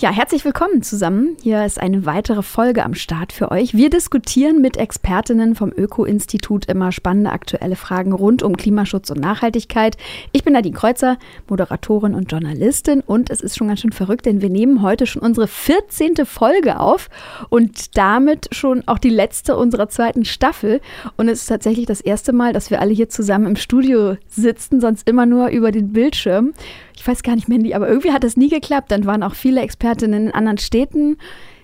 Ja, 0.00 0.10
herzlich 0.10 0.46
willkommen 0.46 0.80
zusammen. 0.80 1.36
Hier 1.42 1.62
ist 1.66 1.78
eine 1.78 2.06
weitere 2.06 2.42
Folge 2.42 2.86
am 2.86 2.94
Start 2.94 3.34
für 3.34 3.50
euch. 3.50 3.74
Wir 3.74 3.90
diskutieren 3.90 4.62
mit 4.62 4.78
Expertinnen 4.78 5.54
vom 5.54 5.74
Öko-Institut 5.76 6.64
immer 6.70 6.90
spannende 6.90 7.32
aktuelle 7.32 7.76
Fragen 7.76 8.14
rund 8.14 8.42
um 8.42 8.56
Klimaschutz 8.56 9.10
und 9.10 9.20
Nachhaltigkeit. 9.20 9.98
Ich 10.32 10.42
bin 10.42 10.54
Nadine 10.54 10.74
Kreuzer, 10.74 11.18
Moderatorin 11.50 12.14
und 12.14 12.32
Journalistin 12.32 13.02
und 13.02 13.28
es 13.28 13.42
ist 13.42 13.58
schon 13.58 13.68
ganz 13.68 13.80
schön 13.80 13.92
verrückt, 13.92 14.24
denn 14.24 14.40
wir 14.40 14.48
nehmen 14.48 14.80
heute 14.80 15.04
schon 15.04 15.20
unsere 15.20 15.46
14. 15.46 16.24
Folge 16.24 16.80
auf 16.80 17.10
und 17.50 17.98
damit 17.98 18.48
schon 18.52 18.88
auch 18.88 18.98
die 18.98 19.10
letzte 19.10 19.54
unserer 19.54 19.90
zweiten 19.90 20.24
Staffel. 20.24 20.80
Und 21.18 21.28
es 21.28 21.42
ist 21.42 21.48
tatsächlich 21.48 21.84
das 21.84 22.00
erste 22.00 22.32
Mal, 22.32 22.54
dass 22.54 22.70
wir 22.70 22.80
alle 22.80 22.94
hier 22.94 23.10
zusammen 23.10 23.48
im 23.48 23.56
Studio 23.56 24.16
sitzen, 24.28 24.80
sonst 24.80 25.06
immer 25.06 25.26
nur 25.26 25.48
über 25.48 25.72
den 25.72 25.92
Bildschirm 25.92 26.54
ich 27.00 27.06
weiß 27.06 27.22
gar 27.22 27.34
nicht, 27.34 27.48
Mandy, 27.48 27.72
aber 27.72 27.88
irgendwie 27.88 28.12
hat 28.12 28.24
das 28.24 28.36
nie 28.36 28.50
geklappt. 28.50 28.90
Dann 28.90 29.06
waren 29.06 29.22
auch 29.22 29.34
viele 29.34 29.62
Expertinnen 29.62 30.26
in 30.26 30.34
anderen 30.34 30.58
Städten. 30.58 31.16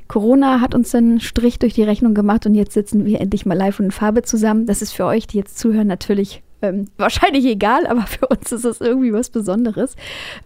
Corona 0.08 0.62
hat 0.62 0.74
uns 0.74 0.94
einen 0.94 1.20
Strich 1.20 1.58
durch 1.58 1.74
die 1.74 1.82
Rechnung 1.82 2.14
gemacht 2.14 2.46
und 2.46 2.54
jetzt 2.54 2.72
sitzen 2.72 3.04
wir 3.04 3.20
endlich 3.20 3.44
mal 3.44 3.52
live 3.52 3.78
und 3.78 3.86
in 3.86 3.90
Farbe 3.90 4.22
zusammen. 4.22 4.64
Das 4.64 4.80
ist 4.80 4.92
für 4.92 5.04
euch, 5.04 5.26
die 5.26 5.36
jetzt 5.36 5.58
zuhören, 5.58 5.88
natürlich 5.88 6.42
ähm, 6.62 6.86
wahrscheinlich 6.96 7.44
egal, 7.44 7.86
aber 7.86 8.06
für 8.06 8.28
uns 8.28 8.50
ist 8.50 8.64
es 8.64 8.80
irgendwie 8.80 9.12
was 9.12 9.28
Besonderes. 9.28 9.94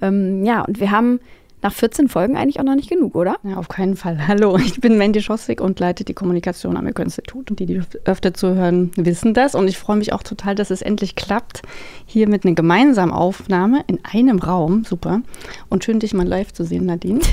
Ähm, 0.02 0.44
ja, 0.44 0.62
und 0.62 0.80
wir 0.80 0.91
haben 0.91 1.20
nach 1.62 1.73
14 1.73 2.09
Folgen 2.09 2.37
eigentlich 2.37 2.59
auch 2.59 2.64
noch 2.64 2.74
nicht 2.74 2.88
genug, 2.88 3.14
oder? 3.14 3.37
Ja, 3.42 3.56
auf 3.56 3.69
keinen 3.69 3.96
Fall. 3.96 4.27
Hallo, 4.28 4.56
ich 4.56 4.80
bin 4.80 4.98
Mandy 4.98 5.20
Schossig 5.23 5.60
und 5.60 5.78
leite 5.80 6.05
die 6.05 6.14
Kommunikation 6.14 6.77
am 6.77 6.86
Öko-Institut. 6.86 7.50
Und 7.50 7.60
die, 7.60 7.66
die 7.66 7.80
öfter 8.05 8.34
zuhören, 8.34 8.91
wissen 8.96 9.34
das. 9.34 9.55
Und 9.55 9.69
ich 9.69 9.78
freue 9.78 9.96
mich 9.96 10.12
auch 10.12 10.23
total, 10.23 10.55
dass 10.55 10.70
es 10.70 10.83
endlich 10.83 11.16
klappt, 11.16 11.62
hier 12.06 12.28
mit 12.28 12.44
einer 12.44 12.55
gemeinsamen 12.55 13.12
Aufnahme 13.12 13.84
in 13.86 13.98
einem 14.05 14.38
Raum. 14.38 14.84
Super. 14.84 15.22
Und 15.69 15.84
schön, 15.84 16.00
dich 16.00 16.14
mal 16.14 16.27
live 16.27 16.53
zu 16.53 16.64
sehen, 16.64 16.86
Nadine. 16.86 17.20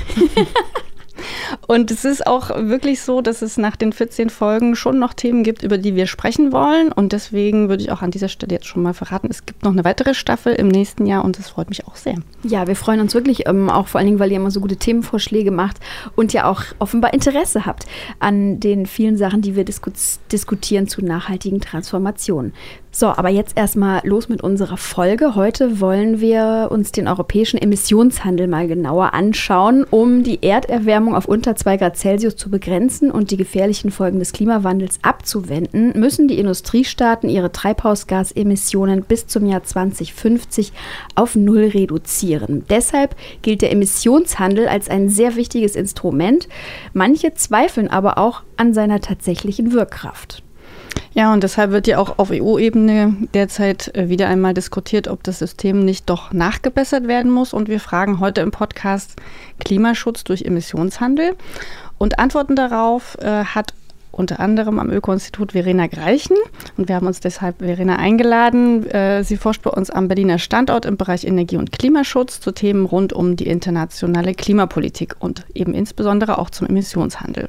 Und 1.66 1.90
es 1.90 2.04
ist 2.04 2.26
auch 2.26 2.50
wirklich 2.50 3.00
so, 3.00 3.20
dass 3.20 3.42
es 3.42 3.56
nach 3.56 3.76
den 3.76 3.92
14 3.92 4.30
Folgen 4.30 4.76
schon 4.76 4.98
noch 4.98 5.14
Themen 5.14 5.42
gibt, 5.42 5.62
über 5.62 5.78
die 5.78 5.94
wir 5.94 6.06
sprechen 6.06 6.52
wollen. 6.52 6.92
Und 6.92 7.12
deswegen 7.12 7.68
würde 7.68 7.82
ich 7.82 7.90
auch 7.90 8.02
an 8.02 8.10
dieser 8.10 8.28
Stelle 8.28 8.54
jetzt 8.54 8.66
schon 8.66 8.82
mal 8.82 8.94
verraten, 8.94 9.28
es 9.30 9.46
gibt 9.46 9.64
noch 9.64 9.72
eine 9.72 9.84
weitere 9.84 10.14
Staffel 10.14 10.54
im 10.54 10.68
nächsten 10.68 11.06
Jahr 11.06 11.24
und 11.24 11.38
das 11.38 11.48
freut 11.48 11.68
mich 11.68 11.86
auch 11.86 11.96
sehr. 11.96 12.16
Ja, 12.42 12.66
wir 12.66 12.76
freuen 12.76 13.00
uns 13.00 13.14
wirklich, 13.14 13.48
ähm, 13.48 13.70
auch 13.70 13.88
vor 13.88 13.98
allen 13.98 14.06
Dingen, 14.06 14.18
weil 14.18 14.30
ihr 14.30 14.36
immer 14.36 14.50
so 14.50 14.60
gute 14.60 14.76
Themenvorschläge 14.76 15.50
macht 15.50 15.78
und 16.16 16.32
ja 16.32 16.48
auch 16.48 16.62
offenbar 16.78 17.12
Interesse 17.12 17.66
habt 17.66 17.86
an 18.18 18.60
den 18.60 18.86
vielen 18.86 19.16
Sachen, 19.16 19.42
die 19.42 19.56
wir 19.56 19.64
disku 19.64 19.90
diskutieren 20.30 20.88
zu 20.88 21.04
nachhaltigen 21.04 21.60
Transformationen. 21.60 22.52
So, 22.98 23.06
aber 23.06 23.28
jetzt 23.28 23.56
erstmal 23.56 24.00
los 24.02 24.28
mit 24.28 24.42
unserer 24.42 24.76
Folge. 24.76 25.36
Heute 25.36 25.78
wollen 25.78 26.20
wir 26.20 26.66
uns 26.72 26.90
den 26.90 27.06
europäischen 27.06 27.56
Emissionshandel 27.56 28.48
mal 28.48 28.66
genauer 28.66 29.14
anschauen, 29.14 29.84
um 29.88 30.24
die 30.24 30.42
Erderwärmung 30.42 31.14
auf 31.14 31.26
unter 31.26 31.54
2 31.54 31.76
Grad 31.76 31.96
Celsius 31.96 32.34
zu 32.34 32.50
begrenzen 32.50 33.12
und 33.12 33.30
die 33.30 33.36
gefährlichen 33.36 33.92
Folgen 33.92 34.18
des 34.18 34.32
Klimawandels 34.32 34.98
abzuwenden, 35.02 35.92
müssen 35.94 36.26
die 36.26 36.40
Industriestaaten 36.40 37.30
ihre 37.30 37.52
Treibhausgasemissionen 37.52 39.04
bis 39.04 39.28
zum 39.28 39.46
Jahr 39.46 39.62
2050 39.62 40.72
auf 41.14 41.36
Null 41.36 41.70
reduzieren. 41.72 42.64
Deshalb 42.68 43.14
gilt 43.42 43.62
der 43.62 43.70
Emissionshandel 43.70 44.66
als 44.66 44.90
ein 44.90 45.08
sehr 45.08 45.36
wichtiges 45.36 45.76
Instrument. 45.76 46.48
Manche 46.94 47.32
zweifeln 47.34 47.86
aber 47.86 48.18
auch 48.18 48.42
an 48.56 48.74
seiner 48.74 49.00
tatsächlichen 49.00 49.72
Wirkkraft. 49.72 50.42
Ja, 51.18 51.32
und 51.32 51.42
deshalb 51.42 51.72
wird 51.72 51.88
ja 51.88 51.98
auch 51.98 52.20
auf 52.20 52.30
EU-Ebene 52.30 53.16
derzeit 53.34 53.92
äh, 53.96 54.08
wieder 54.08 54.28
einmal 54.28 54.54
diskutiert, 54.54 55.08
ob 55.08 55.24
das 55.24 55.40
System 55.40 55.84
nicht 55.84 56.08
doch 56.08 56.32
nachgebessert 56.32 57.08
werden 57.08 57.32
muss. 57.32 57.52
Und 57.52 57.68
wir 57.68 57.80
fragen 57.80 58.20
heute 58.20 58.40
im 58.40 58.52
Podcast 58.52 59.16
Klimaschutz 59.58 60.22
durch 60.22 60.42
Emissionshandel. 60.42 61.34
Und 61.98 62.20
Antworten 62.20 62.54
darauf 62.54 63.18
äh, 63.18 63.42
hat 63.42 63.74
unter 64.12 64.38
anderem 64.38 64.78
am 64.78 64.90
Öko-Institut 64.90 65.52
Verena 65.52 65.88
Greichen. 65.88 66.36
Und 66.76 66.86
wir 66.86 66.94
haben 66.94 67.08
uns 67.08 67.18
deshalb 67.18 67.58
Verena 67.58 67.96
eingeladen. 67.96 68.88
Äh, 68.88 69.24
sie 69.24 69.38
forscht 69.38 69.62
bei 69.62 69.70
uns 69.70 69.90
am 69.90 70.06
Berliner 70.06 70.38
Standort 70.38 70.86
im 70.86 70.96
Bereich 70.96 71.24
Energie- 71.24 71.56
und 71.56 71.72
Klimaschutz 71.72 72.38
zu 72.38 72.52
Themen 72.52 72.86
rund 72.86 73.12
um 73.12 73.34
die 73.34 73.48
internationale 73.48 74.34
Klimapolitik 74.34 75.16
und 75.18 75.44
eben 75.52 75.74
insbesondere 75.74 76.38
auch 76.38 76.50
zum 76.50 76.68
Emissionshandel. 76.68 77.48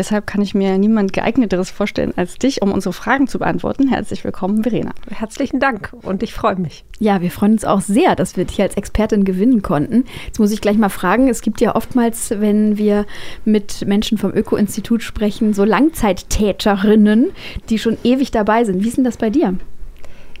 Deshalb 0.00 0.26
kann 0.26 0.40
ich 0.40 0.54
mir 0.54 0.78
niemand 0.78 1.12
geeigneteres 1.12 1.70
vorstellen 1.70 2.14
als 2.16 2.38
dich, 2.38 2.62
um 2.62 2.72
unsere 2.72 2.94
Fragen 2.94 3.26
zu 3.26 3.38
beantworten. 3.38 3.86
Herzlich 3.86 4.24
willkommen, 4.24 4.62
Verena. 4.62 4.92
Herzlichen 5.10 5.60
Dank 5.60 5.92
und 6.00 6.22
ich 6.22 6.32
freue 6.32 6.56
mich. 6.56 6.86
Ja, 7.00 7.20
wir 7.20 7.30
freuen 7.30 7.52
uns 7.52 7.66
auch 7.66 7.82
sehr, 7.82 8.16
dass 8.16 8.38
wir 8.38 8.46
dich 8.46 8.62
als 8.62 8.78
Expertin 8.78 9.26
gewinnen 9.26 9.60
konnten. 9.60 10.06
Jetzt 10.24 10.38
muss 10.38 10.52
ich 10.52 10.62
gleich 10.62 10.78
mal 10.78 10.88
fragen, 10.88 11.28
es 11.28 11.42
gibt 11.42 11.60
ja 11.60 11.76
oftmals, 11.76 12.30
wenn 12.30 12.78
wir 12.78 13.04
mit 13.44 13.86
Menschen 13.86 14.16
vom 14.16 14.32
Öko-Institut 14.32 15.02
sprechen, 15.02 15.52
so 15.52 15.66
Langzeittäterinnen, 15.66 17.32
die 17.68 17.78
schon 17.78 17.98
ewig 18.02 18.30
dabei 18.30 18.64
sind. 18.64 18.82
Wie 18.82 18.88
ist 18.88 18.96
denn 18.96 19.04
das 19.04 19.18
bei 19.18 19.28
dir? 19.28 19.54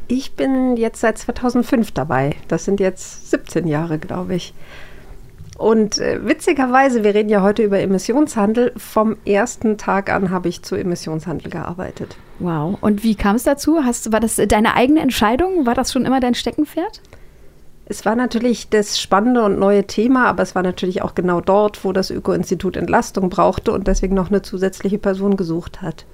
Ich 0.08 0.32
bin 0.32 0.78
jetzt 0.78 1.02
seit 1.02 1.18
2005 1.18 1.90
dabei. 1.90 2.34
Das 2.48 2.64
sind 2.64 2.80
jetzt 2.80 3.30
17 3.30 3.68
Jahre, 3.68 3.98
glaube 3.98 4.36
ich. 4.36 4.54
Und 5.60 5.98
äh, 5.98 6.26
witzigerweise, 6.26 7.04
wir 7.04 7.14
reden 7.14 7.28
ja 7.28 7.42
heute 7.42 7.62
über 7.62 7.80
Emissionshandel. 7.80 8.72
Vom 8.78 9.18
ersten 9.26 9.76
Tag 9.76 10.10
an 10.10 10.30
habe 10.30 10.48
ich 10.48 10.62
zu 10.62 10.74
Emissionshandel 10.74 11.50
gearbeitet. 11.50 12.16
Wow. 12.38 12.78
Und 12.80 13.04
wie 13.04 13.14
kam 13.14 13.36
es 13.36 13.42
dazu? 13.42 13.84
Hast, 13.84 14.10
war 14.10 14.20
das 14.20 14.36
deine 14.36 14.74
eigene 14.74 15.00
Entscheidung? 15.00 15.66
War 15.66 15.74
das 15.74 15.92
schon 15.92 16.06
immer 16.06 16.18
dein 16.18 16.34
Steckenpferd? 16.34 17.02
Es 17.84 18.06
war 18.06 18.16
natürlich 18.16 18.70
das 18.70 18.98
spannende 18.98 19.42
und 19.44 19.58
neue 19.58 19.86
Thema, 19.86 20.28
aber 20.28 20.42
es 20.44 20.54
war 20.54 20.62
natürlich 20.62 21.02
auch 21.02 21.14
genau 21.14 21.42
dort, 21.42 21.84
wo 21.84 21.92
das 21.92 22.08
Öko-Institut 22.08 22.78
Entlastung 22.78 23.28
brauchte 23.28 23.72
und 23.72 23.86
deswegen 23.86 24.14
noch 24.14 24.30
eine 24.30 24.40
zusätzliche 24.40 24.96
Person 24.96 25.36
gesucht 25.36 25.82
hat. 25.82 26.06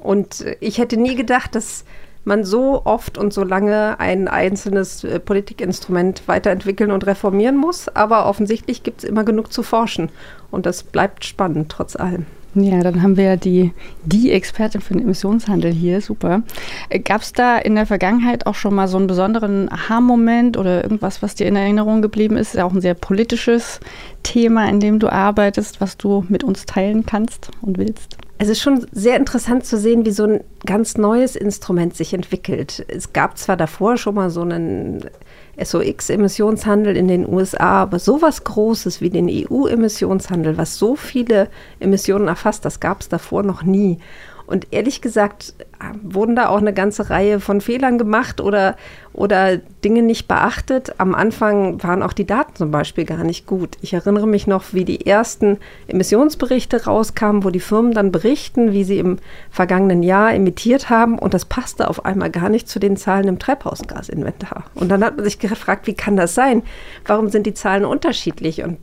Und 0.00 0.40
äh, 0.40 0.56
ich 0.58 0.78
hätte 0.78 0.96
nie 0.96 1.14
gedacht, 1.14 1.54
dass 1.54 1.84
man 2.24 2.44
so 2.44 2.82
oft 2.84 3.18
und 3.18 3.32
so 3.32 3.44
lange 3.44 3.98
ein 3.98 4.28
einzelnes 4.28 5.04
äh, 5.04 5.18
Politikinstrument 5.18 6.22
weiterentwickeln 6.26 6.90
und 6.90 7.06
reformieren 7.06 7.56
muss. 7.56 7.88
Aber 7.88 8.26
offensichtlich 8.26 8.82
gibt 8.82 9.02
es 9.02 9.08
immer 9.08 9.24
genug 9.24 9.52
zu 9.52 9.62
forschen. 9.62 10.10
Und 10.50 10.66
das 10.66 10.82
bleibt 10.82 11.24
spannend 11.24 11.70
trotz 11.70 11.96
allem. 11.96 12.26
Ja, 12.54 12.80
dann 12.80 13.02
haben 13.02 13.16
wir 13.16 13.24
ja 13.24 13.36
die, 13.36 13.72
die 14.04 14.30
Expertin 14.30 14.82
für 14.82 14.92
den 14.92 15.02
Emissionshandel 15.02 15.72
hier. 15.72 16.02
Super. 16.02 16.42
Äh, 16.90 16.98
Gab 16.98 17.22
es 17.22 17.32
da 17.32 17.56
in 17.56 17.74
der 17.74 17.86
Vergangenheit 17.86 18.46
auch 18.46 18.54
schon 18.54 18.74
mal 18.74 18.88
so 18.88 18.98
einen 18.98 19.06
besonderen 19.06 19.72
Aha-Moment 19.72 20.58
oder 20.58 20.82
irgendwas, 20.82 21.22
was 21.22 21.34
dir 21.34 21.46
in 21.46 21.56
Erinnerung 21.56 22.02
geblieben 22.02 22.36
ist? 22.36 22.48
Ist 22.48 22.54
ja 22.56 22.64
auch 22.66 22.72
ein 22.72 22.82
sehr 22.82 22.94
politisches 22.94 23.80
Thema, 24.22 24.68
in 24.68 24.80
dem 24.80 24.98
du 24.98 25.08
arbeitest, 25.08 25.80
was 25.80 25.96
du 25.96 26.26
mit 26.28 26.44
uns 26.44 26.66
teilen 26.66 27.06
kannst 27.06 27.50
und 27.62 27.78
willst? 27.78 28.18
Es 28.42 28.48
ist 28.48 28.60
schon 28.60 28.84
sehr 28.90 29.18
interessant 29.18 29.64
zu 29.64 29.78
sehen, 29.78 30.04
wie 30.04 30.10
so 30.10 30.24
ein 30.24 30.40
ganz 30.66 30.96
neues 30.96 31.36
Instrument 31.36 31.94
sich 31.96 32.12
entwickelt. 32.12 32.84
Es 32.88 33.12
gab 33.12 33.38
zwar 33.38 33.56
davor 33.56 33.96
schon 33.96 34.16
mal 34.16 34.30
so 34.30 34.40
einen 34.40 35.04
SOX-Emissionshandel 35.62 36.96
in 36.96 37.06
den 37.06 37.32
USA, 37.32 37.82
aber 37.82 38.00
sowas 38.00 38.42
Großes 38.42 39.00
wie 39.00 39.10
den 39.10 39.28
EU-Emissionshandel, 39.30 40.58
was 40.58 40.76
so 40.76 40.96
viele 40.96 41.50
Emissionen 41.78 42.26
erfasst, 42.26 42.64
das 42.64 42.80
gab 42.80 43.02
es 43.02 43.08
davor 43.08 43.44
noch 43.44 43.62
nie. 43.62 43.98
Und 44.52 44.66
ehrlich 44.70 45.00
gesagt 45.00 45.54
wurden 46.02 46.36
da 46.36 46.48
auch 46.50 46.58
eine 46.58 46.74
ganze 46.74 47.08
Reihe 47.08 47.40
von 47.40 47.62
Fehlern 47.62 47.96
gemacht 47.96 48.38
oder, 48.42 48.76
oder 49.14 49.56
Dinge 49.56 50.02
nicht 50.02 50.28
beachtet. 50.28 50.92
Am 50.98 51.14
Anfang 51.14 51.82
waren 51.82 52.02
auch 52.02 52.12
die 52.12 52.26
Daten 52.26 52.54
zum 52.54 52.70
Beispiel 52.70 53.06
gar 53.06 53.24
nicht 53.24 53.46
gut. 53.46 53.78
Ich 53.80 53.94
erinnere 53.94 54.26
mich 54.26 54.46
noch, 54.46 54.74
wie 54.74 54.84
die 54.84 55.06
ersten 55.06 55.56
Emissionsberichte 55.88 56.84
rauskamen, 56.84 57.44
wo 57.44 57.50
die 57.50 57.60
Firmen 57.60 57.94
dann 57.94 58.12
berichten, 58.12 58.72
wie 58.72 58.84
sie 58.84 58.98
im 58.98 59.16
vergangenen 59.50 60.02
Jahr 60.02 60.34
emittiert 60.34 60.90
haben. 60.90 61.18
Und 61.18 61.32
das 61.32 61.46
passte 61.46 61.88
auf 61.88 62.04
einmal 62.04 62.28
gar 62.28 62.50
nicht 62.50 62.68
zu 62.68 62.78
den 62.78 62.98
Zahlen 62.98 63.28
im 63.28 63.38
Treibhausgasinventar. 63.38 64.64
Und 64.74 64.90
dann 64.90 65.02
hat 65.02 65.16
man 65.16 65.24
sich 65.24 65.38
gefragt, 65.38 65.86
wie 65.86 65.94
kann 65.94 66.16
das 66.16 66.34
sein? 66.34 66.62
Warum 67.06 67.30
sind 67.30 67.46
die 67.46 67.54
Zahlen 67.54 67.86
unterschiedlich? 67.86 68.62
Und 68.62 68.76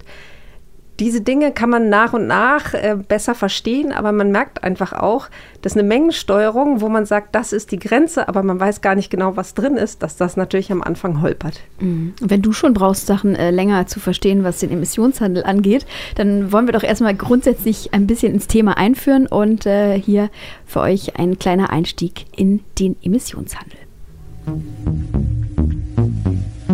diese 0.99 1.21
Dinge 1.21 1.51
kann 1.51 1.69
man 1.69 1.89
nach 1.89 2.13
und 2.13 2.27
nach 2.27 2.73
äh, 2.73 2.97
besser 3.07 3.33
verstehen, 3.33 3.91
aber 3.91 4.11
man 4.11 4.31
merkt 4.31 4.63
einfach 4.63 4.93
auch, 4.93 5.29
dass 5.61 5.73
eine 5.73 5.83
Mengensteuerung, 5.83 6.81
wo 6.81 6.89
man 6.89 7.05
sagt, 7.05 7.35
das 7.35 7.53
ist 7.53 7.71
die 7.71 7.79
Grenze, 7.79 8.27
aber 8.27 8.43
man 8.43 8.59
weiß 8.59 8.81
gar 8.81 8.95
nicht 8.95 9.09
genau, 9.09 9.37
was 9.37 9.53
drin 9.53 9.77
ist, 9.77 10.03
dass 10.03 10.17
das 10.17 10.35
natürlich 10.37 10.71
am 10.71 10.81
Anfang 10.81 11.21
holpert. 11.21 11.61
Mhm. 11.79 12.13
Wenn 12.19 12.41
du 12.41 12.51
schon 12.51 12.73
brauchst, 12.73 13.07
Sachen 13.07 13.35
äh, 13.35 13.51
länger 13.51 13.87
zu 13.87 13.99
verstehen, 13.99 14.43
was 14.43 14.59
den 14.59 14.71
Emissionshandel 14.71 15.43
angeht, 15.43 15.85
dann 16.15 16.51
wollen 16.51 16.67
wir 16.67 16.73
doch 16.73 16.83
erstmal 16.83 17.15
grundsätzlich 17.15 17.93
ein 17.93 18.05
bisschen 18.05 18.33
ins 18.33 18.47
Thema 18.47 18.77
einführen 18.77 19.27
und 19.27 19.65
äh, 19.65 19.99
hier 19.99 20.29
für 20.65 20.81
euch 20.81 21.17
ein 21.17 21.39
kleiner 21.39 21.69
Einstieg 21.69 22.25
in 22.35 22.61
den 22.77 22.97
Emissionshandel. 23.01 23.79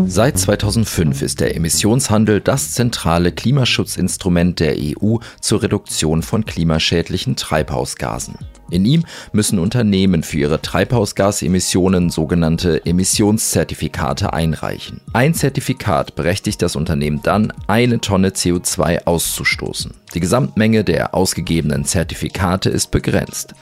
Seit 0.04 0.38
2005 0.38 1.22
ist 1.22 1.40
der 1.40 1.56
Emissionshandel 1.56 2.42
das 2.42 2.74
zentrale 2.74 3.32
Klimaschutzinstrument 3.32 4.60
der 4.60 4.76
EU 4.78 5.18
zur 5.40 5.64
Reduktion 5.64 6.22
von 6.22 6.46
klimaschädlichen 6.46 7.38
Treibhausgasen. 7.38 8.38
In 8.72 8.86
ihm 8.86 9.04
müssen 9.32 9.60
Unternehmen 9.60 10.24
für 10.24 10.38
ihre 10.40 10.62
Treibhausgasemissionen 10.62 12.10
sogenannte 12.10 12.86
Emissionszertifikate 12.86 14.34
einreichen. 14.34 15.02
Ein 15.14 15.34
Zertifikat 15.34 16.16
berechtigt 16.16 16.62
das 16.62 16.76
Unternehmen 16.76 17.22
dann, 17.22 17.54
eine 17.68 18.02
Tonne 18.02 18.30
CO2 18.30 19.06
auszustoßen. 19.06 19.94
Die 20.14 20.20
Gesamtmenge 20.20 20.84
der 20.84 21.14
ausgegebenen 21.14 21.86
Zertifikate 21.86 22.70
ist 22.70 22.90
begrenzt. 22.90 23.54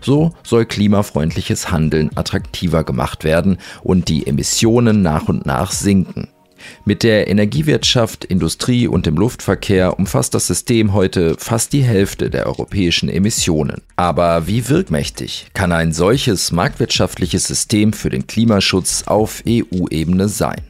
So 0.00 0.32
soll 0.42 0.64
klimafreundliches 0.64 1.70
Handeln 1.70 2.10
attraktiver 2.14 2.82
gemacht 2.82 3.24
werden 3.24 3.58
und 3.82 4.08
die 4.08 4.26
Emissionen 4.26 5.02
nach 5.02 5.28
und 5.28 5.46
nach 5.46 5.70
sinken. 5.70 6.28
Mit 6.84 7.02
der 7.02 7.28
Energiewirtschaft, 7.28 8.24
Industrie 8.24 8.86
und 8.86 9.06
dem 9.06 9.16
Luftverkehr 9.16 9.98
umfasst 9.98 10.34
das 10.34 10.46
System 10.46 10.92
heute 10.92 11.36
fast 11.38 11.72
die 11.72 11.82
Hälfte 11.82 12.30
der 12.30 12.46
europäischen 12.46 13.08
Emissionen. 13.08 13.82
Aber 13.96 14.46
wie 14.46 14.68
wirkmächtig 14.68 15.48
kann 15.54 15.72
ein 15.72 15.92
solches 15.92 16.52
marktwirtschaftliches 16.52 17.44
System 17.44 17.92
für 17.92 18.10
den 18.10 18.26
Klimaschutz 18.26 19.04
auf 19.06 19.42
EU-Ebene 19.46 20.28
sein? 20.28 20.62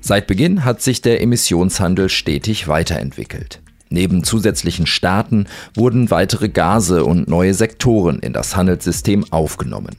Seit 0.00 0.26
Beginn 0.26 0.64
hat 0.64 0.82
sich 0.82 1.02
der 1.02 1.20
Emissionshandel 1.20 2.08
stetig 2.08 2.68
weiterentwickelt. 2.68 3.60
Neben 3.88 4.24
zusätzlichen 4.24 4.86
Staaten 4.86 5.46
wurden 5.74 6.10
weitere 6.10 6.48
Gase 6.48 7.04
und 7.04 7.28
neue 7.28 7.54
Sektoren 7.54 8.18
in 8.18 8.32
das 8.32 8.56
Handelssystem 8.56 9.24
aufgenommen. 9.30 9.96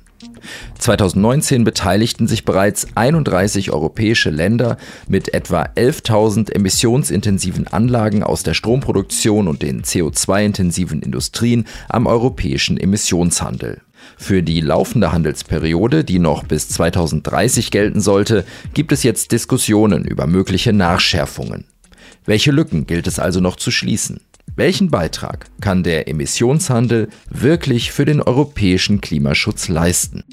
2019 0.80 1.64
beteiligten 1.64 2.28
sich 2.28 2.46
bereits 2.46 2.88
31 2.96 3.72
europäische 3.72 4.30
Länder 4.30 4.78
mit 5.08 5.34
etwa 5.34 5.64
11.000 5.64 6.54
emissionsintensiven 6.54 7.68
Anlagen 7.68 8.24
aus 8.24 8.44
der 8.44 8.54
Stromproduktion 8.54 9.48
und 9.48 9.62
den 9.62 9.84
CO2-intensiven 9.84 11.02
Industrien 11.02 11.66
am 11.90 12.08
europäischen 12.08 12.78
Emissionshandel. 12.78 13.82
Für 14.16 14.42
die 14.42 14.62
laufende 14.62 15.12
Handelsperiode, 15.12 16.04
die 16.04 16.20
noch 16.20 16.44
bis 16.44 16.70
2030 16.70 17.72
gelten 17.72 18.00
sollte, 18.00 18.46
gibt 18.74 18.92
es 18.92 19.04
jetzt 19.04 19.32
Diskussionen 19.32 20.06
über 20.06 20.28
mögliche 20.28 20.72
Nachschärfungen. 20.72 21.66
Welche 22.28 22.52
Lücken 22.52 22.86
gilt 22.86 23.08
es 23.08 23.20
also 23.20 23.40
noch 23.40 23.56
zu 23.56 23.72
schließen? 23.72 24.20
Welchen 24.58 24.92
Beitrag 24.92 25.46
kann 25.62 25.84
der 25.84 26.10
Emissionshandel 26.10 27.08
wirklich 27.30 27.94
für 27.94 28.04
den 28.04 28.22
europäischen 28.22 29.00
Klimaschutz 29.00 29.70
leisten? 29.70 30.26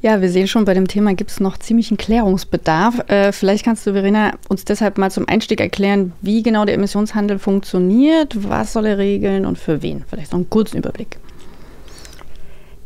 Ja, 0.00 0.20
wir 0.20 0.28
sehen 0.28 0.48
schon, 0.48 0.64
bei 0.64 0.74
dem 0.74 0.88
Thema 0.88 1.14
gibt 1.14 1.30
es 1.30 1.38
noch 1.38 1.56
ziemlichen 1.56 1.96
Klärungsbedarf. 1.96 3.08
Äh, 3.08 3.30
vielleicht 3.30 3.64
kannst 3.64 3.86
du, 3.86 3.92
Verena, 3.92 4.32
uns 4.48 4.64
deshalb 4.64 4.98
mal 4.98 5.12
zum 5.12 5.28
Einstieg 5.28 5.60
erklären, 5.60 6.14
wie 6.20 6.42
genau 6.42 6.64
der 6.64 6.74
Emissionshandel 6.74 7.38
funktioniert, 7.38 8.48
was 8.48 8.72
soll 8.72 8.86
er 8.86 8.98
regeln 8.98 9.46
und 9.46 9.56
für 9.56 9.82
wen? 9.82 10.04
Vielleicht 10.08 10.32
noch 10.32 10.40
einen 10.40 10.50
kurzen 10.50 10.78
Überblick. 10.78 11.20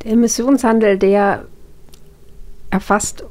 Der 0.03 0.13
Emissionshandel, 0.13 0.99
der 0.99 1.47
erfasst 2.71 3.25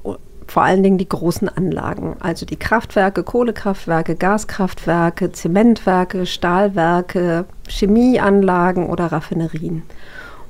vor 0.48 0.64
allen 0.64 0.84
Dingen 0.84 0.98
die 0.98 1.08
großen 1.08 1.50
Anlagen, 1.50 2.16
also 2.20 2.46
die 2.46 2.58
Kraftwerke, 2.58 3.24
Kohlekraftwerke, 3.24 4.16
Gaskraftwerke, 4.16 5.32
Zementwerke, 5.32 6.26
Stahlwerke, 6.26 7.46
Chemieanlagen 7.68 8.88
oder 8.88 9.08
Raffinerien. 9.08 9.84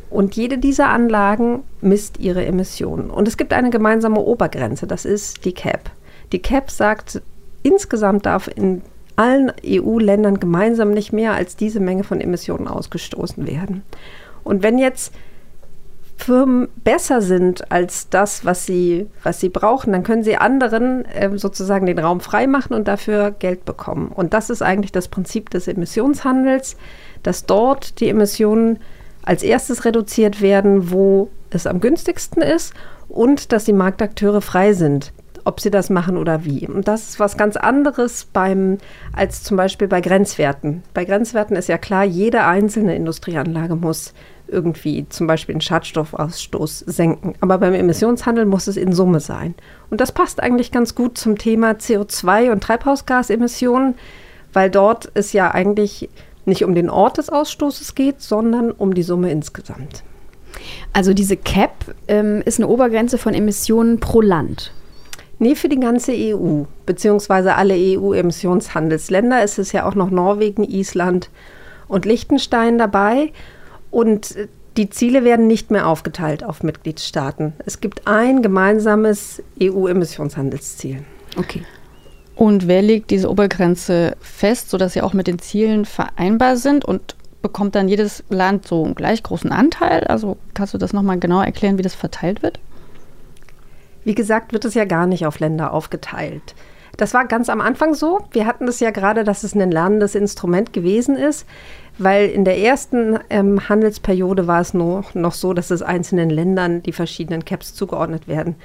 Und 0.09 0.35
jede 0.35 0.57
dieser 0.59 0.89
Anlagen 0.89 1.63
misst 1.81 2.19
ihre 2.19 2.45
Emissionen. 2.45 3.09
Und 3.09 3.27
es 3.27 3.37
gibt 3.37 3.51
eine 3.51 3.71
gemeinsame 3.71 4.19
Obergrenze, 4.19 4.85
das 4.85 5.05
ist 5.05 5.43
die 5.45 5.53
CAP. 5.53 5.89
Die 6.31 6.39
CAP 6.39 6.69
sagt, 6.69 7.21
insgesamt 7.63 8.25
darf 8.25 8.47
in 8.53 8.83
allen 9.15 9.51
EU-Ländern 9.65 10.39
gemeinsam 10.39 10.91
nicht 10.91 11.13
mehr 11.13 11.33
als 11.33 11.55
diese 11.55 11.79
Menge 11.79 12.03
von 12.03 12.21
Emissionen 12.21 12.67
ausgestoßen 12.67 13.47
werden. 13.47 13.83
Und 14.43 14.63
wenn 14.63 14.77
jetzt 14.77 15.13
Firmen 16.17 16.69
besser 16.83 17.21
sind 17.21 17.71
als 17.71 18.09
das, 18.09 18.45
was 18.45 18.65
sie, 18.65 19.07
was 19.23 19.39
sie 19.39 19.49
brauchen, 19.49 19.91
dann 19.91 20.03
können 20.03 20.23
sie 20.23 20.37
anderen 20.37 21.05
äh, 21.05 21.37
sozusagen 21.37 21.85
den 21.85 21.99
Raum 21.99 22.21
freimachen 22.21 22.75
und 22.75 22.87
dafür 22.87 23.31
Geld 23.31 23.65
bekommen. 23.65 24.07
Und 24.07 24.33
das 24.33 24.49
ist 24.49 24.61
eigentlich 24.61 24.91
das 24.91 25.07
Prinzip 25.07 25.49
des 25.49 25.67
Emissionshandels, 25.67 26.77
dass 27.23 27.45
dort 27.45 27.99
die 27.99 28.09
Emissionen 28.09 28.79
als 29.23 29.43
erstes 29.43 29.85
reduziert 29.85 30.41
werden, 30.41 30.91
wo 30.91 31.29
es 31.49 31.67
am 31.67 31.79
günstigsten 31.79 32.41
ist 32.41 32.73
und 33.09 33.51
dass 33.51 33.65
die 33.65 33.73
Marktakteure 33.73 34.41
frei 34.41 34.73
sind, 34.73 35.13
ob 35.45 35.59
sie 35.59 35.71
das 35.71 35.89
machen 35.89 36.17
oder 36.17 36.45
wie. 36.45 36.67
Und 36.67 36.87
das 36.87 37.09
ist 37.09 37.19
was 37.19 37.37
ganz 37.37 37.57
anderes 37.57 38.27
beim, 38.31 38.77
als 39.13 39.43
zum 39.43 39.57
Beispiel 39.57 39.87
bei 39.87 40.01
Grenzwerten. 40.01 40.83
Bei 40.93 41.05
Grenzwerten 41.05 41.55
ist 41.55 41.69
ja 41.69 41.77
klar, 41.77 42.03
jede 42.03 42.45
einzelne 42.45 42.95
Industrieanlage 42.95 43.75
muss 43.75 44.13
irgendwie 44.53 45.07
zum 45.09 45.27
Beispiel 45.27 45.55
den 45.55 45.61
Schadstoffausstoß 45.61 46.79
senken. 46.79 47.33
Aber 47.41 47.57
beim 47.57 47.73
Emissionshandel 47.73 48.45
muss 48.45 48.67
es 48.67 48.77
in 48.77 48.93
Summe 48.93 49.19
sein. 49.19 49.55
Und 49.89 49.99
das 49.99 50.11
passt 50.11 50.41
eigentlich 50.41 50.71
ganz 50.71 50.95
gut 50.95 51.17
zum 51.17 51.37
Thema 51.37 51.71
CO2 51.71 52.51
und 52.51 52.61
Treibhausgasemissionen, 52.63 53.95
weil 54.53 54.69
dort 54.69 55.05
ist 55.05 55.33
ja 55.33 55.51
eigentlich 55.51 56.09
nicht 56.45 56.63
um 56.63 56.75
den 56.75 56.89
Ort 56.89 57.17
des 57.17 57.29
Ausstoßes 57.29 57.95
geht, 57.95 58.21
sondern 58.21 58.71
um 58.71 58.93
die 58.93 59.03
Summe 59.03 59.31
insgesamt. 59.31 60.03
Also 60.93 61.13
diese 61.13 61.37
CAP 61.37 61.95
ähm, 62.07 62.41
ist 62.45 62.59
eine 62.59 62.67
Obergrenze 62.67 63.17
von 63.17 63.33
Emissionen 63.33 63.99
pro 63.99 64.21
Land. 64.21 64.71
Nee, 65.39 65.55
für 65.55 65.67
die 65.67 65.79
ganze 65.79 66.13
EU, 66.13 66.63
beziehungsweise 66.85 67.55
alle 67.55 67.73
EU-Emissionshandelsländer. 67.75 69.41
Es 69.41 69.57
ist 69.57 69.71
ja 69.71 69.85
auch 69.85 69.95
noch 69.95 70.09
Norwegen, 70.09 70.63
Island 70.63 71.29
und 71.87 72.05
Liechtenstein 72.05 72.77
dabei. 72.77 73.31
Und 73.93 74.35
die 74.75 74.89
Ziele 74.89 75.23
werden 75.23 75.45
nicht 75.45 75.69
mehr 75.69 75.87
aufgeteilt 75.87 76.43
auf 76.43 76.63
Mitgliedstaaten. 76.63 77.53
Es 77.63 77.79
gibt 77.79 78.07
ein 78.07 78.41
gemeinsames 78.41 79.43
EU-Emissionshandelsziel. 79.61 81.03
Okay. 81.37 81.61
Und 82.35 82.67
wer 82.67 82.81
legt 82.81 83.11
diese 83.11 83.29
Obergrenze 83.29 84.17
fest, 84.19 84.71
sodass 84.71 84.93
sie 84.93 85.03
auch 85.03 85.13
mit 85.13 85.27
den 85.27 85.37
Zielen 85.37 85.85
vereinbar 85.85 86.57
sind 86.57 86.83
und 86.83 87.15
bekommt 87.43 87.75
dann 87.75 87.87
jedes 87.87 88.23
Land 88.29 88.67
so 88.67 88.83
einen 88.83 88.95
gleich 88.95 89.21
großen 89.21 89.51
Anteil? 89.51 90.05
Also 90.05 90.37
kannst 90.55 90.73
du 90.73 90.79
das 90.79 90.91
nochmal 90.91 91.19
genau 91.19 91.43
erklären, 91.43 91.77
wie 91.77 91.83
das 91.83 91.93
verteilt 91.93 92.41
wird? 92.41 92.59
Wie 94.03 94.15
gesagt, 94.15 94.53
wird 94.53 94.65
es 94.65 94.73
ja 94.73 94.85
gar 94.85 95.05
nicht 95.05 95.27
auf 95.27 95.39
Länder 95.39 95.71
aufgeteilt. 95.71 96.55
Das 96.97 97.13
war 97.13 97.25
ganz 97.25 97.49
am 97.49 97.61
Anfang 97.61 97.93
so. 97.93 98.21
Wir 98.31 98.47
hatten 98.47 98.65
das 98.65 98.79
ja 98.79 98.91
gerade, 98.91 99.23
dass 99.23 99.43
es 99.43 99.55
ein 99.55 99.71
lernendes 99.71 100.15
Instrument 100.15 100.73
gewesen 100.73 101.15
ist, 101.15 101.45
weil 101.97 102.29
in 102.29 102.45
der 102.45 102.57
ersten 102.57 103.19
ähm, 103.29 103.69
Handelsperiode 103.69 104.47
war 104.47 104.61
es 104.61 104.73
noch, 104.73 105.13
noch 105.13 105.33
so, 105.33 105.53
dass 105.53 105.71
es 105.71 105.81
einzelnen 105.81 106.29
Ländern 106.29 106.81
die 106.83 106.91
verschiedenen 106.91 107.45
Caps 107.45 107.73
zugeordnet 107.73 108.27
werden. 108.27 108.55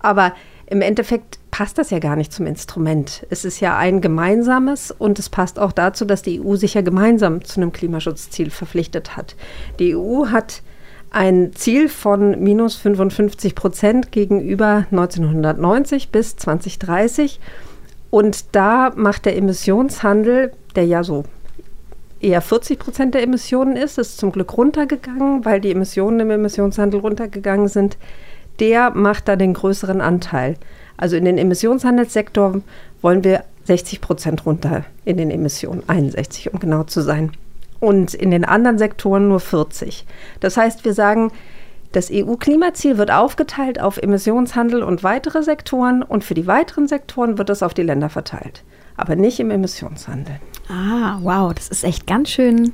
Aber 0.00 0.32
im 0.68 0.82
Endeffekt 0.82 1.38
passt 1.50 1.78
das 1.78 1.90
ja 1.90 2.00
gar 2.00 2.16
nicht 2.16 2.32
zum 2.32 2.46
Instrument. 2.46 3.26
Es 3.30 3.44
ist 3.44 3.60
ja 3.60 3.76
ein 3.76 4.00
gemeinsames 4.00 4.90
und 4.90 5.18
es 5.18 5.28
passt 5.28 5.58
auch 5.58 5.72
dazu, 5.72 6.04
dass 6.04 6.22
die 6.22 6.40
EU 6.40 6.56
sich 6.56 6.74
ja 6.74 6.82
gemeinsam 6.82 7.44
zu 7.44 7.60
einem 7.60 7.72
Klimaschutzziel 7.72 8.50
verpflichtet 8.50 9.16
hat. 9.16 9.36
Die 9.78 9.96
EU 9.96 10.26
hat 10.26 10.62
ein 11.10 11.52
Ziel 11.54 11.88
von 11.88 12.42
minus 12.42 12.76
55 12.76 13.54
Prozent 13.54 14.12
gegenüber 14.12 14.86
1990 14.90 16.10
bis 16.10 16.36
2030. 16.36 17.40
Und 18.10 18.54
da 18.54 18.92
macht 18.94 19.24
der 19.24 19.36
Emissionshandel, 19.36 20.52
der 20.74 20.86
ja 20.86 21.04
so 21.04 21.24
eher 22.26 22.40
40 22.40 22.78
Prozent 22.78 23.14
der 23.14 23.22
Emissionen 23.22 23.76
ist, 23.76 23.98
ist 23.98 24.18
zum 24.18 24.32
Glück 24.32 24.56
runtergegangen, 24.56 25.44
weil 25.44 25.60
die 25.60 25.70
Emissionen 25.70 26.20
im 26.20 26.30
Emissionshandel 26.30 27.00
runtergegangen 27.00 27.68
sind 27.68 27.96
der 28.60 28.90
macht 28.90 29.28
da 29.28 29.36
den 29.36 29.54
größeren 29.54 30.00
Anteil. 30.00 30.56
Also 30.96 31.16
in 31.16 31.24
den 31.24 31.38
Emissionshandelssektor 31.38 32.62
wollen 33.02 33.24
wir 33.24 33.44
60 33.64 34.00
Prozent 34.00 34.46
runter 34.46 34.84
in 35.04 35.16
den 35.16 35.30
Emissionen, 35.30 35.82
61 35.86 36.52
um 36.52 36.60
genau 36.60 36.84
zu 36.84 37.02
sein. 37.02 37.32
Und 37.80 38.14
in 38.14 38.30
den 38.30 38.44
anderen 38.44 38.78
Sektoren 38.78 39.28
nur 39.28 39.40
40. 39.40 40.06
Das 40.40 40.56
heißt, 40.56 40.84
wir 40.84 40.94
sagen, 40.94 41.30
das 41.92 42.10
EU-Klimaziel 42.10 42.98
wird 42.98 43.10
aufgeteilt 43.10 43.80
auf 43.80 43.98
Emissionshandel 43.98 44.82
und 44.82 45.02
weitere 45.02 45.42
Sektoren 45.42 46.02
und 46.02 46.24
für 46.24 46.34
die 46.34 46.46
weiteren 46.46 46.88
Sektoren 46.88 47.38
wird 47.38 47.50
es 47.50 47.62
auf 47.62 47.74
die 47.74 47.82
Länder 47.82 48.08
verteilt, 48.08 48.64
aber 48.96 49.16
nicht 49.16 49.40
im 49.40 49.50
Emissionshandel. 49.50 50.36
Ah, 50.68 51.18
wow, 51.22 51.54
das 51.54 51.68
ist 51.68 51.84
echt 51.84 52.06
ganz 52.06 52.30
schön 52.30 52.72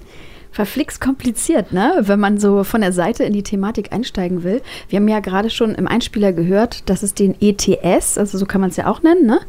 verflixt 0.52 1.00
kompliziert, 1.00 1.72
ne? 1.72 1.94
wenn 2.02 2.20
man 2.20 2.38
so 2.38 2.62
von 2.62 2.82
der 2.82 2.92
Seite 2.92 3.24
in 3.24 3.32
die 3.32 3.42
Thematik 3.42 3.92
einsteigen 3.92 4.44
will. 4.44 4.60
Wir 4.88 4.98
haben 4.98 5.08
ja 5.08 5.20
gerade 5.20 5.48
schon 5.50 5.74
im 5.74 5.88
Einspieler 5.88 6.32
gehört, 6.32 6.88
dass 6.88 7.02
es 7.02 7.14
den 7.14 7.34
ETS, 7.40 8.18
also 8.18 8.36
so 8.36 8.44
kann 8.44 8.60
man 8.60 8.70
es 8.70 8.76
ja 8.76 8.86
auch 8.86 9.02
nennen, 9.02 9.26
ne? 9.26 9.40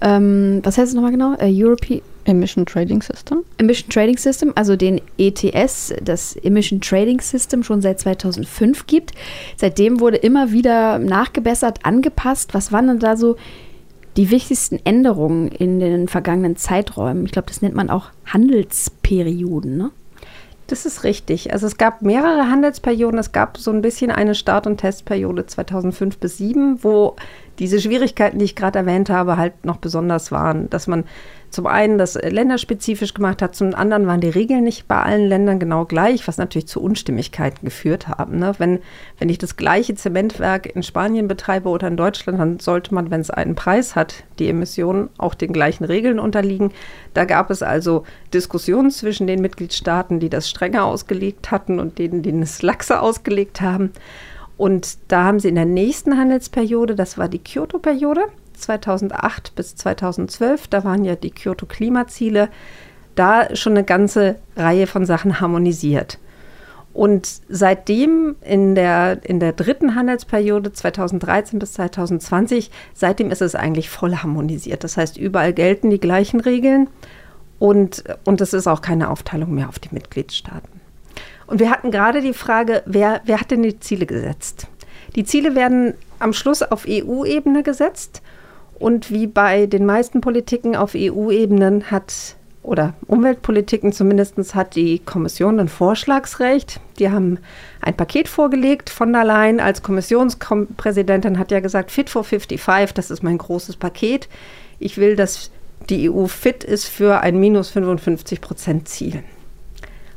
Ähm, 0.00 0.60
was 0.62 0.78
heißt 0.78 0.88
es 0.88 0.94
nochmal 0.94 1.10
genau? 1.10 1.34
Äh, 1.34 1.50
European 1.52 2.00
Emission 2.24 2.64
Trading 2.64 3.02
System. 3.02 3.42
Emission 3.58 3.90
Trading 3.90 4.16
System, 4.16 4.52
also 4.54 4.76
den 4.76 5.00
ETS, 5.18 5.92
das 6.02 6.36
Emission 6.36 6.80
Trading 6.80 7.20
System, 7.20 7.64
schon 7.64 7.82
seit 7.82 7.98
2005 7.98 8.86
gibt. 8.86 9.12
Seitdem 9.56 9.98
wurde 9.98 10.18
immer 10.18 10.52
wieder 10.52 11.00
nachgebessert, 11.00 11.84
angepasst. 11.84 12.54
Was 12.54 12.70
waren 12.70 12.86
denn 12.86 12.98
da 13.00 13.16
so 13.16 13.36
die 14.16 14.30
wichtigsten 14.30 14.78
Änderungen 14.84 15.48
in 15.48 15.80
den 15.80 16.08
vergangenen 16.08 16.56
Zeiträumen? 16.56 17.24
Ich 17.24 17.32
glaube, 17.32 17.48
das 17.48 17.62
nennt 17.62 17.74
man 17.74 17.90
auch 17.90 18.10
Handelsperioden, 18.26 19.76
ne? 19.76 19.90
Das 20.68 20.86
ist 20.86 21.04
richtig. 21.04 21.52
Also 21.52 21.66
es 21.66 21.76
gab 21.76 22.00
mehrere 22.00 22.48
Handelsperioden. 22.48 23.18
Es 23.18 23.32
gab 23.32 23.58
so 23.58 23.70
ein 23.70 23.82
bisschen 23.82 24.10
eine 24.10 24.34
Start- 24.34 24.66
und 24.66 24.78
Testperiode 24.78 25.44
2005 25.44 26.16
bis 26.16 26.38
2007, 26.38 26.82
wo 26.82 27.16
diese 27.58 27.78
Schwierigkeiten, 27.78 28.38
die 28.38 28.46
ich 28.46 28.56
gerade 28.56 28.78
erwähnt 28.78 29.10
habe, 29.10 29.36
halt 29.36 29.66
noch 29.66 29.76
besonders 29.76 30.32
waren. 30.32 30.70
Dass 30.70 30.86
man 30.86 31.04
zum 31.52 31.66
einen 31.66 31.98
das 31.98 32.14
länderspezifisch 32.14 33.12
gemacht 33.12 33.42
hat, 33.42 33.54
zum 33.54 33.74
anderen 33.74 34.06
waren 34.06 34.22
die 34.22 34.30
Regeln 34.30 34.64
nicht 34.64 34.88
bei 34.88 35.02
allen 35.02 35.28
Ländern 35.28 35.58
genau 35.58 35.84
gleich, 35.84 36.26
was 36.26 36.38
natürlich 36.38 36.66
zu 36.66 36.80
Unstimmigkeiten 36.82 37.64
geführt 37.64 38.08
haben. 38.08 38.38
Ne? 38.38 38.54
Wenn, 38.56 38.80
wenn 39.18 39.28
ich 39.28 39.36
das 39.36 39.56
gleiche 39.56 39.94
Zementwerk 39.94 40.74
in 40.74 40.82
Spanien 40.82 41.28
betreibe 41.28 41.68
oder 41.68 41.88
in 41.88 41.98
Deutschland, 41.98 42.40
dann 42.40 42.58
sollte 42.58 42.94
man, 42.94 43.10
wenn 43.10 43.20
es 43.20 43.30
einen 43.30 43.54
Preis 43.54 43.94
hat, 43.94 44.24
die 44.38 44.48
Emissionen 44.48 45.10
auch 45.18 45.34
den 45.34 45.52
gleichen 45.52 45.84
Regeln 45.84 46.18
unterliegen. 46.18 46.72
Da 47.12 47.26
gab 47.26 47.50
es 47.50 47.62
also 47.62 48.04
Diskussionen 48.32 48.90
zwischen 48.90 49.26
den 49.26 49.42
Mitgliedstaaten, 49.42 50.20
die 50.20 50.30
das 50.30 50.48
strenger 50.48 50.86
ausgelegt 50.86 51.50
hatten 51.50 51.78
und 51.78 51.98
denen, 51.98 52.22
die 52.22 52.30
es 52.30 52.62
laxer 52.62 53.02
ausgelegt 53.02 53.60
haben. 53.60 53.92
Und 54.56 54.96
da 55.08 55.24
haben 55.24 55.38
sie 55.38 55.48
in 55.48 55.56
der 55.56 55.66
nächsten 55.66 56.16
Handelsperiode, 56.16 56.94
das 56.94 57.18
war 57.18 57.28
die 57.28 57.40
Kyoto-Periode, 57.40 58.22
2008 58.62 59.54
bis 59.54 59.76
2012, 59.76 60.68
da 60.68 60.84
waren 60.84 61.04
ja 61.04 61.16
die 61.16 61.30
Kyoto-Klimaziele, 61.30 62.48
da 63.14 63.54
schon 63.54 63.72
eine 63.72 63.84
ganze 63.84 64.36
Reihe 64.56 64.86
von 64.86 65.04
Sachen 65.04 65.40
harmonisiert. 65.40 66.18
Und 66.94 67.26
seitdem 67.48 68.36
in 68.42 68.74
der, 68.74 69.20
in 69.24 69.40
der 69.40 69.52
dritten 69.52 69.94
Handelsperiode 69.94 70.72
2013 70.72 71.58
bis 71.58 71.72
2020, 71.74 72.70
seitdem 72.92 73.30
ist 73.30 73.40
es 73.40 73.54
eigentlich 73.54 73.88
voll 73.88 74.16
harmonisiert. 74.16 74.84
Das 74.84 74.96
heißt, 74.96 75.16
überall 75.16 75.54
gelten 75.54 75.88
die 75.88 76.00
gleichen 76.00 76.40
Regeln 76.40 76.88
und, 77.58 78.04
und 78.24 78.40
es 78.40 78.52
ist 78.52 78.66
auch 78.66 78.82
keine 78.82 79.08
Aufteilung 79.08 79.54
mehr 79.54 79.68
auf 79.68 79.78
die 79.78 79.92
Mitgliedstaaten. 79.92 80.80
Und 81.46 81.60
wir 81.60 81.70
hatten 81.70 81.90
gerade 81.90 82.20
die 82.20 82.34
Frage, 82.34 82.82
wer, 82.86 83.22
wer 83.24 83.40
hat 83.40 83.50
denn 83.50 83.62
die 83.62 83.80
Ziele 83.80 84.06
gesetzt? 84.06 84.66
Die 85.16 85.24
Ziele 85.24 85.54
werden 85.54 85.94
am 86.18 86.32
Schluss 86.32 86.62
auf 86.62 86.86
EU-Ebene 86.88 87.62
gesetzt 87.62 88.22
und 88.82 89.10
wie 89.12 89.28
bei 89.28 89.66
den 89.66 89.86
meisten 89.86 90.20
Politiken 90.20 90.74
auf 90.74 90.94
EU-Ebenen 90.96 91.90
hat 91.90 92.36
oder 92.62 92.94
Umweltpolitiken 93.06 93.92
zumindest 93.92 94.54
hat 94.54 94.76
die 94.76 94.98
Kommission 95.00 95.58
ein 95.58 95.68
Vorschlagsrecht. 95.68 96.80
Die 96.98 97.10
haben 97.10 97.38
ein 97.80 97.96
Paket 97.96 98.28
vorgelegt. 98.28 98.90
Von 98.90 99.12
der 99.12 99.24
Leyen 99.24 99.60
als 99.60 99.82
Kommissionspräsidentin 99.82 101.38
hat 101.38 101.50
ja 101.50 101.60
gesagt, 101.60 101.90
Fit 101.90 102.10
for 102.10 102.24
55, 102.24 102.92
das 102.92 103.10
ist 103.10 103.22
mein 103.22 103.38
großes 103.38 103.76
Paket. 103.76 104.28
Ich 104.78 104.96
will, 104.96 105.16
dass 105.16 105.50
die 105.88 106.10
EU 106.10 106.26
fit 106.26 106.62
ist 106.62 106.86
für 106.86 107.20
ein 107.20 107.38
minus 107.38 107.70
55 107.70 108.40
Prozent 108.40 108.88
Ziel. 108.88 109.22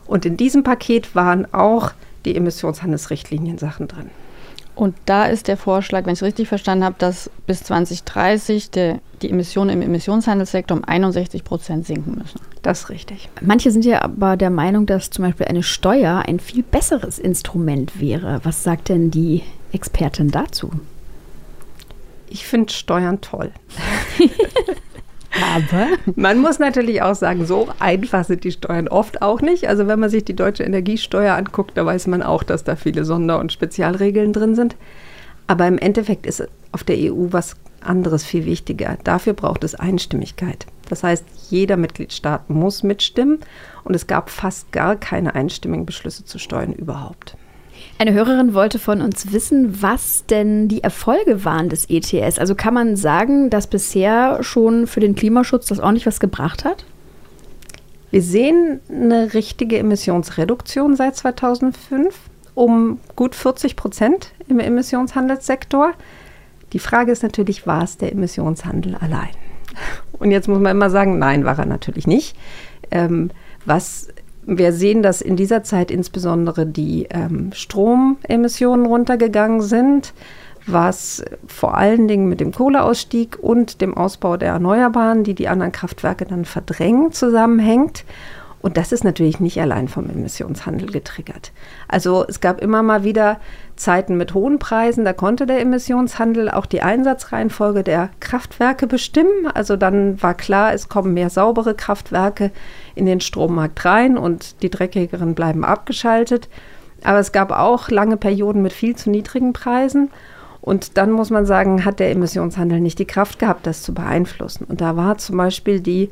Und 0.06 0.26
in 0.26 0.38
diesem 0.38 0.64
Paket 0.64 1.16
waren 1.16 1.52
auch 1.52 1.92
die 2.26 2.36
Emissionshandelsrichtlinien 2.36 3.58
Sachen 3.58 3.88
drin. 3.88 4.10
Und 4.76 4.96
da 5.06 5.26
ist 5.26 5.48
der 5.48 5.56
Vorschlag, 5.56 6.06
wenn 6.06 6.14
ich 6.14 6.20
es 6.20 6.24
richtig 6.24 6.50
verstanden 6.50 6.84
habe, 6.84 6.96
dass 6.98 7.30
bis 7.48 7.64
2030 7.64 8.72
der, 8.72 9.00
die 9.22 9.30
Emissionen 9.30 9.70
im 9.70 9.82
Emissionshandelssektor 9.82 10.78
um 10.78 10.84
61 10.84 11.46
Prozent 11.46 11.88
sinken 11.88 12.16
müssen. 12.16 12.42
Das 12.62 12.82
ist 12.82 12.90
richtig. 12.90 13.30
Manche 13.42 13.72
sind 13.72 13.86
ja 13.86 14.02
aber 14.02 14.36
der 14.36 14.50
Meinung, 14.50 14.86
dass 14.86 15.12
zum 15.12 15.24
Beispiel 15.24 15.46
eine 15.48 15.64
Steuer 15.64 16.24
ein 16.28 16.40
viel 16.40 16.64
besseres 16.64 17.20
Instrument 17.20 18.02
wäre. 18.02 18.42
Was 18.44 18.64
sagt 18.64 18.90
denn 18.90 19.12
die 19.12 19.44
Expertin 19.72 20.30
dazu? 20.30 20.72
Ich 22.28 22.46
finde 22.46 22.74
Steuern 22.74 23.22
toll. 23.22 23.52
Aber 25.56 25.88
man 26.16 26.40
muss 26.40 26.60
natürlich 26.60 27.02
auch 27.02 27.16
sagen, 27.16 27.46
so 27.46 27.68
einfach 27.80 28.24
sind 28.24 28.44
die 28.44 28.52
Steuern 28.52 28.88
oft 28.88 29.22
auch 29.22 29.42
nicht. 29.42 29.68
Also 29.68 29.88
wenn 29.88 30.00
man 30.00 30.10
sich 30.10 30.24
die 30.24 30.36
deutsche 30.36 30.64
Energiesteuer 30.64 31.36
anguckt, 31.36 31.78
da 31.78 31.86
weiß 31.86 32.08
man 32.08 32.24
auch, 32.24 32.44
dass 32.44 32.64
da 32.64 32.76
viele 32.76 33.06
Sonder- 33.06 33.40
und 33.40 33.52
Spezialregeln 33.52 34.34
drin 34.34 34.56
sind. 34.56 34.76
Aber 35.48 35.68
im 35.68 35.78
Endeffekt 35.78 36.26
ist 36.26 36.48
auf 36.72 36.84
der 36.84 36.98
EU 36.98 37.28
was 37.32 37.56
anderes 37.82 38.26
viel 38.26 38.46
wichtiger. 38.46 38.98
Dafür 39.04 39.34
braucht 39.34 39.64
es 39.64 39.76
Einstimmigkeit. 39.76 40.66
Das 40.90 41.04
heißt, 41.04 41.26
jeder 41.50 41.78
Mitgliedstaat 41.78 42.50
muss 42.50 42.84
mitstimmen 42.84 43.40
und 43.84 43.96
es 43.96 44.08
gab 44.08 44.30
fast 44.30 44.72
gar 44.72 44.96
keine 44.96 45.36
einstimmigen 45.36 45.86
Beschlüsse 45.86 46.26
zu 46.26 46.40
Steuern 46.40 46.74
überhaupt. 46.74 47.38
Eine 47.98 48.14
Hörerin 48.14 48.54
wollte 48.54 48.78
von 48.78 49.02
uns 49.02 49.32
wissen, 49.32 49.82
was 49.82 50.26
denn 50.26 50.68
die 50.68 50.84
Erfolge 50.84 51.46
waren 51.46 51.70
des 51.70 51.90
ETS. 51.90 52.40
Also 52.40 52.54
kann 52.54 52.74
man 52.74 52.98
sagen, 52.98 53.50
dass 53.50 53.68
bisher 53.68 54.44
schon 54.44 54.86
für 54.86 55.00
den 55.00 55.16
Klimaschutz 55.16 55.68
das 55.68 55.80
ordentlich 55.80 56.06
was 56.06 56.20
gebracht 56.20 56.66
hat? 56.66 56.84
Wir 58.12 58.22
sehen 58.22 58.82
eine 58.90 59.34
richtige 59.34 59.78
Emissionsreduktion 59.78 60.96
seit 60.96 61.16
2005 61.16 62.16
um 62.54 63.00
gut 63.16 63.36
40 63.36 63.76
Prozent 63.76 64.32
im 64.48 64.60
Emissionshandelssektor. 64.60 65.94
Die 66.74 66.80
Frage 66.80 67.12
ist 67.12 67.24
natürlich, 67.24 67.66
war 67.66 67.84
es 67.84 67.98
der 67.98 68.12
Emissionshandel 68.12 68.96
allein? 68.96 69.30
Und 70.20 70.32
jetzt 70.32 70.48
muss 70.48 70.60
man 70.60 70.72
immer 70.72 70.90
sagen, 70.90 71.18
nein, 71.18 71.46
war 71.46 71.58
er 71.60 71.66
natürlich 71.66 72.08
nicht. 72.08 72.38
Ähm, 72.92 73.32
was 73.66 74.10
wir 74.46 74.74
sehen, 74.74 75.02
dass 75.02 75.22
in 75.22 75.36
dieser 75.36 75.64
Zeit 75.64 75.92
insbesondere 75.92 76.66
die 76.66 77.08
ähm, 77.10 77.52
Stromemissionen 77.54 78.86
runtergegangen 78.86 79.62
sind, 79.62 80.14
was 80.68 81.24
vor 81.48 81.78
allen 81.78 82.08
Dingen 82.08 82.28
mit 82.28 82.40
dem 82.40 82.52
Kohleausstieg 82.52 83.38
und 83.40 83.82
dem 83.82 83.96
Ausbau 83.96 84.38
der 84.38 84.54
Erneuerbaren, 84.54 85.24
die 85.24 85.36
die 85.36 85.48
anderen 85.48 85.72
Kraftwerke 85.72 86.26
dann 86.26 86.46
verdrängen, 86.46 87.12
zusammenhängt. 87.12 88.04
Und 88.66 88.78
das 88.78 88.92
ist 88.92 89.04
natürlich 89.04 89.40
nicht 89.40 89.62
allein 89.62 89.88
vom 89.88 90.10
Emissionshandel 90.10 90.90
getriggert. 90.90 91.52
Also 91.88 92.26
es 92.28 92.42
gab 92.42 92.62
immer 92.62 92.82
mal 92.82 93.04
wieder 93.04 93.40
Zeiten 93.76 94.18
mit 94.18 94.34
hohen 94.34 94.58
Preisen, 94.58 95.06
da 95.06 95.14
konnte 95.14 95.46
der 95.46 95.60
Emissionshandel 95.62 96.50
auch 96.50 96.66
die 96.66 96.82
Einsatzreihenfolge 96.82 97.84
der 97.84 98.10
Kraftwerke 98.22 98.88
bestimmen. 98.88 99.46
Also 99.54 99.78
dann 99.78 100.20
war 100.24 100.34
klar, 100.34 100.74
es 100.74 100.90
kommen 100.90 101.14
mehr 101.14 101.30
saubere 101.30 101.76
Kraftwerke 101.76 102.50
in 102.96 103.06
den 103.06 103.22
Strommarkt 103.22 103.86
rein 103.86 104.18
und 104.18 104.64
die 104.64 104.72
dreckigeren 104.72 105.36
bleiben 105.36 105.64
abgeschaltet. 105.64 106.50
Aber 107.04 107.20
es 107.20 107.32
gab 107.32 107.52
auch 107.52 107.90
lange 107.90 108.18
Perioden 108.18 108.64
mit 108.64 108.74
viel 108.74 108.96
zu 108.96 109.12
niedrigen 109.12 109.54
Preisen. 109.54 110.10
Und 110.62 110.98
dann 110.98 111.12
muss 111.12 111.30
man 111.30 111.46
sagen, 111.46 111.86
hat 111.86 112.00
der 112.00 112.10
Emissionshandel 112.10 112.80
nicht 112.80 112.98
die 112.98 113.06
Kraft 113.06 113.38
gehabt, 113.38 113.68
das 113.68 113.84
zu 113.84 113.94
beeinflussen. 113.94 114.66
Und 114.68 114.82
da 114.82 114.98
war 114.98 115.20
zum 115.20 115.38
Beispiel 115.38 115.82
die 115.82 116.10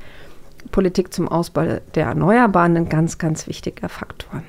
Politik 0.72 1.14
zum 1.14 1.28
Ausbau 1.28 1.80
der 1.96 2.06
Erneuerbaren 2.06 2.76
ein 2.78 2.90
ganz, 2.90 3.18
ganz 3.18 3.48
wichtiger 3.48 3.90
Faktor. 3.90 4.44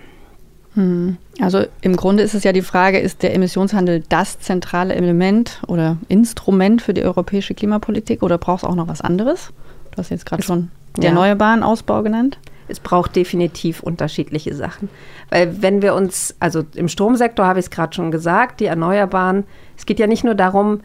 Hm. 0.75 1.17
Also 1.41 1.65
im 1.81 1.97
Grunde 1.97 2.23
ist 2.23 2.35
es 2.35 2.45
ja 2.45 2.53
die 2.53 2.63
Frage, 2.63 2.99
ist 2.99 3.23
der 3.23 3.35
Emissionshandel 3.35 4.03
das 4.09 4.41
zentrale 4.41 4.95
Element 4.95 5.63
oder 5.69 5.99
Instrument 6.09 6.83
für 6.83 6.95
die 6.95 7.05
europäische 7.05 7.55
Klimapolitik 7.55 8.23
oder 8.23 8.39
braucht 8.39 8.65
es 8.65 8.69
auch 8.69 8.75
noch 8.75 8.89
was 8.89 9.01
anderes? 9.01 9.51
Du 9.93 9.99
hast 9.99 10.11
jetzt 10.11 10.27
gerade 10.27 10.43
schon 10.43 10.71
den 10.97 11.05
ja. 11.05 11.09
erneuerbaren 11.11 11.63
Ausbau 11.63 12.03
genannt. 12.03 12.39
Es 12.67 12.81
braucht 12.81 13.15
definitiv 13.15 13.83
unterschiedliche 13.83 14.55
Sachen. 14.55 14.89
Weil 15.31 15.63
wenn 15.63 15.83
wir 15.83 15.95
uns, 15.95 16.35
also 16.41 16.65
im 16.75 16.89
Stromsektor 16.89 17.47
habe 17.47 17.59
ich 17.59 17.67
es 17.67 17.71
gerade 17.71 17.95
schon 17.95 18.11
gesagt, 18.11 18.61
die 18.61 18.67
Erneuerbaren, 18.67 19.45
es 19.77 19.87
geht 19.87 19.99
ja 19.99 20.07
nicht 20.07 20.25
nur 20.25 20.35
darum, 20.35 20.81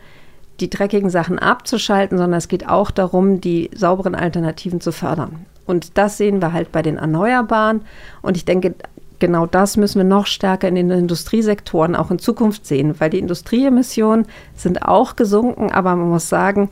die 0.61 0.69
dreckigen 0.69 1.09
Sachen 1.09 1.39
abzuschalten, 1.39 2.17
sondern 2.17 2.37
es 2.37 2.47
geht 2.47 2.67
auch 2.67 2.91
darum, 2.91 3.41
die 3.41 3.69
sauberen 3.75 4.15
Alternativen 4.15 4.81
zu 4.81 4.91
fördern. 4.91 5.45
Und 5.65 5.97
das 5.97 6.17
sehen 6.17 6.41
wir 6.41 6.53
halt 6.53 6.71
bei 6.71 6.81
den 6.81 6.97
Erneuerbaren. 6.97 7.81
Und 8.21 8.37
ich 8.37 8.45
denke, 8.45 8.73
genau 9.19 9.45
das 9.45 9.77
müssen 9.77 9.99
wir 9.99 10.05
noch 10.05 10.25
stärker 10.25 10.67
in 10.67 10.75
den 10.75 10.89
Industriesektoren 10.89 11.95
auch 11.95 12.09
in 12.09 12.19
Zukunft 12.19 12.65
sehen, 12.65 12.95
weil 12.99 13.09
die 13.09 13.19
Industrieemissionen 13.19 14.25
sind 14.55 14.83
auch 14.83 15.15
gesunken, 15.15 15.71
aber 15.71 15.95
man 15.95 16.09
muss 16.09 16.29
sagen, 16.29 16.69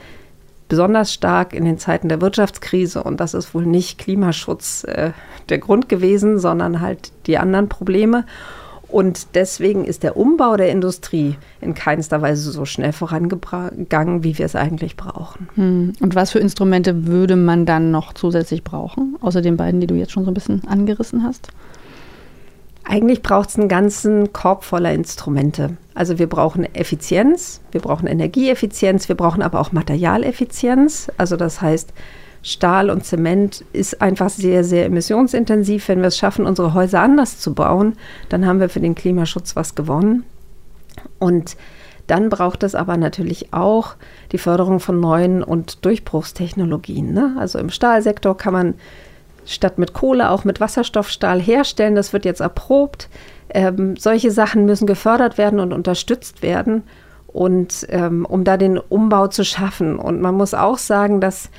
besonders 0.67 1.13
stark 1.13 1.53
in 1.53 1.65
den 1.65 1.77
Zeiten 1.77 2.10
der 2.10 2.22
Wirtschaftskrise. 2.22 3.03
Und 3.03 3.20
das 3.20 3.34
ist 3.34 3.53
wohl 3.53 3.65
nicht 3.65 4.00
Klimaschutz 4.00 4.84
äh, 4.86 5.12
der 5.50 5.60
Grund 5.60 5.89
gewesen, 5.89 6.39
sondern 6.39 6.82
halt 6.82 7.12
die 7.25 7.38
anderen 7.38 7.70
Probleme. 7.70 8.25
Und 8.89 9.36
deswegen 9.36 9.84
ist 9.84 10.03
der 10.03 10.15
Umbau 10.15 10.56
der 10.56 10.72
Industrie 10.72 11.36
in 11.60 11.74
keinster 11.74 12.22
Weise 12.22 12.51
so 12.51 12.63
schnell 12.63 12.94
vorangegangen, 12.94 14.24
wie 14.24 14.38
wir 14.38 14.46
es 14.46 14.56
eigentlich 14.56 14.96
brauchen. 14.96 15.50
Hm. 15.56 15.94
Und 16.00 16.15
was 16.15 16.32
für 16.32 16.39
Instrumente 16.39 17.06
würde 17.06 17.36
man 17.36 17.65
dann 17.65 17.91
noch 17.91 18.13
zusätzlich 18.13 18.63
brauchen, 18.63 19.17
außer 19.22 19.41
den 19.41 19.58
beiden, 19.58 19.82
die 19.82 19.88
du 19.88 19.96
jetzt 19.96 20.13
schon 20.13 20.24
so 20.24 20.32
ein 20.32 20.34
bisschen 20.34 20.65
angerissen 20.67 21.24
hast? 21.24 21.50
Eigentlich 22.86 23.22
braucht 23.22 23.50
es 23.50 23.60
einen 23.60 23.67
ganzen 23.67 24.32
Korb 24.32 24.63
voller 24.63 24.94
Instrumente. 24.94 25.75
Also 25.94 26.20
wir 26.20 26.27
brauchen 26.27 26.63
Effizienz, 26.74 27.60
wir 27.74 27.82
brauchen 27.82 28.08
Energieeffizienz, 28.08 29.10
wir 29.10 29.15
brauchen 29.15 29.41
aber 29.41 29.60
auch 29.60 29.74
Materialeffizienz. 29.74 31.12
Also 31.17 31.36
das 31.36 31.62
heißt, 31.62 31.91
Stahl 32.48 32.89
und 32.89 33.04
Zement 33.04 33.66
ist 33.74 34.01
einfach 34.01 34.30
sehr, 34.30 34.63
sehr 34.63 34.86
emissionsintensiv. 34.86 35.89
Wenn 35.89 36.00
wir 36.00 36.08
es 36.08 36.18
schaffen, 36.18 36.46
unsere 36.46 36.74
Häuser 36.74 37.01
anders 37.01 37.39
zu 37.39 37.54
bauen, 37.54 37.98
dann 38.30 38.46
haben 38.46 38.62
wir 38.62 38.70
für 38.70 38.80
den 38.80 38.96
Klimaschutz 38.96 39.58
was 39.58 39.75
gewonnen. 39.75 40.24
Und 41.20 41.58
dann 42.08 42.30
braucht 42.30 42.63
es 42.63 42.74
aber 42.74 42.96
natürlich 42.96 43.54
auch 43.54 43.96
die 44.32 44.38
Förderung 44.38 44.80
von 44.80 45.01
neuen 45.01 45.44
und 45.44 45.84
Durchbruchstechnologien. 45.84 47.12
Ne? 47.12 47.36
Also 47.38 47.60
im 47.60 47.70
Stahlsektor 47.70 48.38
kann 48.38 48.54
man 48.54 48.74
statt 49.46 49.77
mit 49.77 49.92
Kohle 49.92 50.30
auch 50.30 50.46
mit 50.46 50.62
Wasserstoffstahl 50.62 51.42
herstellen. 51.42 51.96
Das 51.96 52.13
wird 52.13 52.24
jetzt 52.24 52.39
erprobt. 52.39 53.10
Ähm, 53.50 53.98
solche 53.98 54.32
Sachen 54.32 54.66
müssen 54.66 54.88
gefördert 54.88 55.38
werden 55.38 55.60
und 55.60 55.74
unterstützt 55.74 56.42
werden 56.42 56.84
und 57.27 57.86
ähm, 57.89 58.25
um 58.25 58.46
da 58.46 58.56
den 58.56 58.77
Umbau 58.77 59.27
zu 59.27 59.44
schaffen. 59.44 60.00
Und 60.00 60.22
man 60.22 60.36
muss 60.36 60.54
auch 60.54 60.77
sagen, 60.77 61.20
dass 61.20 61.50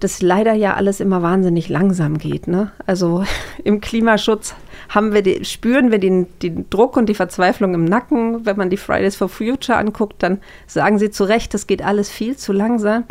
das 0.00 0.20
leider 0.20 0.52
ja 0.52 0.74
alles 0.74 1.00
immer 1.00 1.22
wahnsinnig 1.22 1.68
langsam 1.68 2.18
geht. 2.18 2.48
Ne? 2.48 2.70
Also 2.86 3.24
im 3.64 3.80
Klimaschutz 3.80 4.54
haben 4.88 5.12
wir 5.12 5.22
die, 5.22 5.44
spüren 5.44 5.90
wir 5.90 5.98
den, 5.98 6.26
den 6.42 6.68
Druck 6.70 6.96
und 6.96 7.08
die 7.08 7.14
Verzweiflung 7.14 7.74
im 7.74 7.84
Nacken. 7.84 8.44
Wenn 8.44 8.56
man 8.56 8.70
die 8.70 8.76
Fridays 8.76 9.16
for 9.16 9.28
Future 9.28 9.78
anguckt, 9.78 10.22
dann 10.22 10.38
sagen 10.66 10.98
sie 10.98 11.10
zu 11.10 11.24
Recht, 11.24 11.54
das 11.54 11.66
geht 11.66 11.82
alles 11.82 12.10
viel 12.10 12.36
zu 12.36 12.52
langsam. 12.52 13.04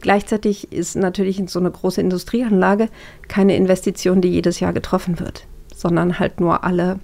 Gleichzeitig 0.00 0.72
ist 0.72 0.94
natürlich 0.94 1.38
in 1.38 1.48
so 1.48 1.58
eine 1.58 1.70
große 1.70 2.00
Industrieanlage 2.00 2.88
keine 3.28 3.56
Investition, 3.56 4.20
die 4.20 4.28
jedes 4.28 4.60
Jahr 4.60 4.72
getroffen 4.72 5.18
wird, 5.18 5.46
sondern 5.74 6.18
halt 6.18 6.38
nur 6.38 6.64
alle 6.64 7.00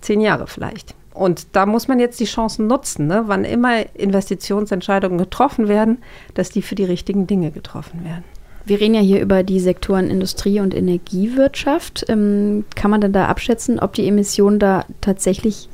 zehn 0.00 0.20
Jahre 0.20 0.46
vielleicht. 0.48 0.94
Und 1.14 1.46
da 1.52 1.64
muss 1.64 1.88
man 1.88 1.98
jetzt 1.98 2.20
die 2.20 2.26
Chancen 2.26 2.66
nutzen, 2.66 3.06
ne? 3.06 3.24
wann 3.26 3.44
immer 3.44 3.94
Investitionsentscheidungen 3.94 5.16
getroffen 5.16 5.66
werden, 5.66 5.98
dass 6.34 6.50
die 6.50 6.60
für 6.60 6.74
die 6.74 6.84
richtigen 6.84 7.26
Dinge 7.26 7.52
getroffen 7.52 8.04
werden. 8.04 8.24
Wir 8.66 8.80
reden 8.80 8.94
ja 8.94 9.00
hier 9.00 9.20
über 9.22 9.44
die 9.44 9.60
Sektoren 9.60 10.10
Industrie 10.10 10.58
und 10.58 10.74
Energiewirtschaft. 10.74 12.04
Ähm, 12.08 12.64
kann 12.74 12.90
man 12.90 13.00
denn 13.00 13.12
da 13.12 13.26
abschätzen, 13.26 13.78
ob 13.78 13.92
die 13.92 14.08
Emissionen 14.08 14.58
da 14.58 14.84
tatsächlich 15.00 15.68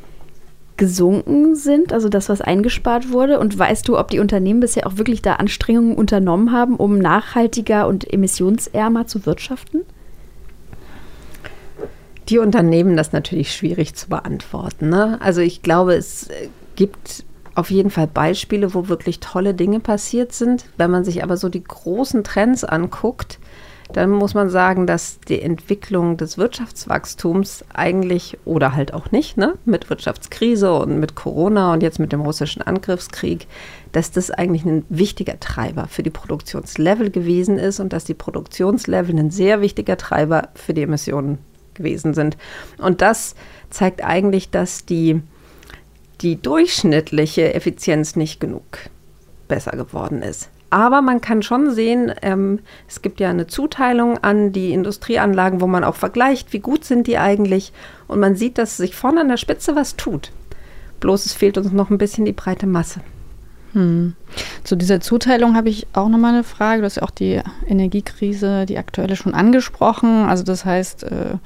gesunken 0.77 1.55
sind, 1.55 1.93
also 1.93 2.09
das, 2.09 2.29
was 2.29 2.43
eingespart 2.43 3.11
wurde? 3.11 3.39
Und 3.39 3.59
weißt 3.59 3.89
du, 3.89 3.99
ob 3.99 4.11
die 4.11 4.19
Unternehmen 4.19 4.61
bisher 4.61 4.87
auch 4.87 4.99
wirklich 4.99 5.23
da 5.23 5.35
Anstrengungen 5.35 5.97
unternommen 5.97 6.53
haben, 6.53 6.77
um 6.77 6.99
nachhaltiger 6.99 7.87
und 7.89 8.13
emissionsärmer 8.13 9.07
zu 9.07 9.25
wirtschaften? 9.25 9.83
Die 12.29 12.39
Unternehmen, 12.39 12.97
das 12.97 13.13
natürlich 13.13 13.55
schwierig 13.55 13.95
zu 13.95 14.09
beantworten. 14.09 14.91
Ne? 14.91 15.19
Also 15.23 15.41
ich 15.41 15.63
glaube, 15.63 15.95
es 15.95 16.29
gibt 16.77 17.25
auf 17.55 17.71
jeden 17.71 17.91
Fall 17.91 18.07
Beispiele, 18.07 18.75
wo 18.75 18.89
wirklich 18.89 19.21
tolle 19.21 19.55
Dinge 19.55 19.81
passiert 19.81 20.33
sind. 20.33 20.67
Wenn 20.77 20.91
man 20.91 21.05
sich 21.05 21.23
aber 21.23 21.37
so 21.37 21.49
die 21.49 21.63
großen 21.63 22.25
Trends 22.25 22.65
anguckt, 22.65 23.39
dann 23.93 24.11
muss 24.11 24.35
man 24.35 24.49
sagen, 24.49 24.87
dass 24.87 25.21
die 25.21 25.41
Entwicklung 25.43 26.17
des 26.17 26.39
Wirtschaftswachstums 26.39 27.65
eigentlich 27.75 28.39
oder 28.45 28.75
halt 28.75 28.95
auch 28.95 29.11
nicht, 29.11 29.37
ne, 29.37 29.55
mit 29.65 29.91
Wirtschaftskrise 29.91 30.73
und 30.73 30.99
mit 30.99 31.15
Corona 31.15 31.73
und 31.73 31.83
jetzt 31.83 31.99
mit 31.99 32.13
dem 32.13 32.23
russischen 32.23 32.63
Angriffskrieg, 32.63 33.47
dass 33.93 34.11
das 34.11 34.31
eigentlich 34.31 34.65
ein 34.65 34.85
wichtiger 34.89 35.39
Treiber 35.41 35.87
für 35.89 36.03
die 36.03 36.11
Produktionslevel 36.11 37.11
gewesen 37.11 37.59
ist 37.59 37.81
und 37.81 37.93
dass 37.93 38.05
die 38.05 38.15
Produktionslevel 38.15 39.19
ein 39.19 39.31
sehr 39.31 39.61
wichtiger 39.61 39.97
Treiber 39.97 40.49
für 40.55 40.75
die 40.75 40.83
Emissionen 40.83 41.39
gewesen 41.75 42.15
sind. 42.15 42.37
Und 42.79 43.01
das 43.03 43.35
zeigt 43.71 44.05
eigentlich, 44.05 44.51
dass 44.51 44.85
die 44.85 45.23
die 46.23 46.41
durchschnittliche 46.41 47.55
Effizienz 47.55 48.17
nicht 48.17 48.41
genug 48.41 48.65
besser 49.49 49.73
geworden 49.73 50.23
ist. 50.23 50.51
Aber 50.71 51.03
man 51.03 51.21
kann 51.21 51.43
schon 51.43 51.71
sehen, 51.71 52.13
ähm, 52.23 52.61
es 52.89 53.03
gibt 53.03 53.21
ja 53.21 53.29
eine 53.29 53.47
Zuteilung 53.47 54.17
an 54.19 54.53
die 54.53 54.73
Industrieanlagen, 54.73 55.61
wo 55.61 55.67
man 55.67 55.85
auch 55.85 55.97
vergleicht, 55.97 56.55
wie 56.55 56.61
gut 56.61 56.87
sind 56.87 57.07
die 57.07 57.19
eigentlich. 57.19 57.75
Und 58.09 58.21
man 58.21 58.37
sieht, 58.37 58.57
dass 58.57 58.79
sich 58.79 58.97
vorne 58.97 59.21
an 59.21 59.29
der 59.29 59.37
Spitze 59.37 59.77
was 59.77 59.97
tut. 59.97 60.33
Bloß 61.01 61.27
es 61.27 61.35
fehlt 61.35 61.59
uns 61.59 61.73
noch 61.73 61.91
ein 61.91 61.99
bisschen 61.99 62.25
die 62.25 62.33
breite 62.33 62.67
Masse. 62.67 63.01
Hm. 63.73 64.15
Zu 64.65 64.77
dieser 64.77 65.01
Zuteilung 65.01 65.57
habe 65.57 65.69
ich 65.69 65.87
auch 65.93 66.09
nochmal 66.09 66.33
eine 66.33 66.45
Frage. 66.45 66.81
Du 66.81 66.87
hast 66.87 66.97
ja 66.97 67.03
auch 67.03 67.11
die 67.11 67.41
Energiekrise, 67.67 68.65
die 68.65 68.79
aktuelle, 68.79 69.17
schon 69.17 69.35
angesprochen. 69.35 70.25
Also 70.25 70.43
das 70.43 70.65
heißt, 70.65 71.05
äh, 71.05 71.37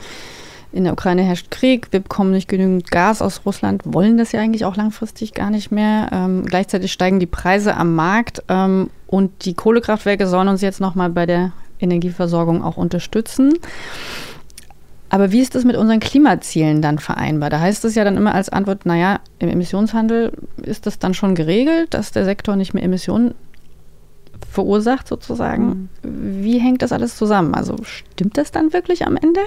in 0.76 0.85
der 0.85 0.92
Ukraine 0.92 1.23
herrscht 1.23 1.50
Krieg, 1.50 1.88
wir 1.90 2.00
bekommen 2.00 2.33
nicht 2.33 2.49
genügend 2.49 2.90
Gas 2.90 3.23
aus 3.23 3.42
Russland, 3.47 3.83
wollen 3.85 4.18
das 4.18 4.33
ja 4.33 4.40
eigentlich 4.40 4.64
auch 4.64 4.76
langfristig 4.76 5.33
gar 5.33 5.50
nicht 5.50 5.73
mehr. 5.73 6.11
Ähm, 6.12 6.45
gleichzeitig 6.45 6.92
steigen 6.92 7.18
die 7.18 7.26
Preise 7.26 7.76
am 7.76 7.95
Markt 7.95 8.43
ähm, 8.49 8.91
und 9.06 9.45
die 9.45 9.54
Kohlekraftwerke 9.54 10.26
sollen 10.26 10.49
uns 10.49 10.60
jetzt 10.60 10.80
nochmal 10.80 11.10
bei 11.10 11.26
der 11.26 11.52
Energieversorgung 11.80 12.62
auch 12.62 12.76
unterstützen. 12.76 13.54
Aber 15.08 15.32
wie 15.32 15.41
ist 15.41 15.54
das 15.54 15.65
mit 15.65 15.76
unseren 15.76 16.00
Klimazielen 16.00 16.82
dann 16.82 16.99
vereinbar? 16.99 17.49
Da 17.49 17.60
heißt 17.60 17.84
es 17.84 17.95
ja 17.95 18.04
dann 18.04 18.17
immer 18.17 18.34
als 18.34 18.49
Antwort, 18.49 18.86
naja, 18.86 19.21
im 19.39 19.49
Emissionshandel 19.49 20.32
ist 20.62 20.86
das 20.86 20.99
dann 20.99 21.15
schon 21.15 21.34
geregelt, 21.34 21.95
dass 21.95 22.12
der 22.12 22.25
Sektor 22.25 22.56
nicht 22.56 22.75
mehr 22.75 22.82
Emissionen 22.82 23.34
verursacht 24.50 25.06
sozusagen. 25.06 25.89
Mhm. 26.02 26.43
Wie 26.43 26.58
hängt 26.58 26.82
das 26.82 26.93
alles 26.93 27.17
zusammen? 27.17 27.54
Also 27.54 27.76
stimmt 27.84 28.36
das 28.36 28.50
dann 28.50 28.73
wirklich 28.73 29.06
am 29.06 29.17
Ende? 29.17 29.41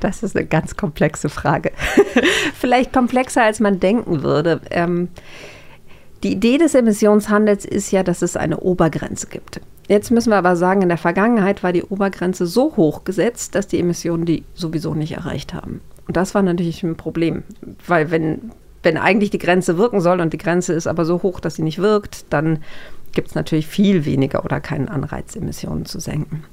Das 0.00 0.22
ist 0.22 0.36
eine 0.36 0.46
ganz 0.46 0.76
komplexe 0.76 1.28
Frage. 1.28 1.72
Vielleicht 2.54 2.92
komplexer, 2.92 3.42
als 3.42 3.60
man 3.60 3.80
denken 3.80 4.22
würde. 4.22 4.60
Ähm, 4.70 5.08
die 6.22 6.32
Idee 6.32 6.58
des 6.58 6.74
Emissionshandels 6.74 7.64
ist 7.64 7.90
ja, 7.90 8.02
dass 8.02 8.22
es 8.22 8.36
eine 8.36 8.60
Obergrenze 8.60 9.26
gibt. 9.26 9.60
Jetzt 9.88 10.10
müssen 10.10 10.30
wir 10.30 10.36
aber 10.36 10.56
sagen, 10.56 10.80
in 10.80 10.88
der 10.88 10.96
Vergangenheit 10.96 11.62
war 11.62 11.72
die 11.72 11.82
Obergrenze 11.82 12.46
so 12.46 12.76
hoch 12.76 13.04
gesetzt, 13.04 13.54
dass 13.54 13.66
die 13.66 13.78
Emissionen 13.78 14.24
die 14.24 14.44
sowieso 14.54 14.94
nicht 14.94 15.12
erreicht 15.12 15.52
haben. 15.52 15.82
Und 16.06 16.16
das 16.16 16.34
war 16.34 16.42
natürlich 16.42 16.82
ein 16.82 16.96
Problem, 16.96 17.42
weil 17.86 18.10
wenn, 18.10 18.52
wenn 18.82 18.96
eigentlich 18.96 19.30
die 19.30 19.38
Grenze 19.38 19.76
wirken 19.76 20.00
soll 20.00 20.20
und 20.20 20.32
die 20.32 20.38
Grenze 20.38 20.72
ist 20.72 20.86
aber 20.86 21.04
so 21.04 21.22
hoch, 21.22 21.40
dass 21.40 21.56
sie 21.56 21.62
nicht 21.62 21.78
wirkt, 21.78 22.24
dann 22.30 22.60
gibt 23.12 23.28
es 23.28 23.34
natürlich 23.34 23.66
viel 23.66 24.04
weniger 24.06 24.44
oder 24.44 24.60
keinen 24.60 24.88
Anreiz, 24.88 25.36
Emissionen 25.36 25.84
zu 25.84 26.00
senken. 26.00 26.44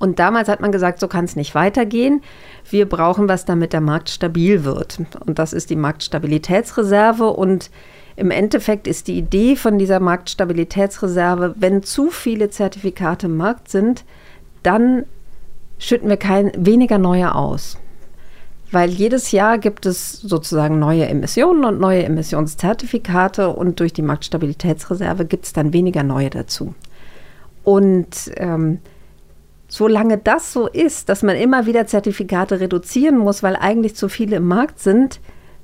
Und 0.00 0.18
damals 0.18 0.48
hat 0.48 0.60
man 0.60 0.72
gesagt, 0.72 0.98
so 0.98 1.08
kann 1.08 1.26
es 1.26 1.36
nicht 1.36 1.54
weitergehen. 1.54 2.22
Wir 2.68 2.88
brauchen 2.88 3.28
was, 3.28 3.44
damit 3.44 3.74
der 3.74 3.82
Markt 3.82 4.08
stabil 4.08 4.64
wird. 4.64 4.98
Und 5.26 5.38
das 5.38 5.52
ist 5.52 5.68
die 5.68 5.76
Marktstabilitätsreserve. 5.76 7.26
Und 7.26 7.70
im 8.16 8.30
Endeffekt 8.30 8.86
ist 8.86 9.08
die 9.08 9.18
Idee 9.18 9.56
von 9.56 9.78
dieser 9.78 10.00
Marktstabilitätsreserve, 10.00 11.54
wenn 11.58 11.82
zu 11.82 12.10
viele 12.10 12.48
Zertifikate 12.48 13.26
im 13.26 13.36
Markt 13.36 13.68
sind, 13.68 14.04
dann 14.62 15.04
schütten 15.78 16.08
wir 16.08 16.16
kein, 16.16 16.50
weniger 16.56 16.96
neue 16.96 17.34
aus. 17.34 17.76
Weil 18.72 18.88
jedes 18.88 19.32
Jahr 19.32 19.58
gibt 19.58 19.84
es 19.84 20.12
sozusagen 20.12 20.78
neue 20.78 21.08
Emissionen 21.08 21.64
und 21.64 21.78
neue 21.78 22.04
Emissionszertifikate 22.04 23.50
und 23.50 23.80
durch 23.80 23.92
die 23.92 24.02
Marktstabilitätsreserve 24.02 25.26
gibt 25.26 25.44
es 25.44 25.52
dann 25.52 25.74
weniger 25.74 26.04
neue 26.04 26.30
dazu. 26.30 26.74
Und 27.64 28.30
ähm, 28.36 28.78
solange 29.70 30.18
das 30.18 30.52
so 30.52 30.66
ist, 30.66 31.08
dass 31.08 31.22
man 31.22 31.36
immer 31.36 31.64
wieder 31.64 31.86
Zertifikate 31.86 32.60
reduzieren 32.60 33.16
muss, 33.16 33.42
weil 33.42 33.56
eigentlich 33.56 33.94
zu 33.94 34.08
viele 34.08 34.36
im 34.36 34.46
Markt 34.46 34.80
sind, 34.80 35.20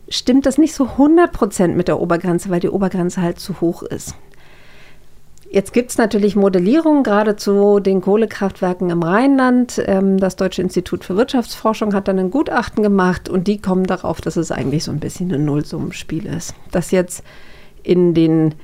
stimmt 0.08 0.46
das 0.46 0.56
nicht 0.56 0.74
so 0.74 0.84
100 0.84 1.32
Prozent 1.32 1.76
mit 1.76 1.88
der 1.88 2.00
Obergrenze, 2.00 2.48
weil 2.48 2.60
die 2.60 2.70
Obergrenze 2.70 3.20
halt 3.20 3.40
zu 3.40 3.60
hoch 3.60 3.82
ist. 3.82 4.14
Jetzt 5.50 5.72
gibt 5.72 5.90
es 5.90 5.98
natürlich 5.98 6.36
Modellierungen, 6.36 7.02
gerade 7.02 7.36
zu 7.36 7.80
den 7.80 8.00
Kohlekraftwerken 8.00 8.90
im 8.90 9.02
Rheinland. 9.02 9.82
Ähm, 9.86 10.18
das 10.18 10.36
Deutsche 10.36 10.62
Institut 10.62 11.04
für 11.04 11.16
Wirtschaftsforschung 11.16 11.94
hat 11.94 12.08
dann 12.08 12.18
ein 12.18 12.30
Gutachten 12.30 12.82
gemacht 12.82 13.28
und 13.28 13.46
die 13.46 13.60
kommen 13.60 13.84
darauf, 13.84 14.20
dass 14.20 14.36
es 14.36 14.50
eigentlich 14.50 14.84
so 14.84 14.92
ein 14.92 15.00
bisschen 15.00 15.32
ein 15.32 15.44
Nullsummenspiel 15.44 16.26
ist. 16.26 16.54
Dass 16.72 16.90
jetzt 16.90 17.24
in 17.82 18.12
den 18.14 18.54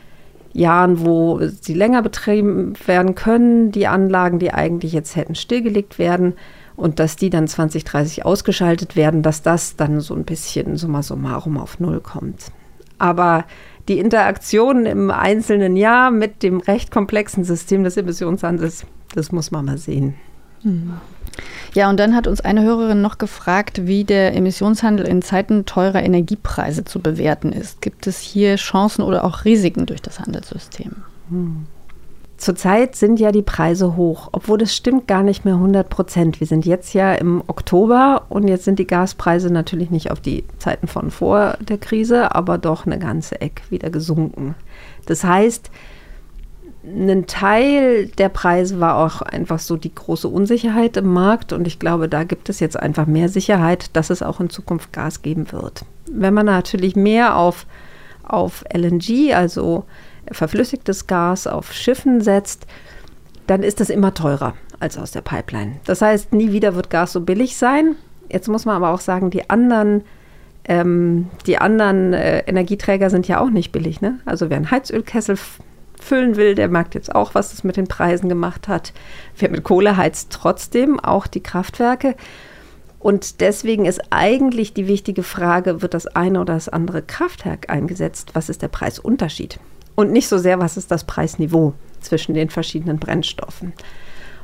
Jahren, 0.53 1.05
wo 1.05 1.41
sie 1.61 1.75
länger 1.75 2.03
betrieben 2.03 2.75
werden 2.87 3.15
können, 3.15 3.73
die 3.73 3.87
Anlagen, 3.87 4.39
die 4.39 4.53
eigentlich 4.53 4.93
jetzt 4.93 5.17
hätten 5.17 5.35
stillgelegt 5.35 5.99
werden 5.99 6.35
und 6.77 6.99
dass 6.99 7.17
die 7.17 7.31
dann 7.31 7.49
2030 7.49 8.25
ausgeschaltet 8.25 8.97
werden, 8.97 9.23
dass 9.23 9.43
das 9.43 9.77
dann 9.77 10.01
so 10.01 10.15
ein 10.15 10.25
bisschen 10.25 10.77
summa 10.77 11.03
summarum 11.03 11.59
auf 11.59 11.81
Null 11.81 12.01
kommt. 12.01 12.47
Aber 12.99 13.45
die 13.89 13.99
Interaktion 13.99 14.87
im 14.87 15.11
einzelnen 15.11 15.77
Jahr 15.77 16.11
mit 16.11 16.43
dem 16.43 16.61
recht 16.61 16.91
komplexen 16.91 17.45
System 17.45 17.85
des 17.85 17.97
Emissionshandels, 17.97 18.87
das 19.15 19.33
muss 19.33 19.51
man 19.51 19.65
mal 19.65 19.79
sehen. 19.79 20.15
Mhm. 20.63 20.95
Ja, 21.75 21.89
und 21.89 21.99
dann 21.99 22.15
hat 22.15 22.27
uns 22.27 22.41
eine 22.43 22.63
Hörerin 22.63 23.01
noch 23.01 23.19
gefragt, 23.19 23.87
wie 23.87 24.05
der 24.05 24.35
Emissionshandel 24.37 25.07
in 25.07 25.23
Zeiten 25.23 25.65
teurer 25.65 26.03
Energiepreise 26.03 26.85
zu 26.85 27.01
bewerten 27.01 27.53
ist. 27.53 27.81
Gibt 27.81 28.07
es 28.07 28.19
hier 28.19 28.57
Chancen 28.57 29.03
oder 29.03 29.25
auch 29.25 29.45
Risiken 29.45 29.87
durch 29.87 30.03
das 30.03 30.21
Handelssystem? 30.21 30.97
Hm. 31.31 31.67
Zurzeit 32.37 32.97
sind 32.97 33.21
ja 33.21 33.31
die 33.31 33.43
Preise 33.43 33.95
hoch, 33.97 34.29
obwohl 34.33 34.59
das 34.59 34.75
stimmt 34.75 35.07
gar 35.07 35.23
nicht 35.23 35.45
mehr 35.45 35.55
100 35.55 35.89
Prozent. 35.89 36.41
Wir 36.41 36.49
sind 36.49 36.67
jetzt 36.67 36.93
ja 36.93 37.15
im 37.15 37.41
Oktober 37.47 38.23
und 38.31 38.49
jetzt 38.49 38.65
sind 38.65 38.81
die 38.81 38.87
Gaspreise 38.87 39.49
natürlich 39.49 39.91
nicht 39.91 40.11
auf 40.11 40.19
die 40.19 40.45
Zeiten 40.59 40.89
von 40.89 41.13
vor 41.13 41.57
der 41.61 41.79
Krise, 41.79 42.35
aber 42.35 42.59
doch 42.59 42.85
eine 42.85 42.99
ganze 42.99 43.41
Eck 43.41 43.63
wieder 43.71 43.91
gesunken. 43.91 44.57
Das 45.07 45.23
heißt, 45.23 45.71
ein 46.85 47.27
Teil 47.27 48.07
der 48.07 48.29
Preise 48.29 48.81
war 48.81 48.97
auch 48.97 49.23
einfach 49.23 49.61
so 49.61 49.77
die 49.77 49.95
große 49.95 50.27
Unsicherheit 50.27 50.97
im 50.97 51.13
Markt 51.13 51.53
und 51.53 51.67
ich 51.67 51.79
glaube, 51.79 52.09
da 52.09 52.25
gibt 52.25 52.49
es 52.49 52.59
jetzt 52.59 52.79
einfach 52.79 53.07
mehr 53.07 53.29
Sicherheit, 53.29 53.95
dass 53.97 54.11
es 54.11 54.23
auch 54.23 54.41
in 54.41 54.51
Zukunft 54.51 54.93
Gas 54.93 55.23
geben 55.23 55.53
wird. 55.53 55.85
Wenn 56.11 56.35
man 56.35 56.47
natürlich 56.47 56.97
mehr 56.97 57.37
auf, 57.37 57.67
auf 58.25 58.65
LNG, 58.75 59.33
also 59.33 59.85
verflüssigtes 60.31 61.07
Gas 61.07 61.47
auf 61.47 61.73
Schiffen 61.73 62.21
setzt, 62.21 62.67
dann 63.47 63.63
ist 63.63 63.81
das 63.81 63.91
immer 63.91 64.15
teurer. 64.15 64.55
als 64.81 64.99
aus 64.99 65.13
der 65.13 65.21
Pipeline. 65.21 65.77
Das 65.85 66.03
heißt, 66.03 66.33
nie 66.33 66.51
wieder 66.51 66.75
wird 66.75 66.91
Gas 66.91 67.13
so 67.13 67.21
billig 67.21 67.57
sein. 67.57 67.95
Jetzt 68.29 68.49
muss 68.49 68.65
man 68.65 68.75
aber 68.75 68.91
auch 68.91 68.99
sagen, 68.99 69.31
die 69.31 69.49
anderen, 69.49 70.03
ähm, 70.65 71.29
die 71.47 71.59
anderen 71.59 72.13
äh, 72.13 72.41
Energieträger 72.41 73.09
sind 73.09 73.29
ja 73.29 73.41
auch 73.41 73.51
nicht 73.51 73.71
billig. 73.71 74.01
Ne? 74.01 74.19
Also 74.25 74.51
wer 74.51 74.57
einen 74.57 74.73
Heizölkessel 74.73 75.37
füllen 76.03 76.37
will, 76.37 76.55
der 76.55 76.69
merkt 76.69 76.95
jetzt 76.95 77.15
auch, 77.15 77.35
was 77.35 77.51
das 77.51 77.65
mit 77.65 77.77
den 77.77 77.87
Preisen 77.87 78.29
gemacht 78.29 78.69
hat. 78.69 78.93
Wer 79.39 79.51
mit 79.51 79.63
Kohle 79.65 79.97
heizt 79.97 80.31
trotzdem 80.31 81.01
auch 81.01 81.27
die 81.27 81.43
Kraftwerke. 81.43 82.15
Und 82.99 83.41
deswegen 83.41 83.85
ist 83.85 84.01
eigentlich 84.11 84.75
die 84.75 84.87
wichtige 84.87 85.23
Frage, 85.23 85.83
wird 85.83 85.95
das 85.95 86.07
eine 86.07 86.41
oder 86.41 86.55
das 86.55 86.69
andere 86.69 87.03
Kraftwerk 87.03 87.69
eingesetzt? 87.69 88.31
Was 88.35 88.49
ist 88.49 88.63
der 88.63 88.69
Preisunterschied? 88.69 89.59
Und 89.95 90.13
nicht 90.13 90.29
so 90.29 90.39
sehr, 90.39 90.61
was 90.61 90.77
ist 90.77 90.91
das 90.91 91.05
Preisniveau 91.05 91.75
zwischen 92.01 92.35
den 92.35 92.51
verschiedenen 92.51 92.99
Brennstoffen. 92.99 93.73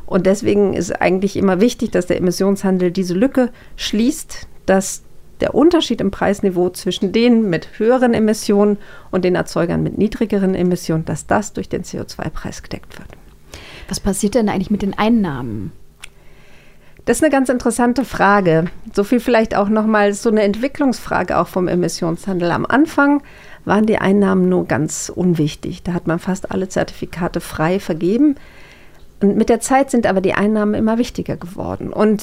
Und 0.07 0.27
deswegen 0.27 0.75
ist 0.75 0.91
eigentlich 1.01 1.37
immer 1.37 1.61
wichtig, 1.61 1.91
dass 1.91 2.07
der 2.07 2.17
Emissionshandel 2.17 2.91
diese 2.91 3.15
Lücke 3.15 3.51
schließt, 3.77 4.49
dass 4.67 5.03
der 5.41 5.55
Unterschied 5.55 6.01
im 6.01 6.11
Preisniveau 6.11 6.71
zwischen 6.71 7.13
denen 7.13 7.49
mit 7.51 7.79
höheren 7.79 8.15
Emissionen 8.15 8.79
und 9.11 9.25
den 9.25 9.35
Erzeugern 9.35 9.83
mit 9.83 9.99
niedrigeren 9.99 10.55
Emissionen, 10.55 11.05
dass 11.05 11.27
das 11.27 11.53
durch 11.53 11.69
den 11.69 11.83
CO2-Preis 11.83 12.63
gedeckt 12.63 12.99
wird. 12.99 13.09
Was 13.89 14.01
passiert 14.01 14.35
denn 14.35 14.49
eigentlich 14.49 14.71
mit 14.71 14.83
den 14.83 14.99
Einnahmen? 14.99 15.73
Das 17.09 17.17
ist 17.17 17.25
eine 17.25 17.33
ganz 17.33 17.49
interessante 17.49 18.05
Frage. 18.05 18.67
So 18.93 19.03
viel 19.03 19.19
vielleicht 19.19 19.57
auch 19.57 19.71
nochmal 19.71 20.13
so 20.13 20.29
eine 20.29 20.43
Entwicklungsfrage 20.43 21.39
auch 21.39 21.49
vom 21.49 21.67
Emissionshandel. 21.67 22.51
Am 22.51 22.67
Anfang 22.67 23.23
waren 23.65 23.87
die 23.87 23.97
Einnahmen 23.97 24.51
nur 24.51 24.67
ganz 24.67 25.11
unwichtig. 25.15 25.83
Da 25.83 25.95
hat 25.95 26.07
man 26.07 26.19
fast 26.19 26.51
alle 26.51 26.69
Zertifikate 26.69 27.41
frei 27.41 27.81
vergeben. 27.81 28.35
Und 29.21 29.39
mit 29.39 29.49
der 29.49 29.61
Zeit 29.61 29.91
sind 29.91 30.07
aber 30.07 30.21
die 30.21 30.35
Einnahmen 30.35 30.75
immer 30.75 30.99
wichtiger 30.99 31.37
geworden. 31.37 31.95
Und 31.95 32.23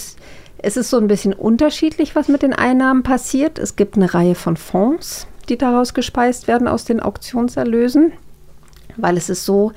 es 0.66 0.78
ist 0.78 0.90
so 0.90 0.98
ein 0.98 1.06
bisschen 1.06 1.34
unterschiedlich, 1.34 2.16
was 2.16 2.28
mit 2.28 2.42
den 2.42 2.54
Einnahmen 2.54 3.04
passiert. 3.04 3.60
Es 3.60 3.76
gibt 3.76 3.98
eine 3.98 4.16
Reihe 4.16 4.34
von 4.34 4.58
Fonds, 4.58 5.28
die 5.48 5.60
daraus 5.60 5.94
gespeist 5.94 6.48
werden 6.48 6.68
aus 6.68 6.86
den 6.86 7.00
Auktionserlösen, 7.00 8.14
weil 8.98 9.16
es 9.16 9.30
ist 9.30 9.46
so, 9.46 9.74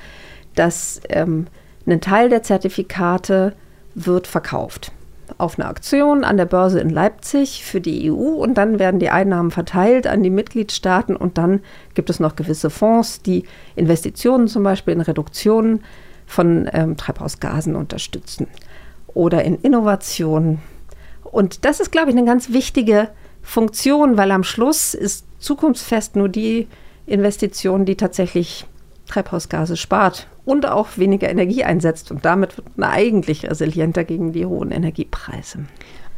dass 0.54 1.02
ähm, 1.10 1.46
ein 1.86 2.00
Teil 2.00 2.30
der 2.30 2.42
Zertifikate 2.42 3.52
wird 3.94 4.26
verkauft 4.26 4.92
auf 5.36 5.58
eine 5.58 5.68
Aktion 5.68 6.24
an 6.24 6.38
der 6.38 6.46
Börse 6.46 6.80
in 6.80 6.88
Leipzig 6.88 7.62
für 7.62 7.82
die 7.82 8.10
EU 8.10 8.14
und 8.14 8.54
dann 8.54 8.78
werden 8.78 8.98
die 8.98 9.10
Einnahmen 9.10 9.50
verteilt 9.50 10.06
an 10.06 10.22
die 10.22 10.30
Mitgliedstaaten 10.30 11.16
und 11.16 11.36
dann 11.36 11.60
gibt 11.92 12.08
es 12.08 12.18
noch 12.18 12.34
gewisse 12.34 12.70
Fonds, 12.70 13.20
die 13.20 13.44
Investitionen 13.76 14.48
zum 14.48 14.62
Beispiel 14.62 14.94
in 14.94 15.02
Reduktionen 15.02 15.84
von 16.24 16.66
ähm, 16.72 16.96
Treibhausgasen 16.96 17.76
unterstützen 17.76 18.46
oder 19.08 19.44
in 19.44 19.56
Innovationen. 19.56 20.60
Und 21.30 21.64
das 21.64 21.80
ist, 21.80 21.92
glaube 21.92 22.10
ich, 22.10 22.16
eine 22.16 22.26
ganz 22.26 22.52
wichtige 22.52 23.08
Funktion, 23.42 24.16
weil 24.16 24.30
am 24.30 24.44
Schluss 24.44 24.94
ist 24.94 25.26
zukunftsfest 25.38 26.16
nur 26.16 26.28
die 26.28 26.68
Investition, 27.06 27.84
die 27.84 27.96
tatsächlich 27.96 28.66
Treibhausgase 29.06 29.76
spart 29.76 30.26
und 30.44 30.66
auch 30.66 30.88
weniger 30.96 31.28
Energie 31.30 31.64
einsetzt. 31.64 32.10
Und 32.10 32.24
damit 32.24 32.56
wird 32.56 32.78
man 32.78 32.90
eigentlich 32.90 33.48
resilienter 33.48 34.04
gegen 34.04 34.32
die 34.32 34.46
hohen 34.46 34.70
Energiepreise. 34.70 35.60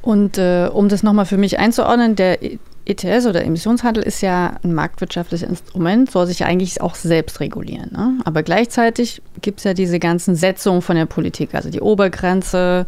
Und 0.02 0.38
äh, 0.38 0.68
um 0.72 0.88
das 0.88 1.02
nochmal 1.02 1.26
für 1.26 1.36
mich 1.36 1.58
einzuordnen, 1.58 2.16
der 2.16 2.38
ETS 2.86 3.26
oder 3.26 3.44
Emissionshandel 3.44 4.02
ist 4.02 4.22
ja 4.22 4.56
ein 4.64 4.72
marktwirtschaftliches 4.74 5.48
Instrument, 5.48 6.10
soll 6.10 6.26
sich 6.26 6.44
eigentlich 6.44 6.80
auch 6.80 6.94
selbst 6.94 7.40
regulieren. 7.40 7.90
Ne? 7.92 8.18
Aber 8.24 8.42
gleichzeitig 8.42 9.22
gibt 9.42 9.58
es 9.58 9.64
ja 9.64 9.74
diese 9.74 9.98
ganzen 9.98 10.34
Setzungen 10.34 10.82
von 10.82 10.96
der 10.96 11.06
Politik, 11.06 11.54
also 11.54 11.70
die 11.70 11.80
Obergrenze 11.80 12.86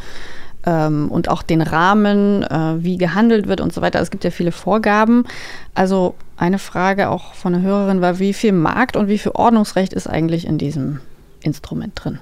ähm, 0.65 1.11
und 1.11 1.29
auch 1.29 1.43
den 1.43 1.63
Rahmen, 1.63 2.43
äh, 2.43 2.83
wie 2.83 2.99
gehandelt 2.99 3.49
wird 3.49 3.61
und 3.61 3.73
so 3.73 3.81
weiter. 3.81 4.01
Es 4.01 4.11
gibt 4.11 4.25
ja 4.25 4.31
viele 4.31 4.53
Vorgaben. 4.53 5.25
Also 5.75 6.15
eine 6.37 6.59
Frage 6.59 7.09
auch 7.09 7.35
von 7.35 7.55
einer 7.55 7.65
Hörerin 7.65 8.01
war, 8.01 8.19
wie 8.19 8.33
viel 8.33 8.53
Markt 8.53 8.97
und 8.97 9.09
wie 9.09 9.19
viel 9.19 9.33
Ordnungsrecht 9.33 9.93
ist 9.93 10.07
eigentlich 10.07 10.47
in 10.47 10.59
diesem 10.59 11.01
Instrument 11.43 11.93
drin? 11.95 12.19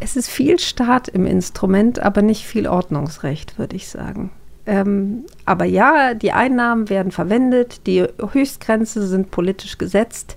Es 0.00 0.16
ist 0.16 0.28
viel 0.28 0.58
Staat 0.58 1.08
im 1.08 1.26
Instrument, 1.26 2.00
aber 2.00 2.22
nicht 2.22 2.44
viel 2.44 2.66
Ordnungsrecht, 2.66 3.58
würde 3.58 3.76
ich 3.76 3.88
sagen. 3.88 4.30
Ähm, 4.66 5.24
aber 5.44 5.64
ja, 5.64 6.14
die 6.14 6.32
Einnahmen 6.32 6.88
werden 6.88 7.12
verwendet, 7.12 7.86
die 7.86 8.04
Höchstgrenze 8.32 9.06
sind 9.06 9.30
politisch 9.30 9.78
gesetzt. 9.78 10.36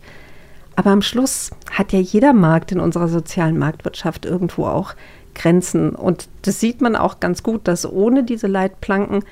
Aber 0.76 0.92
am 0.92 1.02
Schluss 1.02 1.52
hat 1.72 1.94
ja 1.94 2.00
jeder 2.00 2.34
Markt 2.34 2.72
in 2.72 2.80
unserer 2.80 3.08
sozialen 3.08 3.58
Marktwirtschaft 3.58 4.26
irgendwo 4.26 4.66
auch 4.66 4.94
Grenzen. 5.36 5.92
Und 5.92 6.28
das 6.42 6.60
sieht 6.60 6.82
man 6.82 6.96
auch 6.96 7.20
ganz 7.20 7.44
gut, 7.44 7.68
dass 7.68 7.90
ohne 7.90 8.24
diese 8.24 8.48
Leitplanken 8.48 9.24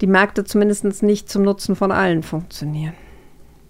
die 0.00 0.06
Märkte 0.06 0.44
zumindest 0.44 1.02
nicht 1.02 1.30
zum 1.30 1.42
Nutzen 1.42 1.76
von 1.76 1.90
allen 1.90 2.22
funktionieren. 2.22 2.92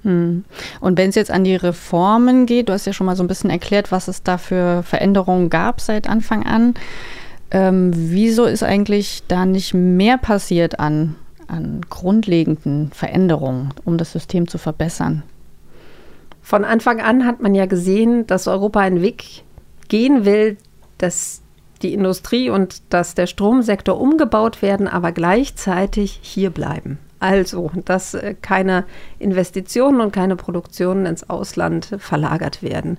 Hm. 0.03 0.45
Und 0.81 0.99
wenn 0.99 1.11
es 1.11 1.15
jetzt 1.15 1.31
an 1.31 1.45
die 1.45 1.57
Reformen 1.57 2.47
geht, 2.47 2.69
du 2.69 2.73
hast 2.73 2.87
ja 2.87 2.93
schon 2.93 3.07
mal 3.07 3.17
so 3.17 3.25
ein 3.25 3.29
bisschen 3.29 3.51
erklärt, 3.51 3.93
was 3.93 4.09
es 4.09 4.23
da 4.23 4.39
für 4.39 4.83
Veränderungen 4.83 5.51
gab 5.51 5.81
seit 5.81 6.09
Anfang 6.09 6.45
an. 6.45 6.75
Ähm, 7.51 7.91
wieso 7.95 8.45
ist 8.45 8.63
eigentlich 8.63 9.23
da 9.29 9.47
nicht 9.47 9.75
mehr 9.75 10.19
passiert 10.19 10.81
an, 10.81 11.17
an 11.49 11.81
grundlegenden 11.89 12.91
Veränderungen, 12.93 13.73
um 13.85 13.99
das 13.99 14.13
System 14.13 14.49
zu 14.49 14.59
verbessern? 14.59 15.23
Von 16.43 16.65
Anfang 16.65 17.01
an 17.01 17.27
hat 17.27 17.41
man 17.41 17.57
ja 17.57 17.67
gesehen, 17.67 18.27
dass 18.29 18.47
Europa 18.47 18.79
einen 18.79 19.03
Weg 19.03 19.43
gehen 19.89 20.25
will, 20.25 20.57
dass 20.99 21.43
die 21.87 21.95
Industrie 21.95 22.51
und 22.51 22.83
dass 22.91 23.15
der 23.15 23.27
Stromsektor 23.27 24.01
umgebaut 24.01 24.63
werden, 24.63 24.89
aber 24.89 25.13
gleichzeitig 25.13 26.19
hier 26.23 26.51
bleiben. 26.51 26.99
Also, 27.19 27.71
dass 27.85 28.15
äh, 28.15 28.35
keine 28.41 28.85
Investitionen 29.19 30.01
und 30.01 30.13
keine 30.13 30.37
Produktionen 30.37 31.07
ins 31.07 31.31
Ausland 31.31 31.97
verlagert 31.99 32.63
werden. 32.63 32.99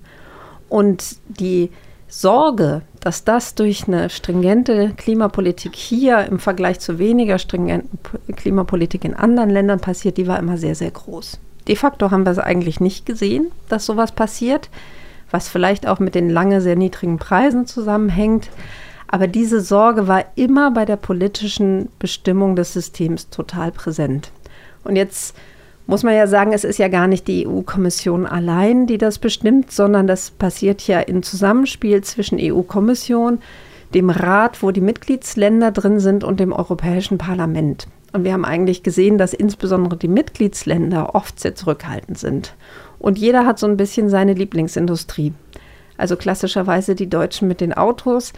Und 0.69 1.17
die 1.27 1.69
Sorge, 2.07 2.81
dass 2.99 3.25
das 3.25 3.55
durch 3.55 3.87
eine 3.87 4.09
stringente 4.09 4.93
Klimapolitik 4.95 5.75
hier 5.75 6.25
im 6.25 6.39
Vergleich 6.39 6.79
zu 6.79 6.99
weniger 6.99 7.37
stringenten 7.37 7.99
Klimapolitik 8.35 9.03
in 9.03 9.13
anderen 9.13 9.49
Ländern 9.49 9.79
passiert, 9.79 10.17
die 10.17 10.27
war 10.27 10.39
immer 10.39 10.57
sehr, 10.57 10.75
sehr 10.75 10.91
groß. 10.91 11.39
De 11.67 11.75
facto 11.75 12.11
haben 12.11 12.25
wir 12.25 12.31
es 12.31 12.39
eigentlich 12.39 12.79
nicht 12.79 13.05
gesehen, 13.05 13.51
dass 13.67 13.85
sowas 13.85 14.13
passiert, 14.13 14.69
was 15.31 15.49
vielleicht 15.49 15.87
auch 15.87 15.99
mit 15.99 16.15
den 16.15 16.29
lange 16.29 16.61
sehr 16.61 16.75
niedrigen 16.75 17.17
Preisen 17.17 17.65
zusammenhängt. 17.65 18.49
Aber 19.07 19.27
diese 19.27 19.61
Sorge 19.61 20.07
war 20.07 20.25
immer 20.35 20.71
bei 20.71 20.85
der 20.85 20.97
politischen 20.97 21.89
Bestimmung 21.99 22.55
des 22.55 22.73
Systems 22.73 23.29
total 23.29 23.71
präsent. 23.71 24.31
Und 24.83 24.95
jetzt 24.95 25.35
muss 25.87 26.03
man 26.03 26.13
ja 26.13 26.27
sagen, 26.27 26.51
es 26.51 26.65
ist 26.65 26.79
ja 26.79 26.89
gar 26.89 27.07
nicht 27.07 27.27
die 27.27 27.47
EU-Kommission 27.47 28.25
allein, 28.25 28.87
die 28.87 28.97
das 28.97 29.19
bestimmt, 29.19 29.71
sondern 29.71 30.05
das 30.05 30.31
passiert 30.31 30.85
ja 30.85 30.99
im 30.99 31.23
Zusammenspiel 31.23 32.03
zwischen 32.03 32.37
EU-Kommission, 32.41 33.39
dem 33.93 34.09
Rat, 34.09 34.61
wo 34.61 34.71
die 34.71 34.81
Mitgliedsländer 34.81 35.71
drin 35.71 36.01
sind, 36.01 36.25
und 36.25 36.41
dem 36.41 36.51
Europäischen 36.51 37.17
Parlament. 37.17 37.87
Und 38.11 38.25
wir 38.25 38.33
haben 38.33 38.45
eigentlich 38.45 38.83
gesehen, 38.83 39.17
dass 39.17 39.33
insbesondere 39.33 39.95
die 39.95 40.09
Mitgliedsländer 40.09 41.15
oft 41.15 41.39
sehr 41.39 41.55
zurückhaltend 41.55 42.17
sind. 42.17 42.53
Und 42.99 43.17
jeder 43.17 43.45
hat 43.45 43.59
so 43.59 43.67
ein 43.67 43.77
bisschen 43.77 44.09
seine 44.09 44.33
Lieblingsindustrie. 44.33 45.33
Also 45.97 46.15
klassischerweise 46.15 46.95
die 46.95 47.09
Deutschen 47.09 47.47
mit 47.47 47.61
den 47.61 47.73
Autos, 47.73 48.33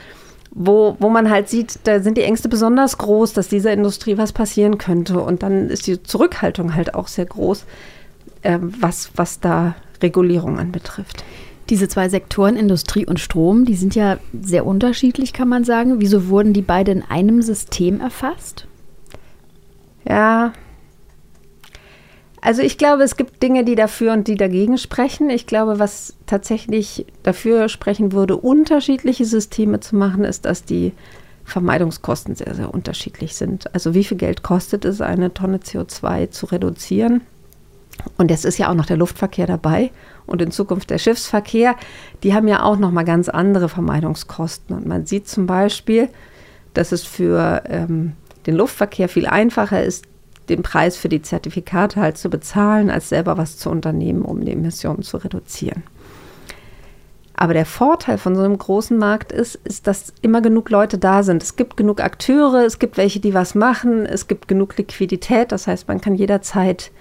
wo, 0.52 0.96
wo 1.00 1.10
man 1.10 1.30
halt 1.30 1.50
sieht, 1.50 1.80
da 1.84 2.00
sind 2.00 2.18
die 2.18 2.24
Ängste 2.24 2.50
besonders 2.50 2.98
groß, 2.98 3.34
dass 3.34 3.50
dieser 3.50 3.72
Industrie 3.72 4.18
was 4.18 4.32
passieren 4.32 4.78
könnte. 4.78 5.20
Und 5.20 5.44
dann 5.44 5.70
ist 5.70 5.88
die 5.88 6.02
Zurückhaltung 6.02 6.76
halt 6.76 6.96
auch 6.96 7.08
sehr 7.08 7.26
groß, 7.26 7.66
äh, 8.42 8.58
was, 8.62 9.12
was 9.16 9.40
da 9.40 9.76
Regulierung 10.02 10.58
anbetrifft. 10.58 11.24
Diese 11.70 11.88
zwei 11.88 12.10
Sektoren, 12.10 12.56
Industrie 12.56 13.06
und 13.06 13.20
Strom, 13.20 13.66
die 13.66 13.76
sind 13.76 13.94
ja 13.94 14.18
sehr 14.42 14.66
unterschiedlich, 14.66 15.34
kann 15.34 15.50
man 15.50 15.64
sagen. 15.64 16.00
Wieso 16.00 16.30
wurden 16.30 16.54
die 16.54 16.64
beide 16.64 16.92
in 16.92 17.04
einem 17.04 17.44
System 17.44 18.02
erfasst? 18.02 18.66
Ja, 20.08 20.54
also 22.42 22.62
ich 22.62 22.78
glaube, 22.78 23.04
es 23.04 23.18
gibt 23.18 23.44
Dinge, 23.44 23.66
die 23.66 23.76
dafür 23.76 24.14
und 24.14 24.28
die 24.28 24.36
dagegen 24.36 24.78
sprechen. 24.78 25.30
Ich 25.30 25.46
glaube, 25.46 25.80
was 25.80 26.16
tatsächlich 26.26 27.06
dafür 27.24 27.70
sprechen 27.70 28.12
würde, 28.12 28.38
unterschiedliche 28.38 29.26
Systeme 29.26 29.80
zu 29.80 29.96
machen, 29.96 30.24
ist, 30.24 30.46
dass 30.46 30.64
die 30.64 30.94
Vermeidungskosten 31.44 32.36
sehr, 32.36 32.54
sehr 32.56 32.74
unterschiedlich 32.74 33.36
sind. 33.36 33.74
Also 33.74 33.94
wie 33.94 34.04
viel 34.04 34.18
Geld 34.18 34.44
kostet 34.44 34.86
es, 34.86 35.02
eine 35.02 35.34
Tonne 35.34 35.58
CO2 35.58 36.30
zu 36.30 36.46
reduzieren? 36.46 37.22
Und 38.18 38.32
jetzt 38.32 38.46
ist 38.46 38.58
ja 38.58 38.70
auch 38.70 38.76
noch 38.76 38.86
der 38.86 38.98
Luftverkehr 38.98 39.48
dabei 39.48 39.92
und 40.26 40.42
in 40.42 40.52
Zukunft 40.52 40.90
der 40.90 41.00
Schiffsverkehr. 41.00 41.76
Die 42.24 42.34
haben 42.34 42.48
ja 42.48 42.64
auch 42.64 42.78
noch 42.78 42.92
mal 42.92 43.04
ganz 43.04 43.28
andere 43.28 43.68
Vermeidungskosten. 43.68 44.76
Und 44.76 44.86
man 44.86 45.06
sieht 45.06 45.28
zum 45.28 45.48
Beispiel, 45.48 46.08
dass 46.74 46.94
es 46.94 47.04
für 47.04 47.64
ähm, 47.66 48.14
den 48.46 48.56
Luftverkehr 48.56 49.10
viel 49.10 49.28
einfacher 49.28 49.84
ist, 49.84 50.06
den 50.50 50.64
Preis 50.64 50.98
für 50.98 51.10
die 51.10 51.22
Zertifikate 51.22 52.02
halt 52.02 52.18
zu 52.18 52.30
bezahlen, 52.30 52.90
als 52.90 53.10
selber 53.10 53.38
was 53.38 53.58
zu 53.58 53.70
unternehmen, 53.70 54.24
um 54.24 54.44
die 54.44 54.52
Emissionen 54.52 55.04
zu 55.04 55.18
reduzieren. 55.18 55.84
Aber 57.42 57.54
der 57.54 57.66
Vorteil 57.66 58.18
von 58.18 58.36
so 58.36 58.42
einem 58.42 58.58
großen 58.58 58.98
Markt 58.98 59.32
ist, 59.32 59.56
ist, 59.64 59.88
dass 59.88 60.14
immer 60.22 60.42
genug 60.42 60.70
Leute 60.70 60.98
da 60.98 61.24
sind. 61.24 61.42
Es 61.42 61.56
gibt 61.56 61.78
genug 61.78 62.02
Akteure, 62.02 62.66
es 62.66 62.80
gibt 62.80 62.98
welche, 62.98 63.22
die 63.22 63.34
was 63.34 63.56
machen, 63.56 64.06
es 64.06 64.28
gibt 64.28 64.50
genug 64.50 64.76
Liquidität. 64.78 65.54
Das 65.54 65.66
heißt, 65.66 65.88
man 65.88 66.02
kann 66.02 66.16
jederzeit 66.16 66.92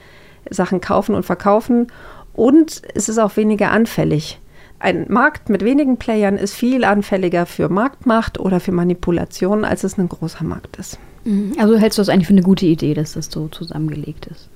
Sachen 0.49 0.81
kaufen 0.81 1.17
und 1.17 1.25
verkaufen. 1.25 1.89
Und 2.35 2.83
es 2.95 3.09
ist 3.09 3.19
auch 3.19 3.37
weniger 3.37 3.73
anfällig. 3.73 4.39
Ein 4.79 5.07
Markt 5.09 5.49
mit 5.49 5.65
wenigen 5.65 5.97
Playern 5.97 6.37
ist 6.37 6.55
viel 6.55 6.85
anfälliger 6.85 7.45
für 7.45 7.69
Marktmacht 7.69 8.39
oder 8.39 8.61
für 8.61 8.71
Manipulation, 8.71 9.65
als 9.65 9.83
es 9.83 9.99
ein 9.99 10.09
großer 10.09 10.45
Markt 10.45 10.77
ist. 10.77 11.01
Mhm. 11.25 11.55
Also 11.59 11.77
hältst 11.77 11.99
du 11.99 12.01
das 12.01 12.09
eigentlich 12.09 12.27
für 12.27 12.35
eine 12.35 12.43
gute 12.43 12.67
Idee, 12.67 12.95
dass 12.95 13.13
das 13.13 13.31
so 13.31 13.49
zusammengelegt 13.49 14.27
ist? 14.27 14.49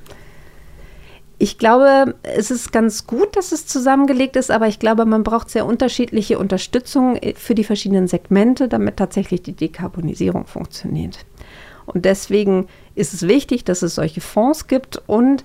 Ich 1.38 1.58
glaube, 1.58 2.14
es 2.22 2.52
ist 2.52 2.72
ganz 2.72 3.06
gut, 3.06 3.36
dass 3.36 3.50
es 3.50 3.66
zusammengelegt 3.66 4.36
ist, 4.36 4.52
aber 4.52 4.68
ich 4.68 4.78
glaube, 4.78 5.06
man 5.06 5.24
braucht 5.24 5.50
sehr 5.50 5.66
unterschiedliche 5.66 6.38
Unterstützung 6.38 7.18
für 7.34 7.56
die 7.56 7.64
verschiedenen 7.64 8.06
Segmente, 8.06 8.68
damit 8.68 8.96
tatsächlich 8.96 9.42
die 9.42 9.54
Dekarbonisierung 9.54 10.46
funktioniert. 10.46 11.18
Und 11.84 12.04
deswegen 12.04 12.68
ist 12.94 13.12
es 13.12 13.26
wichtig, 13.26 13.64
dass 13.64 13.82
es 13.82 13.96
solche 13.96 14.20
Fonds 14.20 14.68
gibt 14.68 15.02
und 15.08 15.44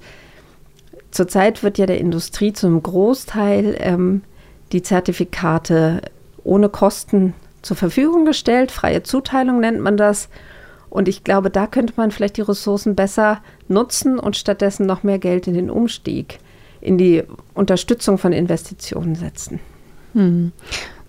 zurzeit 1.09 1.63
wird 1.63 1.79
ja 1.79 1.87
der 1.87 1.99
Industrie 1.99 2.53
zum 2.53 2.83
Großteil 2.83 3.75
ähm, 3.79 4.21
die 4.71 4.83
Zertifikate 4.83 6.01
ohne 6.43 6.69
Kosten 6.69 7.33
zur 7.61 7.77
Verfügung 7.77 8.25
gestellt. 8.25 8.71
Freie 8.71 9.03
Zuteilung 9.03 9.59
nennt 9.59 9.79
man 9.79 9.97
das. 9.97 10.29
Und 10.89 11.07
ich 11.07 11.23
glaube, 11.23 11.49
da 11.49 11.67
könnte 11.67 11.93
man 11.97 12.11
vielleicht 12.11 12.37
die 12.37 12.41
Ressourcen 12.41 12.95
besser 12.95 13.41
nutzen 13.67 14.19
und 14.19 14.37
stattdessen 14.37 14.85
noch 14.85 15.03
mehr 15.03 15.19
Geld 15.19 15.47
in 15.47 15.53
den 15.53 15.69
Umstieg, 15.69 16.39
in 16.81 16.97
die 16.97 17.23
Unterstützung 17.53 18.17
von 18.17 18.33
Investitionen 18.33 19.15
setzen. 19.15 19.59
Hm. 20.13 20.51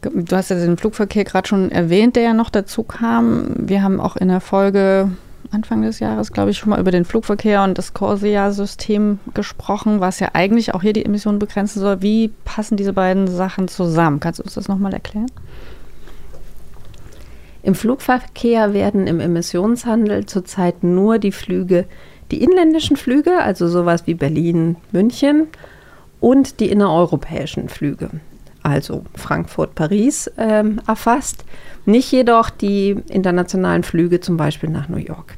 Du 0.02 0.36
hast 0.36 0.50
ja 0.50 0.56
den 0.56 0.76
Flugverkehr 0.76 1.24
gerade 1.24 1.48
schon 1.48 1.70
erwähnt, 1.72 2.16
der 2.16 2.22
ja 2.22 2.32
noch 2.34 2.50
dazu 2.50 2.84
kam. 2.84 3.54
Wir 3.56 3.82
haben 3.82 4.00
auch 4.00 4.16
in 4.16 4.28
der 4.28 4.40
Folge 4.40 5.10
Anfang 5.50 5.82
des 5.82 5.98
Jahres, 5.98 6.32
glaube 6.32 6.50
ich, 6.50 6.58
schon 6.58 6.70
mal 6.70 6.80
über 6.80 6.90
den 6.90 7.04
Flugverkehr 7.04 7.62
und 7.62 7.78
das 7.78 7.94
Corsia-System 7.94 9.18
gesprochen, 9.34 10.00
was 10.00 10.20
ja 10.20 10.30
eigentlich 10.34 10.74
auch 10.74 10.82
hier 10.82 10.92
die 10.92 11.04
Emissionen 11.04 11.38
begrenzen 11.38 11.80
soll. 11.80 12.02
Wie 12.02 12.28
passen 12.44 12.76
diese 12.76 12.92
beiden 12.92 13.28
Sachen 13.28 13.66
zusammen? 13.68 14.20
Kannst 14.20 14.40
du 14.40 14.44
uns 14.44 14.54
das 14.54 14.68
nochmal 14.68 14.92
erklären? 14.92 15.30
Im 17.68 17.74
Flugverkehr 17.74 18.72
werden 18.72 19.07
im 19.07 19.20
Emissionshandel 19.20 20.24
zurzeit 20.24 20.83
nur 20.83 21.18
die 21.18 21.33
Flüge, 21.33 21.85
die 22.31 22.42
inländischen 22.42 22.96
Flüge, 22.96 23.42
also 23.42 23.68
sowas 23.68 24.07
wie 24.07 24.14
Berlin, 24.14 24.76
München 24.90 25.48
und 26.18 26.61
die 26.61 26.70
innereuropäischen 26.70 27.68
Flüge, 27.68 28.09
also 28.62 29.04
Frankfurt, 29.14 29.74
Paris, 29.74 30.31
ähm, 30.38 30.81
erfasst. 30.87 31.44
Nicht 31.85 32.11
jedoch 32.11 32.48
die 32.48 32.96
internationalen 33.11 33.83
Flüge 33.83 34.20
zum 34.20 34.38
Beispiel 34.38 34.70
nach 34.70 34.88
New 34.88 34.96
York. 34.96 35.37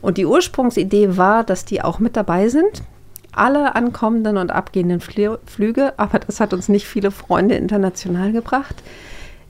Und 0.00 0.16
die 0.16 0.26
Ursprungsidee 0.26 1.16
war, 1.16 1.42
dass 1.42 1.64
die 1.64 1.82
auch 1.82 1.98
mit 1.98 2.14
dabei 2.14 2.50
sind. 2.50 2.84
Alle 3.32 3.74
ankommenden 3.74 4.36
und 4.36 4.52
abgehenden 4.52 5.00
Flüge, 5.00 5.94
aber 5.96 6.20
das 6.20 6.38
hat 6.38 6.54
uns 6.54 6.68
nicht 6.68 6.86
viele 6.86 7.10
Freunde 7.10 7.56
international 7.56 8.30
gebracht. 8.30 8.76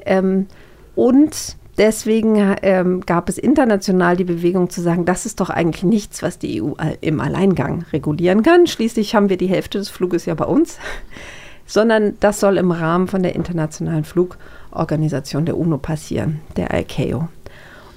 Ähm, 0.07 0.47
und 0.95 1.58
Deswegen 1.79 2.57
ähm, 2.63 3.03
gab 3.07 3.29
es 3.29 3.39
international 3.39 4.17
die 4.17 4.25
Bewegung 4.25 4.69
zu 4.69 4.83
sagen, 4.83 5.05
das 5.05 5.27
ist 5.27 5.39
doch 5.39 5.49
eigentlich 5.49 5.85
nichts, 5.85 6.25
was 6.25 6.41
die 6.41 6.61
EU 6.61 6.73
im 7.01 7.21
Alleingang 7.21 7.85
regulieren 7.93 8.43
kann. 8.43 8.67
Schließlich 8.67 9.15
haben 9.15 9.29
wir 9.29 9.37
die 9.37 9.47
Hälfte 9.47 9.79
des 9.79 9.89
Fluges 9.89 10.27
ja 10.27 10.35
bei 10.35 10.45
uns, 10.45 10.79
sondern 11.67 12.17
das 12.19 12.41
soll 12.41 12.57
im 12.57 12.73
Rahmen 12.73 13.07
von 13.07 13.23
der 13.23 13.37
internationalen 13.37 14.03
Flugorganisation 14.03 15.47
der 15.47 15.57
UNO 15.57 15.79
passieren, 15.79 16.41
der 16.57 16.75
ICAO. 16.77 17.29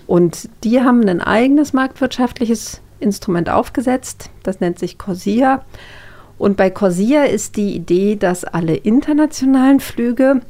Und 0.05 0.49
die 0.63 0.81
haben 0.81 1.07
ein 1.07 1.21
eigenes 1.21 1.73
marktwirtschaftliches 1.73 2.81
Instrument 2.99 3.49
aufgesetzt, 3.49 4.29
das 4.43 4.59
nennt 4.59 4.77
sich 4.77 4.99
CORSIA. 4.99 5.65
Und 6.37 6.55
bei 6.55 6.69
CORSIA 6.69 7.23
ist 7.23 7.55
die 7.55 7.75
Idee, 7.75 8.15
dass 8.15 8.43
alle 8.43 8.75
internationalen 8.75 9.79
Flüge, 9.79 10.41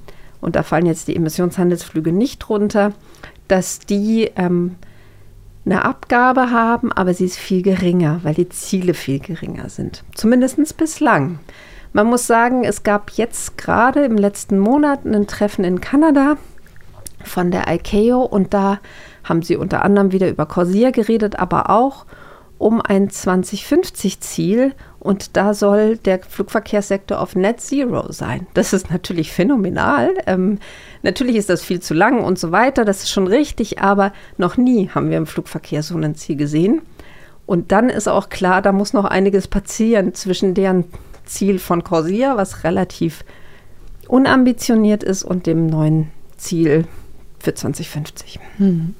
und 0.41 0.57
da 0.57 0.63
fallen 0.63 0.85
jetzt 0.85 1.07
die 1.07 1.15
Emissionshandelsflüge 1.15 2.11
nicht 2.11 2.39
drunter, 2.39 2.91
dass 3.51 3.79
die 3.79 4.31
ähm, 4.37 4.77
eine 5.65 5.83
Abgabe 5.83 6.51
haben, 6.51 6.91
aber 6.93 7.13
sie 7.13 7.25
ist 7.25 7.37
viel 7.37 7.61
geringer, 7.61 8.21
weil 8.23 8.33
die 8.33 8.47
Ziele 8.47 8.93
viel 8.93 9.19
geringer 9.19 9.67
sind. 9.69 10.03
Zumindest 10.15 10.77
bislang. 10.77 11.39
Man 11.93 12.07
muss 12.07 12.25
sagen, 12.25 12.63
es 12.63 12.83
gab 12.83 13.11
jetzt 13.11 13.57
gerade 13.57 14.05
im 14.05 14.15
letzten 14.15 14.57
Monat 14.57 15.05
ein 15.05 15.27
Treffen 15.27 15.65
in 15.65 15.81
Kanada 15.81 16.37
von 17.23 17.51
der 17.51 17.65
ICAO 17.67 18.23
und 18.23 18.53
da 18.53 18.79
haben 19.25 19.41
sie 19.41 19.57
unter 19.57 19.83
anderem 19.83 20.13
wieder 20.13 20.29
über 20.29 20.45
Corsia 20.45 20.91
geredet, 20.91 21.37
aber 21.37 21.69
auch 21.69 22.05
um 22.57 22.81
ein 22.81 23.09
2050-Ziel 23.09 24.73
und 25.01 25.35
da 25.35 25.55
soll 25.55 25.97
der 25.97 26.19
Flugverkehrssektor 26.19 27.19
auf 27.19 27.35
Net 27.35 27.59
Zero 27.59 28.11
sein. 28.11 28.45
Das 28.53 28.71
ist 28.71 28.91
natürlich 28.91 29.33
phänomenal. 29.33 30.13
Ähm, 30.27 30.59
natürlich 31.01 31.37
ist 31.37 31.49
das 31.49 31.63
viel 31.63 31.79
zu 31.79 31.95
lang 31.95 32.23
und 32.23 32.37
so 32.37 32.51
weiter, 32.51 32.85
das 32.85 33.01
ist 33.01 33.09
schon 33.09 33.25
richtig, 33.25 33.79
aber 33.79 34.13
noch 34.37 34.57
nie 34.57 34.89
haben 34.89 35.09
wir 35.09 35.17
im 35.17 35.25
Flugverkehr 35.25 35.81
so 35.81 35.97
ein 35.97 36.15
Ziel 36.15 36.35
gesehen. 36.35 36.81
Und 37.47 37.71
dann 37.71 37.89
ist 37.89 38.07
auch 38.07 38.29
klar, 38.29 38.61
da 38.61 38.71
muss 38.71 38.93
noch 38.93 39.05
einiges 39.05 39.47
passieren 39.47 40.13
zwischen 40.13 40.53
deren 40.53 40.85
Ziel 41.25 41.57
von 41.57 41.83
Corsia, 41.83 42.37
was 42.37 42.63
relativ 42.63 43.25
unambitioniert 44.07 45.03
ist, 45.03 45.23
und 45.23 45.47
dem 45.47 45.65
neuen 45.65 46.11
Ziel 46.37 46.85
für 47.39 47.55
2050. 47.55 48.39
Hm. 48.57 48.93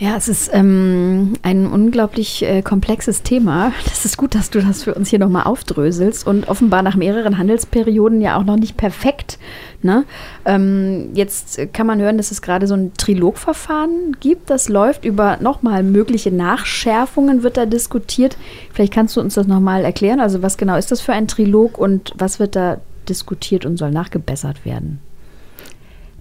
Ja, 0.00 0.16
es 0.16 0.28
ist 0.28 0.50
ähm, 0.52 1.32
ein 1.42 1.66
unglaublich 1.66 2.44
äh, 2.44 2.62
komplexes 2.62 3.24
Thema. 3.24 3.72
Das 3.84 4.04
ist 4.04 4.16
gut, 4.16 4.36
dass 4.36 4.48
du 4.48 4.60
das 4.60 4.84
für 4.84 4.94
uns 4.94 5.08
hier 5.08 5.18
nochmal 5.18 5.42
aufdröselst 5.42 6.24
und 6.24 6.48
offenbar 6.48 6.82
nach 6.82 6.94
mehreren 6.94 7.36
Handelsperioden 7.36 8.20
ja 8.20 8.38
auch 8.38 8.44
noch 8.44 8.54
nicht 8.54 8.76
perfekt. 8.76 9.40
Ne? 9.82 10.04
Ähm, 10.44 11.10
jetzt 11.14 11.72
kann 11.72 11.88
man 11.88 12.00
hören, 12.00 12.16
dass 12.16 12.30
es 12.30 12.42
gerade 12.42 12.68
so 12.68 12.74
ein 12.74 12.92
Trilogverfahren 12.96 14.16
gibt. 14.20 14.50
Das 14.50 14.68
läuft 14.68 15.04
über 15.04 15.38
nochmal 15.38 15.82
mögliche 15.82 16.30
Nachschärfungen, 16.30 17.42
wird 17.42 17.56
da 17.56 17.66
diskutiert. 17.66 18.36
Vielleicht 18.72 18.92
kannst 18.92 19.16
du 19.16 19.20
uns 19.20 19.34
das 19.34 19.48
nochmal 19.48 19.84
erklären. 19.84 20.20
Also 20.20 20.42
was 20.42 20.56
genau 20.56 20.76
ist 20.76 20.92
das 20.92 21.00
für 21.00 21.12
ein 21.12 21.26
Trilog 21.26 21.76
und 21.76 22.12
was 22.16 22.38
wird 22.38 22.54
da 22.54 22.78
diskutiert 23.08 23.66
und 23.66 23.78
soll 23.78 23.90
nachgebessert 23.90 24.64
werden? 24.64 25.00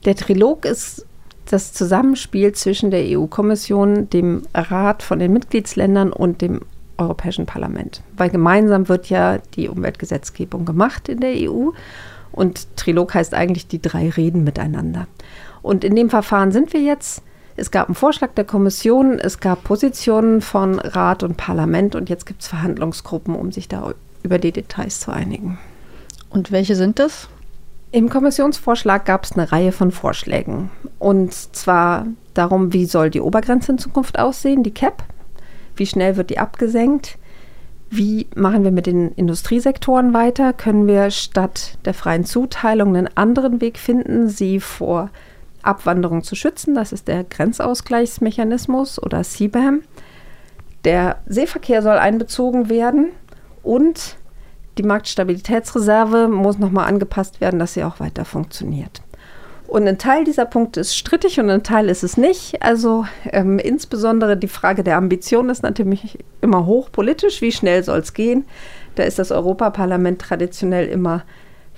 Der 0.06 0.16
Trilog 0.16 0.66
ist 0.66 1.06
das 1.54 1.74
Zusammenspiel 1.74 2.54
zwischen 2.54 2.92
der 2.92 3.04
EU-Kommission, 3.06 4.10
dem 4.10 4.44
Rat 4.54 5.04
von 5.04 5.20
den 5.20 5.34
Mitgliedsländern 5.34 6.12
und 6.12 6.42
dem 6.42 6.62
Europäischen 6.98 7.46
Parlament. 7.46 8.02
Weil 8.16 8.30
gemeinsam 8.30 8.90
wird 8.90 9.10
ja 9.10 9.38
die 9.56 9.70
Umweltgesetzgebung 9.70 10.66
gemacht 10.66 11.10
in 11.10 11.20
der 11.20 11.34
EU 11.50 11.70
und 12.32 12.76
Trilog 12.76 13.14
heißt 13.14 13.34
eigentlich, 13.34 13.68
die 13.68 13.82
drei 13.82 14.10
reden 14.10 14.44
miteinander. 14.44 15.08
Und 15.62 15.84
in 15.84 15.96
dem 15.96 16.10
Verfahren 16.10 16.52
sind 16.52 16.74
wir 16.74 16.82
jetzt. 16.82 17.22
Es 17.56 17.72
gab 17.72 17.88
einen 17.88 17.96
Vorschlag 17.96 18.34
der 18.36 18.46
Kommission, 18.46 19.18
es 19.18 19.40
gab 19.40 19.64
Positionen 19.64 20.42
von 20.42 20.80
Rat 20.80 21.24
und 21.24 21.38
Parlament 21.38 21.96
und 21.96 22.10
jetzt 22.10 22.28
gibt 22.28 22.44
es 22.44 22.48
Verhandlungsgruppen, 22.48 23.36
um 23.36 23.52
sich 23.52 23.68
da 23.68 23.94
über 24.22 24.38
die 24.38 24.52
Details 24.52 25.00
zu 25.00 25.12
einigen. 25.12 25.58
Und 26.30 26.52
welche 26.52 26.76
sind 26.76 27.00
das? 27.00 27.30
Im 27.92 28.10
Kommissionsvorschlag 28.10 29.06
gab 29.06 29.24
es 29.24 29.32
eine 29.32 29.52
Reihe 29.52 29.72
von 29.72 29.92
Vorschlägen. 29.92 30.70
Und 31.00 31.34
zwar 31.34 32.06
darum, 32.34 32.74
wie 32.74 32.86
soll 32.86 33.10
die 33.10 33.22
Obergrenze 33.22 33.72
in 33.72 33.78
Zukunft 33.78 34.20
aussehen, 34.20 34.64
die 34.64 34.74
CAP? 34.74 35.04
Wie 35.76 35.86
schnell 35.86 36.18
wird 36.18 36.30
die 36.30 36.40
abgesenkt? 36.40 37.18
Wie 37.90 38.28
machen 38.36 38.66
wir 38.66 38.72
mit 38.72 38.86
den 38.86 39.14
Industriesektoren 39.14 40.14
weiter? 40.14 40.52
Können 40.52 40.88
wir 40.88 41.10
statt 41.12 41.78
der 41.86 41.94
freien 41.94 42.26
Zuteilung 42.26 42.96
einen 42.96 43.10
anderen 43.16 43.62
Weg 43.62 43.78
finden, 43.78 44.28
sie 44.28 44.60
vor 44.60 45.10
Abwanderung 45.62 46.24
zu 46.24 46.36
schützen? 46.36 46.76
Das 46.76 46.92
ist 46.92 47.08
der 47.08 47.24
Grenzausgleichsmechanismus 47.24 49.02
oder 49.02 49.24
CBAM. 49.24 49.84
Der 50.84 51.20
Seeverkehr 51.28 51.82
soll 51.82 51.98
einbezogen 51.98 52.70
werden 52.70 53.12
und 53.64 54.17
die 54.78 54.84
Marktstabilitätsreserve 54.84 56.28
muss 56.28 56.58
nochmal 56.58 56.88
angepasst 56.88 57.42
werden, 57.42 57.60
dass 57.60 57.74
sie 57.74 57.84
auch 57.84 58.00
weiter 58.00 58.26
funktioniert. 58.26 59.02
Und 59.68 59.86
ein 59.86 59.98
Teil 59.98 60.24
dieser 60.24 60.46
Punkte 60.46 60.80
ist 60.80 60.96
strittig 60.96 61.40
und 61.40 61.50
ein 61.50 61.64
Teil 61.64 61.90
ist 61.90 62.04
es 62.04 62.16
nicht. 62.16 62.62
Also 62.64 63.06
ähm, 63.26 63.60
insbesondere 63.60 64.38
die 64.38 64.48
Frage 64.48 64.82
der 64.84 64.96
Ambition 64.96 65.50
ist 65.50 65.62
natürlich 65.62 66.20
immer 66.42 66.66
hochpolitisch. 66.66 67.42
Wie 67.42 67.52
schnell 67.52 67.84
soll 67.84 68.00
es 68.00 68.14
gehen? 68.14 68.46
Da 68.96 69.04
ist 69.04 69.20
das 69.20 69.32
Europaparlament 69.32 70.22
traditionell 70.22 70.88
immer 70.88 71.24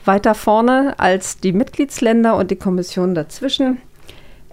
weiter 0.06 0.36
vorne 0.36 0.94
als 0.98 1.40
die 1.40 1.52
Mitgliedsländer 1.52 2.36
und 2.36 2.52
die 2.52 2.58
Kommission 2.58 3.16
dazwischen. 3.16 3.80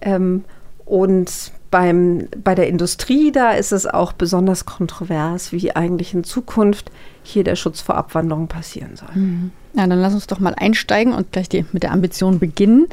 Ähm, 0.01 0.45
und 0.87 1.53
beim, 1.71 2.29
bei 2.43 2.55
der 2.55 2.69
Industrie, 2.69 3.33
da 3.33 3.51
ist 3.51 3.73
es 3.73 3.87
auch 3.87 4.13
besonders 4.13 4.65
kontrovers, 4.65 5.53
wie 5.53 5.77
eigentlich 5.77 6.15
in 6.15 6.25
Zukunft 6.25 6.91
hier 7.29 7.45
der 7.45 7.57
Schutz 7.57 7.81
vor 7.81 7.97
Abwanderung 7.97 8.49
passieren 8.49 8.97
soll. 8.97 9.15
Mhm. 9.15 9.51
Ja, 9.75 9.87
dann 9.87 10.01
lass 10.01 10.15
uns 10.15 10.27
doch 10.27 10.41
mal 10.41 10.55
einsteigen 10.55 11.13
und 11.13 11.33
gleich 11.33 11.49
die, 11.49 11.65
mit 11.73 11.83
der 11.83 11.93
Ambition 11.93 12.39
beginnen. 12.39 12.87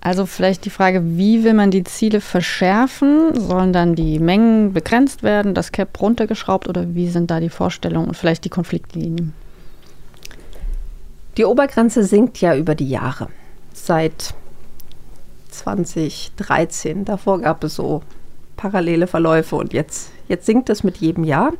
Also 0.00 0.26
vielleicht 0.26 0.64
die 0.64 0.70
Frage, 0.70 1.00
wie 1.16 1.44
will 1.44 1.54
man 1.54 1.70
die 1.70 1.84
Ziele 1.84 2.20
verschärfen? 2.20 3.40
Sollen 3.40 3.72
dann 3.72 3.94
die 3.94 4.18
Mengen 4.18 4.72
begrenzt 4.72 5.22
werden, 5.22 5.54
das 5.54 5.70
Cap 5.70 6.00
runtergeschraubt 6.00 6.68
oder 6.68 6.94
wie 6.94 7.08
sind 7.08 7.30
da 7.30 7.38
die 7.38 7.50
Vorstellungen 7.50 8.08
und 8.08 8.16
vielleicht 8.16 8.44
die 8.44 8.48
Konfliktlinien? 8.48 9.32
Die 11.36 11.44
Obergrenze 11.44 12.02
sinkt 12.02 12.40
ja 12.40 12.56
über 12.56 12.74
die 12.74 12.88
Jahre. 12.90 13.28
Seit 13.72 14.34
2013. 15.50 17.04
Davor 17.04 17.40
gab 17.40 17.62
es 17.62 17.76
so 17.76 18.02
parallele 18.56 19.06
Verläufe 19.06 19.56
und 19.56 19.72
jetzt, 19.72 20.10
jetzt 20.28 20.46
sinkt 20.46 20.68
es 20.68 20.82
mit 20.82 20.96
jedem 20.96 21.22
Jahr. 21.24 21.52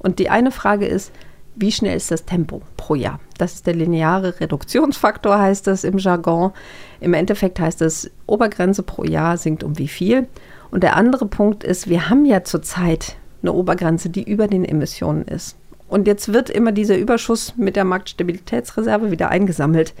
Und 0.00 0.18
die 0.18 0.30
eine 0.30 0.50
Frage 0.50 0.86
ist, 0.86 1.12
wie 1.56 1.72
schnell 1.72 1.96
ist 1.96 2.10
das 2.10 2.24
Tempo 2.24 2.62
pro 2.76 2.94
Jahr? 2.94 3.20
Das 3.38 3.54
ist 3.54 3.66
der 3.66 3.74
lineare 3.74 4.40
Reduktionsfaktor, 4.40 5.38
heißt 5.38 5.66
das 5.66 5.84
im 5.84 5.98
Jargon. 5.98 6.52
Im 7.00 7.14
Endeffekt 7.14 7.60
heißt 7.60 7.82
es, 7.82 8.10
Obergrenze 8.26 8.82
pro 8.82 9.04
Jahr 9.04 9.36
sinkt 9.36 9.62
um 9.62 9.78
wie 9.78 9.88
viel. 9.88 10.26
Und 10.70 10.82
der 10.82 10.96
andere 10.96 11.26
Punkt 11.26 11.64
ist, 11.64 11.88
wir 11.88 12.08
haben 12.08 12.24
ja 12.24 12.44
zurzeit 12.44 13.16
eine 13.42 13.52
Obergrenze, 13.52 14.10
die 14.10 14.22
über 14.22 14.48
den 14.48 14.64
Emissionen 14.64 15.24
ist. 15.24 15.56
Und 15.88 16.06
jetzt 16.06 16.32
wird 16.32 16.50
immer 16.50 16.72
dieser 16.72 16.96
Überschuss 16.96 17.54
mit 17.56 17.76
der 17.76 17.84
Marktstabilitätsreserve 17.84 19.10
wieder 19.10 19.28
eingesammelt. 19.28 19.92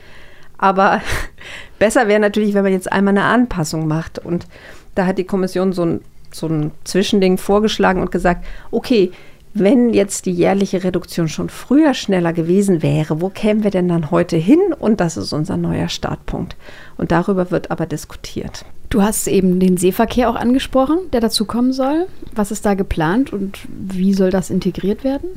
Aber 0.56 1.00
besser 1.78 2.06
wäre 2.06 2.20
natürlich, 2.20 2.54
wenn 2.54 2.62
man 2.62 2.72
jetzt 2.72 2.92
einmal 2.92 3.16
eine 3.16 3.24
Anpassung 3.24 3.88
macht. 3.88 4.18
Und 4.18 4.46
da 4.94 5.06
hat 5.06 5.18
die 5.18 5.24
Kommission 5.24 5.72
so 5.72 5.84
ein, 5.84 6.00
so 6.32 6.46
ein 6.46 6.70
Zwischending 6.84 7.38
vorgeschlagen 7.38 8.00
und 8.00 8.12
gesagt, 8.12 8.44
okay, 8.70 9.10
wenn 9.52 9.92
jetzt 9.92 10.26
die 10.26 10.32
jährliche 10.32 10.84
Reduktion 10.84 11.28
schon 11.28 11.48
früher 11.48 11.94
schneller 11.94 12.32
gewesen 12.32 12.82
wäre, 12.82 13.20
wo 13.20 13.28
kämen 13.28 13.64
wir 13.64 13.70
denn 13.70 13.88
dann 13.88 14.10
heute 14.10 14.36
hin? 14.36 14.60
Und 14.78 15.00
das 15.00 15.16
ist 15.16 15.32
unser 15.32 15.56
neuer 15.56 15.88
Startpunkt. 15.88 16.56
Und 16.96 17.10
darüber 17.10 17.50
wird 17.50 17.70
aber 17.70 17.86
diskutiert. 17.86 18.64
Du 18.90 19.02
hast 19.02 19.28
eben 19.28 19.60
den 19.60 19.76
Seeverkehr 19.76 20.30
auch 20.30 20.34
angesprochen, 20.34 20.98
der 21.12 21.20
dazu 21.20 21.44
kommen 21.44 21.72
soll. 21.72 22.06
Was 22.34 22.50
ist 22.50 22.64
da 22.66 22.74
geplant 22.74 23.32
und 23.32 23.58
wie 23.68 24.14
soll 24.14 24.30
das 24.30 24.50
integriert 24.50 25.04
werden? 25.04 25.28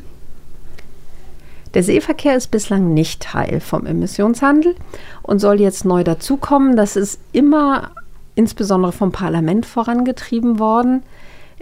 Der 1.73 1.82
Seeverkehr 1.84 2.36
ist 2.36 2.52
bislang 2.52 2.93
nicht 2.93 3.21
Teil 3.21 3.60
vom 3.60 3.88
Emissionshandel 3.88 4.76
und 5.23 5.39
soll 5.39 5.60
jetzt 5.60 5.86
neu 5.86 6.04
dazukommen. 6.04 6.76
Das 6.76 6.95
ist 6.95 7.19
immer 7.32 7.91
insbesondere 8.36 8.91
vom 8.91 9.12
Parlament 9.12 9.65
vorangetrieben 9.65 10.60
worden. 10.60 11.04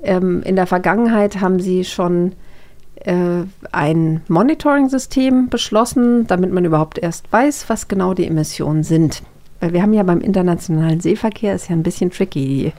Ähm, 0.03 0.41
in 0.43 0.55
der 0.55 0.67
Vergangenheit 0.67 1.41
haben 1.41 1.59
sie 1.59 1.83
schon 1.83 2.33
äh, 2.95 3.43
ein 3.71 4.21
Monitoring-System 4.27 5.49
beschlossen, 5.49 6.27
damit 6.27 6.51
man 6.51 6.65
überhaupt 6.65 6.97
erst 6.97 7.31
weiß, 7.31 7.65
was 7.67 7.87
genau 7.87 8.13
die 8.13 8.27
Emissionen 8.27 8.83
sind. 8.83 9.23
Weil 9.59 9.73
wir 9.73 9.81
haben 9.81 9.93
ja 9.93 10.03
beim 10.03 10.21
internationalen 10.21 10.99
Seeverkehr, 10.99 11.55
ist 11.55 11.69
ja 11.69 11.75
ein 11.75 11.83
bisschen 11.83 12.11
tricky. 12.11 12.73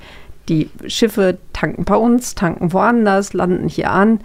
Die, 0.48 0.68
die 0.82 0.90
Schiffe 0.90 1.38
tanken 1.52 1.85
bei 1.85 1.96
uns, 1.96 2.35
tanken 2.35 2.72
woanders, 2.72 3.32
landen 3.32 3.68
hier 3.68 3.90
an. 3.90 4.20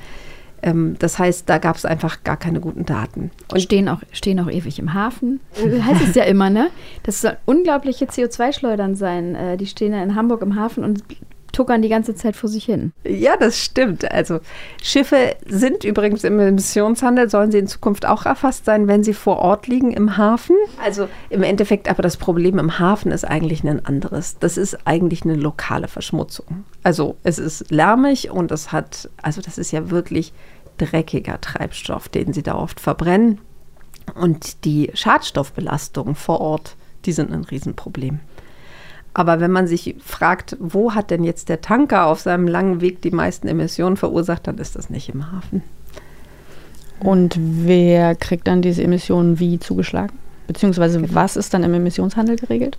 Ähm, 0.63 0.95
das 0.99 1.19
heißt, 1.19 1.47
da 1.47 1.59
gab 1.59 1.75
es 1.75 1.85
einfach 1.85 2.23
gar 2.23 2.37
keine 2.37 2.59
guten 2.59 2.85
Daten. 2.85 3.31
Und 3.51 3.61
stehen 3.61 3.87
auch, 3.89 4.01
stehen 4.11 4.39
auch 4.39 4.49
ewig 4.49 4.79
im 4.79 4.93
Hafen. 4.93 5.39
Äh, 5.55 5.81
heißt 5.81 6.09
es 6.09 6.15
ja 6.15 6.23
immer, 6.23 6.49
ne? 6.49 6.69
Das 7.03 7.21
soll 7.21 7.37
unglaubliche 7.45 8.05
CO2-Schleudern 8.05 8.95
sein. 8.95 9.35
Äh, 9.35 9.57
die 9.57 9.67
stehen 9.67 9.93
ja 9.93 10.01
in 10.01 10.15
Hamburg 10.15 10.41
im 10.41 10.55
Hafen 10.55 10.83
und 10.83 11.03
tuckern 11.57 11.81
die 11.81 11.89
ganze 11.89 12.13
Zeit 12.13 12.35
vor 12.35 12.49
sich 12.49 12.65
hin. 12.65 12.93
Ja, 13.03 13.35
das 13.35 13.57
stimmt. 13.57 14.09
Also 14.11 14.39
Schiffe 14.81 15.35
sind 15.45 15.83
übrigens 15.83 16.23
im 16.23 16.39
Emissionshandel, 16.39 17.29
sollen 17.31 17.51
sie 17.51 17.57
in 17.57 17.67
Zukunft 17.67 18.05
auch 18.05 18.27
erfasst 18.27 18.65
sein, 18.65 18.87
wenn 18.87 19.03
sie 19.03 19.15
vor 19.15 19.39
Ort 19.39 19.65
liegen 19.65 19.91
im 19.91 20.17
Hafen. 20.17 20.55
Also 20.83 21.09
im 21.31 21.41
Endeffekt 21.41 21.89
aber 21.89 22.03
das 22.03 22.17
Problem 22.17 22.59
im 22.59 22.77
Hafen 22.77 23.11
ist 23.11 23.25
eigentlich 23.25 23.63
ein 23.63 23.83
anderes. 23.83 24.37
Das 24.39 24.57
ist 24.57 24.77
eigentlich 24.85 25.23
eine 25.23 25.35
lokale 25.35 25.87
Verschmutzung. 25.87 26.63
Also 26.83 27.15
es 27.23 27.39
ist 27.39 27.71
lärmig 27.71 28.29
und 28.29 28.51
es 28.51 28.71
hat, 28.71 29.09
also 29.23 29.41
das 29.41 29.57
ist 29.57 29.71
ja 29.71 29.89
wirklich 29.89 30.33
dreckiger 30.77 31.41
Treibstoff, 31.41 32.07
den 32.07 32.33
sie 32.33 32.43
da 32.43 32.53
oft 32.53 32.79
verbrennen. 32.79 33.39
Und 34.13 34.63
die 34.63 34.91
Schadstoffbelastungen 34.93 36.13
vor 36.13 36.39
Ort, 36.39 36.75
die 37.05 37.13
sind 37.13 37.31
ein 37.31 37.45
Riesenproblem. 37.45 38.19
Aber 39.17 39.39
wenn 39.39 39.49
man 39.49 39.65
sich 39.65 39.95
fragt, 40.05 40.55
wo 40.59 40.93
hat 40.93 41.09
denn 41.09 41.23
jetzt 41.23 41.49
der 41.49 41.59
Tanker 41.59 42.05
auf 42.05 42.19
seinem 42.19 42.47
langen 42.47 42.81
Weg 42.81 43.01
die 43.01 43.09
meisten 43.09 43.47
Emissionen 43.47 43.97
verursacht, 43.97 44.45
dann 44.45 44.59
ist 44.59 44.75
das 44.75 44.91
nicht 44.91 45.09
im 45.09 45.31
Hafen. 45.31 45.63
Und 46.99 47.35
wer 47.39 48.13
kriegt 48.13 48.45
dann 48.45 48.61
diese 48.61 48.83
Emissionen 48.83 49.39
wie 49.39 49.57
zugeschlagen? 49.57 50.15
Beziehungsweise 50.45 51.01
genau. 51.01 51.15
was 51.15 51.35
ist 51.35 51.51
dann 51.55 51.63
im 51.63 51.73
Emissionshandel 51.73 52.35
geregelt? 52.35 52.77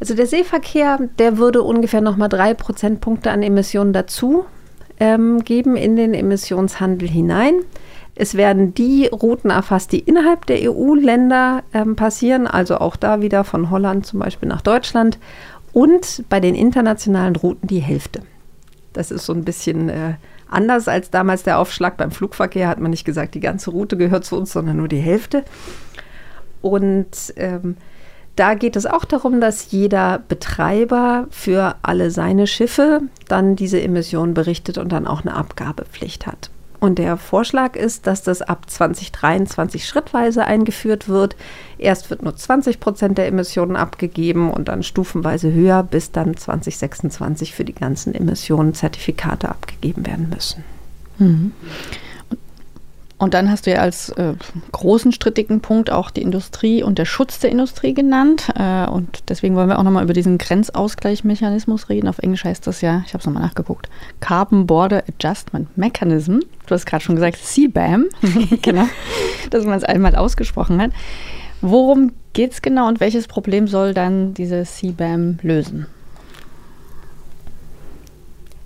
Also 0.00 0.14
der 0.14 0.26
Seeverkehr, 0.26 0.98
der 1.18 1.36
würde 1.36 1.62
ungefähr 1.62 2.00
nochmal 2.00 2.30
drei 2.30 2.54
Prozentpunkte 2.54 3.30
an 3.30 3.42
Emissionen 3.42 3.92
dazu 3.92 4.46
ähm, 4.98 5.44
geben 5.44 5.76
in 5.76 5.96
den 5.96 6.14
Emissionshandel 6.14 7.06
hinein. 7.06 7.56
Es 8.20 8.34
werden 8.34 8.74
die 8.74 9.06
Routen 9.06 9.50
erfasst, 9.50 9.92
die 9.92 10.00
innerhalb 10.00 10.44
der 10.46 10.58
EU-Länder 10.68 11.62
ähm, 11.72 11.94
passieren, 11.94 12.48
also 12.48 12.78
auch 12.78 12.96
da 12.96 13.22
wieder 13.22 13.44
von 13.44 13.70
Holland 13.70 14.06
zum 14.06 14.18
Beispiel 14.18 14.48
nach 14.48 14.60
Deutschland. 14.60 15.20
Und 15.72 16.24
bei 16.28 16.40
den 16.40 16.56
internationalen 16.56 17.36
Routen 17.36 17.68
die 17.68 17.78
Hälfte. 17.78 18.22
Das 18.92 19.12
ist 19.12 19.24
so 19.24 19.32
ein 19.32 19.44
bisschen 19.44 19.88
äh, 19.88 20.14
anders 20.48 20.88
als 20.88 21.12
damals 21.12 21.44
der 21.44 21.60
Aufschlag 21.60 21.96
beim 21.96 22.10
Flugverkehr. 22.10 22.66
Hat 22.66 22.80
man 22.80 22.90
nicht 22.90 23.04
gesagt, 23.04 23.36
die 23.36 23.40
ganze 23.40 23.70
Route 23.70 23.96
gehört 23.96 24.24
zu 24.24 24.36
uns, 24.36 24.52
sondern 24.52 24.78
nur 24.78 24.88
die 24.88 24.96
Hälfte. 24.98 25.44
Und 26.60 27.32
ähm, 27.36 27.76
da 28.34 28.54
geht 28.54 28.74
es 28.74 28.86
auch 28.86 29.04
darum, 29.04 29.40
dass 29.40 29.70
jeder 29.70 30.18
Betreiber 30.26 31.28
für 31.30 31.76
alle 31.82 32.10
seine 32.10 32.48
Schiffe 32.48 33.02
dann 33.28 33.54
diese 33.54 33.80
Emissionen 33.80 34.34
berichtet 34.34 34.76
und 34.76 34.90
dann 34.90 35.06
auch 35.06 35.20
eine 35.20 35.36
Abgabepflicht 35.36 36.26
hat. 36.26 36.50
Und 36.80 36.98
der 36.98 37.16
Vorschlag 37.16 37.74
ist, 37.74 38.06
dass 38.06 38.22
das 38.22 38.40
ab 38.40 38.70
2023 38.70 39.86
schrittweise 39.86 40.44
eingeführt 40.44 41.08
wird. 41.08 41.34
Erst 41.76 42.08
wird 42.10 42.22
nur 42.22 42.36
20 42.36 42.78
Prozent 42.78 43.18
der 43.18 43.26
Emissionen 43.26 43.76
abgegeben 43.76 44.50
und 44.50 44.68
dann 44.68 44.82
stufenweise 44.82 45.52
höher, 45.52 45.82
bis 45.82 46.12
dann 46.12 46.36
2026 46.36 47.52
für 47.52 47.64
die 47.64 47.74
ganzen 47.74 48.14
Emissionen 48.14 48.74
Zertifikate 48.74 49.48
abgegeben 49.48 50.06
werden 50.06 50.30
müssen. 50.32 50.64
Mhm. 51.18 51.52
Und 53.18 53.34
dann 53.34 53.50
hast 53.50 53.66
du 53.66 53.72
ja 53.72 53.78
als 53.78 54.10
äh, 54.10 54.34
großen 54.70 55.10
strittigen 55.10 55.60
Punkt 55.60 55.90
auch 55.90 56.10
die 56.10 56.22
Industrie 56.22 56.84
und 56.84 56.98
der 56.98 57.04
Schutz 57.04 57.40
der 57.40 57.50
Industrie 57.50 57.92
genannt. 57.92 58.48
Äh, 58.54 58.86
und 58.86 59.28
deswegen 59.28 59.56
wollen 59.56 59.68
wir 59.68 59.80
auch 59.80 59.82
nochmal 59.82 60.04
über 60.04 60.12
diesen 60.12 60.38
Grenzausgleichmechanismus 60.38 61.88
reden. 61.88 62.06
Auf 62.06 62.20
Englisch 62.20 62.44
heißt 62.44 62.64
das 62.68 62.80
ja, 62.80 63.02
ich 63.04 63.14
habe 63.14 63.20
es 63.20 63.26
nochmal 63.26 63.42
nachgeguckt, 63.42 63.88
Carbon 64.20 64.68
Border 64.68 65.02
Adjustment 65.08 65.76
Mechanism. 65.76 66.38
Du 66.66 66.74
hast 66.74 66.86
gerade 66.86 67.02
schon 67.02 67.16
gesagt, 67.16 67.38
CBAM, 67.38 68.06
genau, 68.62 68.86
dass 69.50 69.64
man 69.64 69.76
es 69.76 69.84
einmal 69.84 70.14
ausgesprochen 70.14 70.80
hat. 70.80 70.92
Worum 71.60 72.12
geht 72.34 72.52
es 72.52 72.62
genau 72.62 72.86
und 72.86 73.00
welches 73.00 73.26
Problem 73.26 73.66
soll 73.66 73.94
dann 73.94 74.32
diese 74.34 74.62
CBAM 74.62 75.40
lösen? 75.42 75.86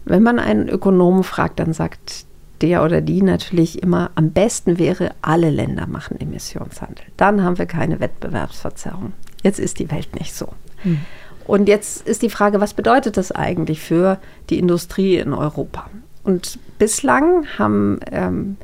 Wenn 0.04 0.22
man 0.22 0.38
einen 0.38 0.68
Ökonomen 0.68 1.22
fragt, 1.22 1.58
dann 1.58 1.72
sagt 1.72 2.26
der 2.62 2.85
oder 2.85 3.01
die 3.01 3.22
natürlich 3.22 3.83
immer, 3.83 4.11
am 4.14 4.31
besten 4.31 4.79
wäre, 4.79 5.11
alle 5.20 5.51
Länder 5.51 5.87
machen 5.87 6.20
Emissionshandel. 6.20 7.05
Dann 7.16 7.42
haben 7.42 7.59
wir 7.59 7.66
keine 7.66 8.01
Wettbewerbsverzerrung. 8.01 9.12
Jetzt 9.42 9.59
ist 9.59 9.79
die 9.79 9.90
Welt 9.90 10.14
nicht 10.18 10.35
so. 10.35 10.48
Hm. 10.83 11.01
Und 11.44 11.68
jetzt 11.68 12.07
ist 12.07 12.22
die 12.22 12.31
Frage, 12.31 12.61
was 12.61 12.75
bedeutet 12.75 13.16
das 13.16 13.33
eigentlich 13.33 13.81
für 13.81 14.18
die 14.48 14.59
Industrie 14.59 15.16
in 15.16 15.33
Europa? 15.33 15.90
Und 16.22 16.59
bislang 16.79 17.46
haben, 17.59 17.98
ähm, 18.11 18.57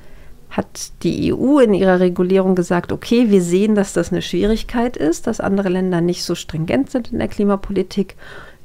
hat 0.51 0.93
die 1.03 1.35
EU 1.35 1.59
in 1.59 1.75
ihrer 1.75 2.01
Regulierung 2.01 2.55
gesagt, 2.55 2.93
okay, 2.93 3.31
wir 3.31 3.43
sehen, 3.43 3.75
dass 3.75 3.93
das 3.93 4.13
eine 4.13 4.23
Schwierigkeit 4.23 4.97
ist, 4.97 5.27
dass 5.27 5.41
andere 5.41 5.69
Länder 5.69 6.01
nicht 6.01 6.25
so 6.25 6.35
stringent 6.35 6.91
sind 6.91 7.13
in 7.13 7.19
der 7.19 7.29
Klimapolitik 7.29 8.17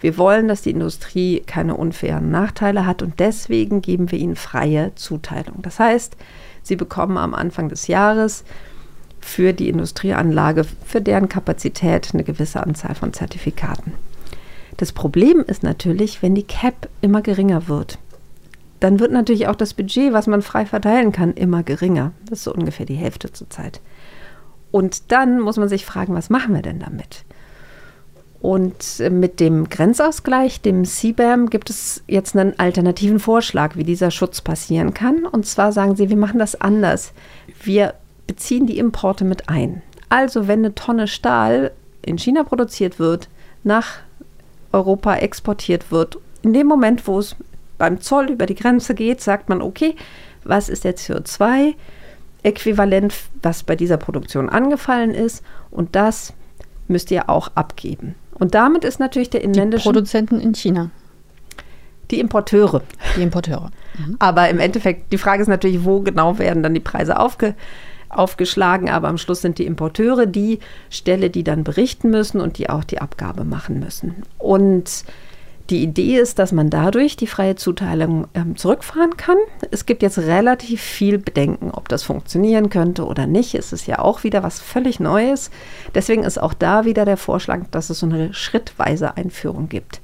wir 0.04 0.18
wollen, 0.18 0.50
dass 0.50 0.62
die 0.62 0.72
Industrie 0.72 1.42
keine 1.48 1.78
unfairen 1.78 2.30
Nachteile 2.30 2.86
hat 2.86 3.02
und 3.02 3.22
deswegen 3.22 3.82
geben 3.82 4.12
wir 4.12 4.20
ihnen 4.20 4.36
freie 4.36 4.94
Zuteilung. 4.96 5.62
Das 5.62 5.80
heißt, 5.80 6.18
sie 6.62 6.76
bekommen 6.76 7.18
am 7.18 7.34
Anfang 7.34 7.70
des 7.70 7.88
Jahres 7.88 8.44
für 9.22 9.54
die 9.54 9.70
Industrieanlage, 9.70 10.66
für 10.86 11.00
deren 11.00 11.30
Kapazität 11.30 12.10
eine 12.14 12.26
gewisse 12.26 12.62
Anzahl 12.62 12.96
von 12.96 13.14
Zertifikaten. 13.14 13.94
Das 14.76 14.92
Problem 14.92 15.40
ist 15.48 15.64
natürlich, 15.64 16.22
wenn 16.22 16.36
die 16.36 16.44
CAP 16.44 16.90
immer 17.00 17.22
geringer 17.22 17.70
wird, 17.70 17.98
dann 18.82 19.00
wird 19.00 19.14
natürlich 19.14 19.48
auch 19.48 19.56
das 19.56 19.74
Budget, 19.74 20.12
was 20.12 20.28
man 20.28 20.42
frei 20.42 20.66
verteilen 20.66 21.14
kann, 21.14 21.32
immer 21.32 21.64
geringer. 21.64 22.12
Das 22.26 22.40
ist 22.40 22.44
so 22.44 22.54
ungefähr 22.54 22.86
die 22.86 22.96
Hälfte 22.96 23.32
zurzeit. 23.32 23.80
Und 24.70 25.14
dann 25.14 25.40
muss 25.40 25.56
man 25.56 25.70
sich 25.70 25.86
fragen, 25.86 26.14
was 26.14 26.30
machen 26.30 26.54
wir 26.54 26.62
denn 26.62 26.80
damit? 26.80 27.24
Und 28.44 29.00
mit 29.10 29.40
dem 29.40 29.70
Grenzausgleich, 29.70 30.60
dem 30.60 30.84
CBAM, 30.84 31.50
gibt 31.50 31.70
es 31.70 32.04
jetzt 32.08 32.36
einen 32.36 32.60
alternativen 32.60 33.20
Vorschlag, 33.20 33.78
wie 33.78 33.86
dieser 33.86 34.12
Schutz 34.12 34.42
passieren 34.42 34.94
kann. 34.94 35.26
Und 35.26 35.46
zwar 35.46 35.72
sagen 35.72 35.96
sie, 35.96 36.10
wir 36.10 36.18
machen 36.18 36.40
das 36.40 36.60
anders. 36.60 37.14
Wir 37.64 37.94
beziehen 38.28 38.68
die 38.68 38.80
Importe 38.80 39.24
mit 39.24 39.48
ein. 39.48 39.82
Also 40.10 40.50
wenn 40.50 40.60
eine 40.60 40.76
Tonne 40.76 41.08
Stahl 41.08 41.72
in 42.02 42.18
China 42.18 42.44
produziert 42.44 43.00
wird, 43.00 43.30
nach 43.64 44.00
Europa 44.74 45.16
exportiert 45.16 45.90
wird, 45.90 46.18
in 46.42 46.52
dem 46.52 46.68
Moment, 46.68 47.08
wo 47.08 47.20
es 47.20 47.38
beim 47.78 48.02
Zoll 48.02 48.30
über 48.30 48.46
die 48.46 48.56
Grenze 48.56 48.94
geht, 48.94 49.22
sagt 49.22 49.48
man, 49.48 49.62
okay, 49.62 49.96
was 50.44 50.68
ist 50.68 50.84
der 50.84 50.98
CO2-Äquivalent, 50.98 53.14
was 53.42 53.64
bei 53.64 53.78
dieser 53.78 53.96
Produktion 53.96 54.50
angefallen 54.50 55.12
ist 55.12 55.46
und 55.72 55.96
das 55.96 56.34
müsst 56.90 57.10
ihr 57.10 57.30
auch 57.30 57.48
abgeben. 57.56 58.16
Und 58.36 58.56
damit 58.56 58.84
ist 58.84 59.00
natürlich 59.00 59.30
der 59.30 59.44
inländische. 59.44 59.84
Die 59.84 59.90
Produzenten 59.90 60.40
in 60.40 60.54
China. 60.54 60.90
Die 62.12 62.20
Importeure. 62.20 62.82
Die 63.18 63.22
Importeure. 63.22 63.72
Mhm. 63.98 64.16
Aber 64.20 64.50
im 64.50 64.60
Endeffekt, 64.60 65.12
die 65.12 65.18
Frage 65.18 65.42
ist 65.42 65.48
natürlich, 65.48 65.86
wo 65.86 66.02
genau 66.02 66.38
werden 66.38 66.64
dann 66.64 66.74
die 66.74 66.80
Preise 66.80 67.20
aufge, 67.20 67.56
aufgeschlagen. 68.10 68.90
Aber 68.90 69.08
am 69.08 69.18
Schluss 69.18 69.42
sind 69.42 69.58
die 69.58 69.66
Importeure 69.66 70.26
die 70.26 70.60
Stelle, 70.90 71.30
die 71.30 71.44
dann 71.44 71.64
berichten 71.64 72.10
müssen 72.10 72.42
und 72.42 72.58
die 72.58 72.70
auch 72.70 72.84
die 72.84 73.00
Abgabe 73.00 73.46
machen 73.46 73.80
müssen. 73.80 74.24
Und 74.38 75.06
die 75.70 75.82
Idee 75.82 76.18
ist, 76.18 76.40
dass 76.40 76.52
man 76.52 76.70
dadurch 76.70 77.16
die 77.16 77.28
freie 77.28 77.56
Zuteilung 77.56 78.28
ähm, 78.34 78.58
zurückfahren 78.58 79.16
kann. 79.16 79.38
Es 79.72 79.86
gibt 79.86 80.02
jetzt 80.02 80.18
relativ 80.18 80.82
viel 80.82 81.18
Bedenken, 81.18 81.72
ob 81.72 81.88
das 81.88 82.04
funktionieren 82.04 82.70
könnte 82.70 83.06
oder 83.06 83.28
nicht. 83.28 83.56
Es 83.56 83.72
ist 83.72 83.88
ja 83.88 84.00
auch 84.00 84.24
wieder 84.24 84.44
was 84.44 84.60
völlig 84.60 85.00
Neues. 85.00 85.52
Deswegen 85.96 86.24
ist 86.24 86.38
auch 86.38 86.54
da 86.54 86.86
wieder 86.86 87.06
der 87.06 87.18
Vorschlag, 87.18 87.62
dass 87.72 87.90
es 87.90 88.00
so 88.00 88.06
eine 88.06 88.34
schrittweise 88.34 89.16
Einführung 89.16 89.70
gibt. 89.70 90.02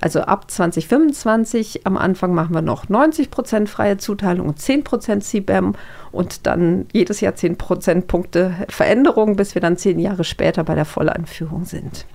Also 0.00 0.20
ab 0.20 0.50
2025 0.50 1.86
am 1.86 1.96
Anfang 1.96 2.34
machen 2.34 2.54
wir 2.54 2.62
noch 2.62 2.88
90 2.88 3.30
Prozent 3.30 3.68
freie 3.68 3.98
Zuteilung 3.98 4.48
und 4.48 4.58
10 4.58 4.84
Prozent 4.84 5.24
CBAM 5.24 5.74
und 6.12 6.46
dann 6.46 6.86
jedes 6.92 7.20
Jahr 7.20 7.34
10 7.34 7.58
Prozentpunkte 7.58 8.54
Veränderung, 8.68 9.36
bis 9.36 9.54
wir 9.54 9.60
dann 9.60 9.76
zehn 9.76 9.98
Jahre 9.98 10.24
später 10.24 10.64
bei 10.64 10.74
der 10.74 10.86
Volleinführung 10.86 11.64
sind. 11.64 12.06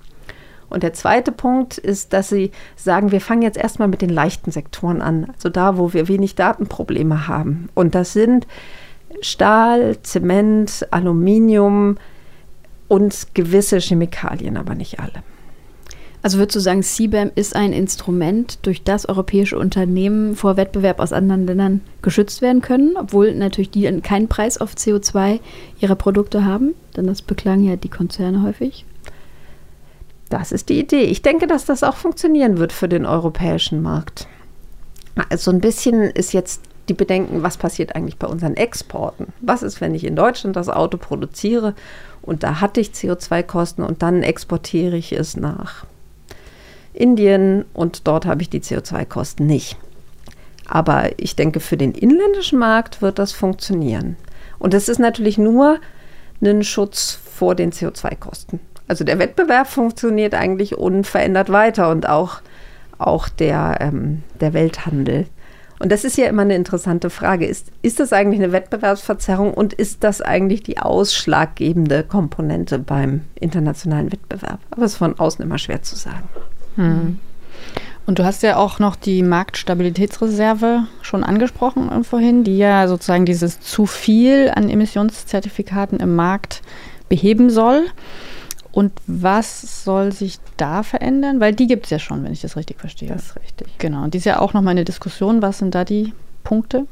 Und 0.69 0.83
der 0.83 0.93
zweite 0.93 1.31
Punkt 1.31 1.77
ist, 1.77 2.13
dass 2.13 2.29
sie 2.29 2.51
sagen, 2.75 3.11
wir 3.11 3.21
fangen 3.21 3.41
jetzt 3.41 3.57
erstmal 3.57 3.87
mit 3.87 4.01
den 4.01 4.09
leichten 4.09 4.51
Sektoren 4.51 5.01
an, 5.01 5.27
also 5.33 5.49
da, 5.49 5.77
wo 5.77 5.93
wir 5.93 6.07
wenig 6.07 6.35
Datenprobleme 6.35 7.27
haben. 7.27 7.69
Und 7.73 7.95
das 7.95 8.13
sind 8.13 8.47
Stahl, 9.21 9.97
Zement, 10.03 10.87
Aluminium 10.91 11.97
und 12.87 13.27
gewisse 13.33 13.79
Chemikalien, 13.79 14.57
aber 14.57 14.75
nicht 14.75 14.99
alle. 14.99 15.23
Also 16.23 16.39
würdest 16.39 16.55
du 16.55 16.59
sagen, 16.59 16.83
CBAM 16.83 17.31
ist 17.35 17.55
ein 17.55 17.71
Instrument, 17.71 18.59
durch 18.63 18.83
das 18.83 19.07
europäische 19.07 19.57
Unternehmen 19.57 20.35
vor 20.35 20.57
Wettbewerb 20.57 20.99
aus 20.99 21.13
anderen 21.13 21.45
Ländern 21.45 21.81
geschützt 22.01 22.41
werden 22.41 22.61
können, 22.61 22.95
obwohl 22.97 23.33
natürlich 23.33 23.69
die 23.69 23.89
keinen 24.01 24.27
Preis 24.27 24.57
auf 24.57 24.73
CO2 24.73 25.39
ihrer 25.79 25.95
Produkte 25.95 26.43
haben, 26.43 26.73
denn 26.95 27.07
das 27.07 27.21
beklagen 27.21 27.63
ja 27.63 27.75
die 27.75 27.89
Konzerne 27.89 28.41
häufig. 28.41 28.83
Das 30.29 30.51
ist 30.51 30.69
die 30.69 30.79
Idee. 30.79 31.03
Ich 31.03 31.21
denke, 31.21 31.47
dass 31.47 31.65
das 31.65 31.83
auch 31.83 31.95
funktionieren 31.95 32.57
wird 32.57 32.73
für 32.73 32.89
den 32.89 33.05
europäischen 33.05 33.81
Markt. 33.81 34.27
Also 35.29 35.51
ein 35.51 35.61
bisschen 35.61 36.03
ist 36.03 36.33
jetzt 36.33 36.61
die 36.89 36.93
Bedenken, 36.93 37.43
was 37.43 37.57
passiert 37.57 37.95
eigentlich 37.95 38.17
bei 38.17 38.27
unseren 38.27 38.55
Exporten? 38.55 39.33
Was 39.41 39.63
ist, 39.63 39.81
wenn 39.81 39.95
ich 39.95 40.05
in 40.05 40.15
Deutschland 40.15 40.55
das 40.55 40.69
Auto 40.69 40.97
produziere 40.97 41.73
und 42.21 42.43
da 42.43 42.61
hatte 42.61 42.79
ich 42.79 42.89
CO2-Kosten 42.89 43.83
und 43.83 44.01
dann 44.03 44.23
exportiere 44.23 44.95
ich 44.95 45.11
es 45.11 45.35
nach 45.35 45.85
Indien 46.93 47.65
und 47.73 48.07
dort 48.07 48.25
habe 48.25 48.41
ich 48.41 48.49
die 48.49 48.61
CO2-Kosten 48.61 49.45
nicht. 49.45 49.77
Aber 50.67 51.11
ich 51.17 51.35
denke, 51.35 51.59
für 51.59 51.77
den 51.77 51.93
inländischen 51.93 52.59
Markt 52.59 53.01
wird 53.01 53.19
das 53.19 53.31
funktionieren. 53.31 54.17
Und 54.59 54.73
es 54.73 54.89
ist 54.89 54.99
natürlich 54.99 55.37
nur 55.37 55.79
ein 56.41 56.63
Schutz 56.63 57.19
vor 57.33 57.55
den 57.55 57.71
CO2-Kosten. 57.71 58.59
Also 58.87 59.03
der 59.03 59.19
Wettbewerb 59.19 59.67
funktioniert 59.67 60.33
eigentlich 60.33 60.77
unverändert 60.77 61.51
weiter 61.51 61.89
und 61.89 62.07
auch, 62.07 62.41
auch 62.97 63.29
der, 63.29 63.77
ähm, 63.81 64.23
der 64.39 64.53
Welthandel. 64.53 65.27
Und 65.79 65.91
das 65.91 66.03
ist 66.03 66.17
ja 66.17 66.27
immer 66.27 66.41
eine 66.41 66.55
interessante 66.55 67.09
Frage. 67.09 67.45
Ist, 67.45 67.71
ist 67.81 67.99
das 67.99 68.11
eigentlich 68.11 68.41
eine 68.41 68.51
Wettbewerbsverzerrung 68.51 69.53
und 69.53 69.73
ist 69.73 70.03
das 70.03 70.21
eigentlich 70.21 70.63
die 70.63 70.79
ausschlaggebende 70.79 72.03
Komponente 72.03 72.79
beim 72.79 73.21
internationalen 73.35 74.11
Wettbewerb? 74.11 74.59
Aber 74.71 74.83
es 74.83 74.93
ist 74.93 74.97
von 74.97 75.19
außen 75.19 75.43
immer 75.43 75.59
schwer 75.59 75.83
zu 75.83 75.95
sagen. 75.95 76.27
Hm. 76.75 77.19
Und 78.07 78.19
du 78.19 78.23
hast 78.23 78.41
ja 78.41 78.55
auch 78.55 78.79
noch 78.79 78.95
die 78.95 79.21
Marktstabilitätsreserve 79.21 80.87
schon 81.01 81.25
angesprochen 81.25 82.03
vorhin, 82.05 82.45
die 82.45 82.57
ja 82.57 82.87
sozusagen 82.87 83.25
dieses 83.25 83.59
zu 83.59 83.85
viel 83.85 84.49
an 84.55 84.69
Emissionszertifikaten 84.69 85.99
im 85.99 86.15
Markt 86.15 86.61
beheben 87.09 87.49
soll. 87.49 87.85
Und 88.77 88.93
was 89.07 89.83
soll 89.85 90.11
sich 90.11 90.37
da 90.55 90.83
verändern? 90.83 91.39
Weil 91.39 91.55
die 91.55 91.65
gibt 91.65 91.85
es 91.85 91.89
ja 91.89 91.97
schon, 91.97 92.23
wenn 92.23 92.31
ich 92.31 92.41
das 92.41 92.55
richtig 92.55 92.79
verstehe. 92.79 93.09
Das 93.09 93.29
ist 93.29 93.35
richtig. 93.37 93.75
Genau. 93.79 94.03
Und 94.03 94.13
die 94.13 94.19
ist 94.19 94.25
ja 94.25 94.37
auch 94.37 94.53
nochmal 94.53 94.73
eine 94.73 94.85
Diskussion. 94.85 95.41
Was 95.41 95.57
sind 95.57 95.73
da 95.73 95.83
die 95.83 96.13
Punkte? 96.43 96.85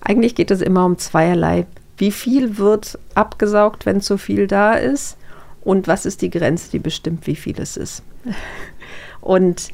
Eigentlich 0.00 0.34
geht 0.34 0.50
es 0.50 0.62
immer 0.62 0.86
um 0.86 0.96
zweierlei. 0.96 1.66
Wie 1.98 2.10
viel 2.10 2.56
wird 2.56 2.98
abgesaugt, 3.14 3.84
wenn 3.84 4.00
zu 4.00 4.16
viel 4.16 4.46
da 4.46 4.72
ist? 4.72 5.18
Und 5.60 5.86
was 5.86 6.06
ist 6.06 6.22
die 6.22 6.30
Grenze, 6.30 6.70
die 6.70 6.78
bestimmt, 6.78 7.26
wie 7.26 7.36
viel 7.36 7.60
es 7.60 7.76
ist? 7.76 8.02
Und 9.20 9.68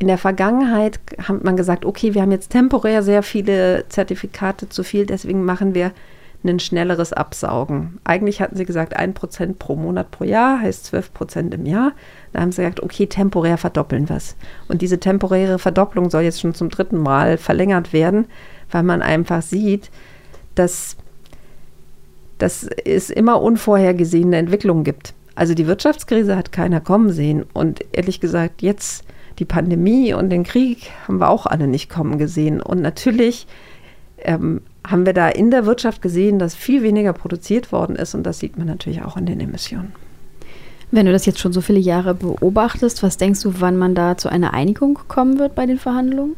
in 0.00 0.08
der 0.08 0.18
Vergangenheit 0.18 0.98
hat 1.18 1.44
man 1.44 1.56
gesagt, 1.56 1.84
okay, 1.84 2.14
wir 2.14 2.22
haben 2.22 2.32
jetzt 2.32 2.50
temporär 2.50 3.04
sehr 3.04 3.22
viele 3.22 3.84
Zertifikate 3.90 4.68
zu 4.68 4.82
viel, 4.82 5.06
deswegen 5.06 5.44
machen 5.44 5.72
wir 5.72 5.92
ein 6.44 6.58
schnelleres 6.58 7.12
Absaugen. 7.12 8.00
Eigentlich 8.04 8.40
hatten 8.40 8.56
sie 8.56 8.64
gesagt, 8.64 8.96
ein 8.96 9.14
Prozent 9.14 9.58
pro 9.58 9.76
Monat 9.76 10.10
pro 10.10 10.24
Jahr 10.24 10.60
heißt 10.60 10.86
12 10.86 11.14
Prozent 11.14 11.54
im 11.54 11.66
Jahr. 11.66 11.92
Da 12.32 12.40
haben 12.40 12.52
sie 12.52 12.62
gesagt, 12.62 12.82
okay, 12.82 13.06
temporär 13.06 13.58
verdoppeln 13.58 14.08
wir 14.08 14.16
es. 14.16 14.36
Und 14.68 14.82
diese 14.82 14.98
temporäre 14.98 15.58
Verdopplung 15.58 16.10
soll 16.10 16.22
jetzt 16.22 16.40
schon 16.40 16.54
zum 16.54 16.68
dritten 16.68 16.98
Mal 16.98 17.38
verlängert 17.38 17.92
werden, 17.92 18.26
weil 18.70 18.82
man 18.82 19.02
einfach 19.02 19.42
sieht, 19.42 19.90
dass, 20.54 20.96
dass 22.38 22.64
es 22.84 23.10
immer 23.10 23.40
unvorhergesehene 23.40 24.36
Entwicklungen 24.36 24.84
gibt. 24.84 25.14
Also 25.34 25.54
die 25.54 25.66
Wirtschaftskrise 25.66 26.36
hat 26.36 26.52
keiner 26.52 26.80
kommen 26.80 27.12
sehen. 27.12 27.44
Und 27.52 27.84
ehrlich 27.92 28.20
gesagt, 28.20 28.62
jetzt 28.62 29.04
die 29.38 29.44
Pandemie 29.44 30.12
und 30.12 30.30
den 30.30 30.44
Krieg 30.44 30.90
haben 31.06 31.20
wir 31.20 31.30
auch 31.30 31.46
alle 31.46 31.66
nicht 31.66 31.88
kommen 31.88 32.18
gesehen. 32.18 32.60
Und 32.60 32.82
natürlich 32.82 33.46
ähm, 34.18 34.60
haben 34.86 35.06
wir 35.06 35.12
da 35.12 35.28
in 35.28 35.50
der 35.50 35.66
Wirtschaft 35.66 36.02
gesehen, 36.02 36.38
dass 36.38 36.54
viel 36.54 36.82
weniger 36.82 37.12
produziert 37.12 37.72
worden 37.72 37.96
ist 37.96 38.14
und 38.14 38.24
das 38.24 38.38
sieht 38.38 38.58
man 38.58 38.66
natürlich 38.66 39.02
auch 39.02 39.16
in 39.16 39.26
den 39.26 39.40
Emissionen. 39.40 39.92
Wenn 40.90 41.06
du 41.06 41.12
das 41.12 41.24
jetzt 41.24 41.38
schon 41.38 41.52
so 41.52 41.60
viele 41.60 41.78
Jahre 41.78 42.14
beobachtest, 42.14 43.02
was 43.02 43.16
denkst 43.16 43.40
du, 43.42 43.54
wann 43.60 43.76
man 43.76 43.94
da 43.94 44.16
zu 44.18 44.28
einer 44.28 44.52
Einigung 44.52 44.98
kommen 45.08 45.38
wird 45.38 45.54
bei 45.54 45.66
den 45.66 45.78
Verhandlungen? 45.78 46.36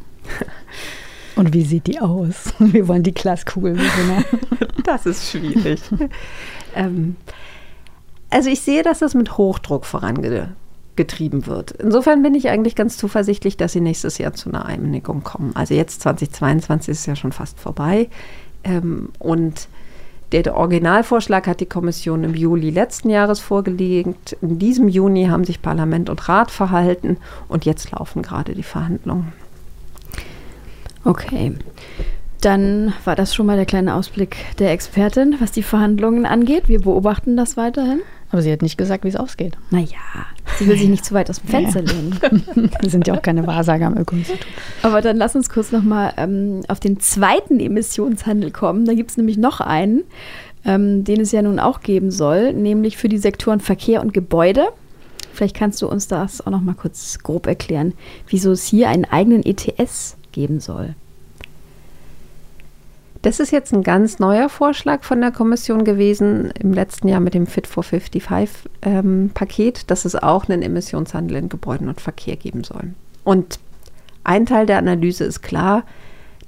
Und 1.35 1.53
wie 1.53 1.63
sieht 1.63 1.87
die 1.87 1.99
aus? 1.99 2.53
Wir 2.59 2.87
wollen 2.87 3.03
die 3.03 3.13
Glaskugel 3.13 3.77
wissen. 3.77 4.25
Das 4.85 5.07
ist 5.07 5.31
schwierig. 5.31 5.81
ähm, 6.75 7.15
also 8.29 8.51
ich 8.51 8.61
sehe, 8.61 8.83
dass 8.83 8.99
das 8.99 9.15
mit 9.15 9.35
Hochdruck 9.35 9.83
vorangeht 9.83 10.49
getrieben 10.95 11.45
wird. 11.45 11.71
Insofern 11.71 12.23
bin 12.23 12.35
ich 12.35 12.49
eigentlich 12.49 12.75
ganz 12.75 12.97
zuversichtlich, 12.97 13.57
dass 13.57 13.73
sie 13.73 13.81
nächstes 13.81 14.17
Jahr 14.17 14.33
zu 14.33 14.49
einer 14.49 14.65
Einigung 14.65 15.23
kommen. 15.23 15.51
Also 15.55 15.73
jetzt 15.73 16.01
2022 16.01 16.91
ist 16.91 17.05
ja 17.05 17.15
schon 17.15 17.31
fast 17.31 17.59
vorbei. 17.59 18.09
Ähm, 18.63 19.09
und 19.19 19.67
der, 20.31 20.43
der, 20.43 20.57
Originalvorschlag 20.57 21.47
hat 21.47 21.59
die 21.59 21.65
Kommission 21.65 22.23
im 22.23 22.33
Juli 22.33 22.69
letzten 22.69 23.09
Jahres 23.09 23.39
vorgelegt. 23.39 24.35
In 24.41 24.57
diesem 24.59 24.87
Juni 24.87 25.27
haben 25.27 25.43
sich 25.43 25.61
Parlament 25.61 26.09
und 26.09 26.27
Rat 26.27 26.51
verhalten 26.51 27.17
und 27.47 27.65
jetzt 27.65 27.91
laufen 27.91 28.21
gerade 28.21 28.53
die 28.53 28.63
Verhandlungen. 28.63 29.33
Okay. 31.03 31.53
Dann 32.41 32.93
war 33.05 33.15
das 33.15 33.33
schon 33.33 33.45
mal 33.45 33.55
der 33.55 33.65
kleine 33.65 33.95
Ausblick 33.95 34.35
der 34.59 34.71
Expertin, 34.71 35.35
was 35.39 35.51
die 35.51 35.63
Verhandlungen 35.63 36.25
angeht. 36.25 36.67
Wir 36.67 36.81
beobachten 36.81 37.37
das 37.37 37.57
weiterhin. 37.57 38.01
Aber 38.35 38.41
sie 38.41 38.51
hat 38.51 38.61
nicht 38.61 38.77
gesagt, 38.77 39.05
wie 39.05 39.07
es 39.07 39.15
ausgeht. 39.15 39.55
Naja, 39.69 39.87
sie 40.59 40.67
will 40.67 40.77
sich 40.77 40.89
nicht 40.89 41.05
zu 41.05 41.13
weit 41.13 41.29
aus 41.29 41.39
dem 41.39 41.47
Fenster 41.47 41.81
ja. 41.81 41.89
lehnen. 41.89 42.19
Wir 42.81 42.89
sind 42.89 43.07
ja 43.07 43.13
auch 43.13 43.21
keine 43.21 43.47
Wahrsager 43.47 43.85
am 43.85 43.97
Öko-Institut. 43.97 44.45
Aber 44.81 44.99
dann 44.99 45.15
lass 45.15 45.37
uns 45.37 45.49
kurz 45.49 45.71
nochmal 45.71 46.11
ähm, 46.17 46.63
auf 46.67 46.81
den 46.81 46.99
zweiten 46.99 47.61
Emissionshandel 47.61 48.51
kommen. 48.51 48.83
Da 48.83 48.93
gibt 48.93 49.11
es 49.11 49.15
nämlich 49.15 49.37
noch 49.37 49.61
einen, 49.61 50.03
ähm, 50.65 51.05
den 51.05 51.21
es 51.21 51.31
ja 51.31 51.43
nun 51.43 51.59
auch 51.59 51.79
geben 51.79 52.11
soll, 52.11 52.51
nämlich 52.51 52.97
für 52.97 53.07
die 53.07 53.19
Sektoren 53.19 53.61
Verkehr 53.61 54.01
und 54.01 54.13
Gebäude. 54.13 54.67
Vielleicht 55.31 55.55
kannst 55.55 55.81
du 55.81 55.87
uns 55.87 56.09
das 56.09 56.45
auch 56.45 56.51
noch 56.51 56.59
mal 56.59 56.75
kurz 56.75 57.19
grob 57.19 57.47
erklären, 57.47 57.93
wieso 58.27 58.51
es 58.51 58.65
hier 58.65 58.89
einen 58.89 59.05
eigenen 59.05 59.45
ETS 59.45 60.17
geben 60.33 60.59
soll. 60.59 60.93
Das 63.25 63.39
ist 63.39 63.49
jetzt 63.49 63.73
ein 63.73 63.81
ganz 63.81 64.19
neuer 64.19 64.49
Vorschlag 64.49 65.03
von 65.03 65.19
der 65.19 65.31
Kommission 65.31 65.83
gewesen 65.83 66.51
im 66.59 66.73
letzten 66.73 67.07
Jahr 67.07 67.19
mit 67.19 67.33
dem 67.33 67.47
Fit 67.47 67.65
for 67.65 67.81
55 67.81 68.51
ähm, 68.83 69.31
dass 69.87 70.05
es 70.05 70.15
auch 70.15 70.47
einen 70.47 70.61
Emissionshandel 70.61 71.37
in 71.37 71.49
Gebäuden 71.49 71.89
und 71.89 71.99
Verkehr 71.99 72.35
geben 72.35 72.63
soll. 72.63 72.93
Und 73.23 73.59
ein 74.23 74.45
Teil 74.45 74.67
der 74.67 74.77
Analyse 74.77 75.23
ist 75.23 75.41
klar, 75.41 75.85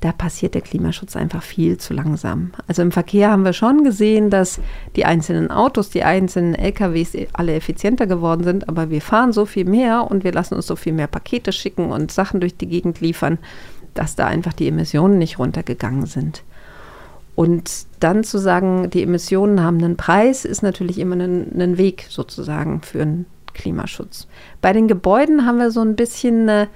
da 0.02 0.12
passiert 0.12 0.54
der 0.54 0.62
Klimaschutz 0.62 1.16
einfach 1.16 1.42
viel 1.42 1.80
zu 1.80 1.96
langsam. 1.96 2.52
Also 2.68 2.84
im 2.84 2.92
Verkehr 2.92 3.32
haben 3.32 3.44
wir 3.44 3.54
schon 3.54 3.84
gesehen, 3.84 4.30
dass 4.30 4.60
die 4.96 5.06
einzelnen 5.06 5.50
Autos, 5.50 5.90
die 5.90 6.04
einzelnen 6.04 6.54
LKWs 6.54 7.18
alle 7.34 7.56
effizienter 7.56 8.06
geworden 8.06 8.44
sind, 8.44 8.70
aber 8.70 8.92
wir 8.92 9.02
fahren 9.02 9.34
so 9.34 9.48
viel 9.48 9.66
mehr 9.66 10.12
und 10.12 10.24
wir 10.24 10.32
lassen 10.32 10.54
uns 10.54 10.68
so 10.68 10.76
viel 10.76 10.94
mehr 10.94 11.08
Pakete 11.08 11.52
schicken 11.54 11.90
und 11.90 12.12
Sachen 12.12 12.40
durch 12.40 12.56
die 12.56 12.68
Gegend 12.68 13.02
liefern, 13.02 13.40
dass 13.96 14.16
da 14.16 14.28
einfach 14.28 14.54
die 14.54 14.68
Emissionen 14.68 15.18
nicht 15.18 15.40
runtergegangen 15.40 16.06
sind. 16.06 16.44
Und 17.38 17.86
dann 18.00 18.24
zu 18.24 18.40
sagen, 18.40 18.90
die 18.90 19.04
Emissionen 19.04 19.62
haben 19.62 19.78
einen 19.78 19.96
Preis, 19.96 20.44
ist 20.44 20.64
natürlich 20.64 20.98
immer 20.98 21.16
ein, 21.16 21.62
ein 21.62 21.78
Weg 21.78 22.08
sozusagen 22.10 22.82
für 22.82 23.04
einen 23.04 23.28
Klimaschutz. 23.54 24.28
Bei 24.60 24.74
den 24.74 24.88
Gebäuden 24.88 25.46
haben 25.46 25.60
wir 25.60 25.70
so 25.70 25.82
ein 25.82 25.96
bisschen 25.96 26.50
eine 26.50 26.68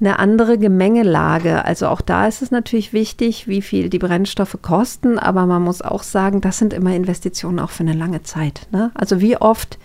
eine 0.00 0.18
andere 0.18 0.58
Gemengelage. 0.58 1.64
Also 1.64 1.86
auch 1.86 2.00
da 2.00 2.26
ist 2.26 2.42
es 2.42 2.50
natürlich 2.50 2.92
wichtig, 2.92 3.46
wie 3.46 3.62
viel 3.62 3.88
die 3.88 4.00
Brennstoffe 4.00 4.58
kosten, 4.60 5.20
aber 5.20 5.46
man 5.46 5.62
muss 5.62 5.82
auch 5.82 6.02
sagen, 6.02 6.40
das 6.40 6.58
sind 6.58 6.72
immer 6.72 6.94
Investitionen 6.94 7.60
auch 7.60 7.70
für 7.70 7.84
eine 7.84 7.94
lange 7.94 8.22
Zeit. 8.22 8.66
Ne? 8.72 8.90
Also 8.94 9.20
wie 9.20 9.36
oft 9.36 9.78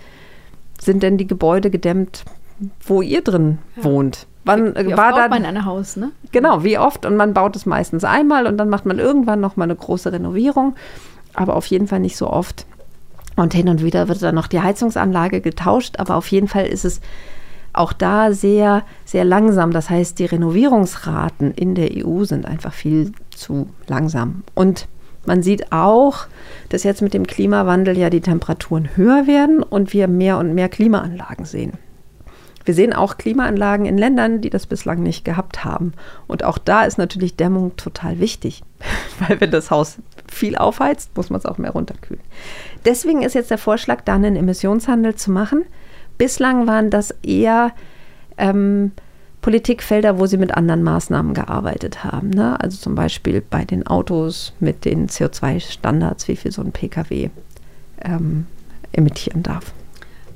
sind 0.82 1.04
denn 1.04 1.18
die 1.18 1.28
Gebäude 1.28 1.70
gedämmt, 1.70 2.26
wo 2.82 3.04
ihr 3.04 3.22
drin 3.22 3.60
ja. 3.78 3.84
wohnt? 3.84 4.26
Wann 4.46 4.76
wie 4.76 4.96
war 4.96 5.14
da 5.14 5.28
man 5.28 5.46
ein 5.46 5.66
Haus, 5.66 5.96
ne? 5.96 6.12
Genau, 6.32 6.64
wie 6.64 6.78
oft 6.78 7.06
und 7.06 7.16
man 7.16 7.34
baut 7.34 7.56
es 7.56 7.66
meistens 7.66 8.04
einmal 8.04 8.48
und 8.48 8.58
dann 8.58 8.70
macht 8.70 8.86
man 8.86 9.00
irgendwann 9.00 9.42
noch 9.42 9.58
mal 9.58 9.66
eine 9.66 9.76
große 9.76 10.12
Renovierung, 10.12 10.76
aber 11.34 11.56
auf 11.56 11.66
jeden 11.66 11.88
Fall 11.88 12.00
nicht 12.00 12.18
so 12.18 12.30
oft. 12.30 12.66
Und 13.36 13.54
hin 13.54 13.70
und 13.70 13.84
wieder 13.84 14.08
wird 14.08 14.22
dann 14.22 14.36
noch 14.36 14.48
die 14.48 14.62
Heizungsanlage 14.62 15.42
getauscht, 15.42 15.96
aber 15.98 16.16
auf 16.16 16.28
jeden 16.28 16.48
Fall 16.48 16.66
ist 16.66 16.84
es 16.84 17.00
auch 17.74 17.94
da 17.94 18.34
sehr, 18.34 18.84
sehr 19.06 19.24
langsam. 19.24 19.72
Das 19.72 19.90
heißt, 19.90 20.20
die 20.20 20.26
Renovierungsraten 20.26 21.54
in 21.54 21.76
der 21.76 22.06
EU 22.06 22.24
sind 22.26 22.46
einfach 22.46 22.74
viel 22.74 23.14
zu 23.30 23.70
langsam. 23.88 24.44
Und 24.56 24.88
man 25.26 25.44
sieht 25.44 25.72
auch, 25.72 26.26
dass 26.70 26.84
jetzt 26.84 27.02
mit 27.02 27.14
dem 27.14 27.28
Klimawandel 27.28 27.98
ja 27.98 28.10
die 28.10 28.22
Temperaturen 28.22 28.90
höher 28.96 29.28
werden 29.28 29.62
und 29.64 29.94
wir 29.94 30.08
mehr 30.08 30.38
und 30.38 30.54
mehr 30.56 30.70
Klimaanlagen 30.70 31.46
sehen. 31.46 31.74
Wir 32.70 32.76
sehen 32.76 32.94
auch 32.94 33.18
Klimaanlagen 33.18 33.88
in 33.88 33.98
Ländern, 33.98 34.42
die 34.42 34.52
das 34.52 34.68
bislang 34.68 35.02
nicht 35.02 35.26
gehabt 35.26 35.66
haben. 35.66 35.94
Und 36.28 36.44
auch 36.44 36.60
da 36.60 36.84
ist 36.84 37.00
natürlich 37.00 37.36
Dämmung 37.36 37.76
total 37.78 38.20
wichtig, 38.20 38.62
weil 39.28 39.42
wenn 39.42 39.50
das 39.50 39.72
Haus 39.72 39.98
viel 40.32 40.56
aufheizt, 40.56 41.18
muss 41.18 41.32
man 41.32 41.40
es 41.40 41.48
auch 41.48 41.58
mehr 41.58 41.72
runterkühlen. 41.72 42.22
Deswegen 42.86 43.24
ist 43.24 43.34
jetzt 43.34 43.50
der 43.50 43.58
Vorschlag, 43.58 44.02
dann 44.02 44.24
einen 44.24 44.36
Emissionshandel 44.36 45.16
zu 45.16 45.32
machen, 45.32 45.66
Bislang 46.20 46.68
waren 46.68 46.92
das 46.92 47.10
eher 47.24 47.72
ähm, 48.38 48.92
Politikfelder, 49.42 50.20
wo 50.20 50.28
sie 50.28 50.38
mit 50.38 50.54
anderen 50.54 50.84
Maßnahmen 50.84 51.34
gearbeitet 51.34 52.04
haben. 52.04 52.30
Ne? 52.30 52.62
Also 52.62 52.78
zum 52.78 52.94
Beispiel 52.94 53.42
bei 53.42 53.66
den 53.66 53.88
Autos 53.88 54.54
mit 54.60 54.86
den 54.86 55.08
CO2-Standards, 55.08 56.28
wie 56.28 56.36
viel 56.36 56.52
so 56.52 56.62
ein 56.62 56.72
Pkw 56.72 57.32
ähm, 58.04 58.46
emittieren 58.92 59.42
darf. 59.42 59.74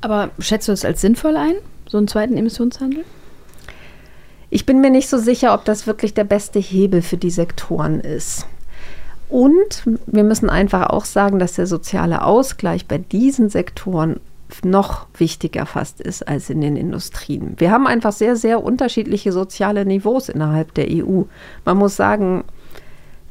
Aber 0.01 0.31
schätzt 0.39 0.67
du 0.67 0.71
es 0.71 0.83
als 0.83 0.99
sinnvoll 0.99 1.37
ein, 1.37 1.57
so 1.93 1.99
einen 1.99 2.07
zweiten 2.07 2.35
Emissionshandel? 2.37 3.05
Ich 4.49 4.65
bin 4.65 4.81
mir 4.81 4.89
nicht 4.89 5.09
so 5.09 5.19
sicher, 5.19 5.53
ob 5.53 5.63
das 5.63 5.85
wirklich 5.85 6.15
der 6.15 6.23
beste 6.23 6.57
Hebel 6.57 7.03
für 7.03 7.17
die 7.17 7.29
Sektoren 7.29 7.99
ist. 7.99 8.47
Und 9.29 9.83
wir 10.07 10.23
müssen 10.23 10.49
einfach 10.49 10.89
auch 10.89 11.05
sagen, 11.05 11.37
dass 11.37 11.53
der 11.53 11.67
soziale 11.67 12.23
Ausgleich 12.23 12.87
bei 12.87 12.97
diesen 12.97 13.49
Sektoren 13.49 14.19
noch 14.63 15.05
wichtiger 15.15 15.67
fast 15.67 16.01
ist 16.01 16.27
als 16.27 16.49
in 16.49 16.61
den 16.61 16.77
Industrien. 16.77 17.53
Wir 17.57 17.69
haben 17.69 17.85
einfach 17.85 18.11
sehr, 18.11 18.35
sehr 18.37 18.63
unterschiedliche 18.63 19.31
soziale 19.31 19.85
Niveaus 19.85 20.29
innerhalb 20.29 20.73
der 20.73 20.87
EU. 20.89 21.23
Man 21.63 21.77
muss 21.77 21.95
sagen, 21.95 22.43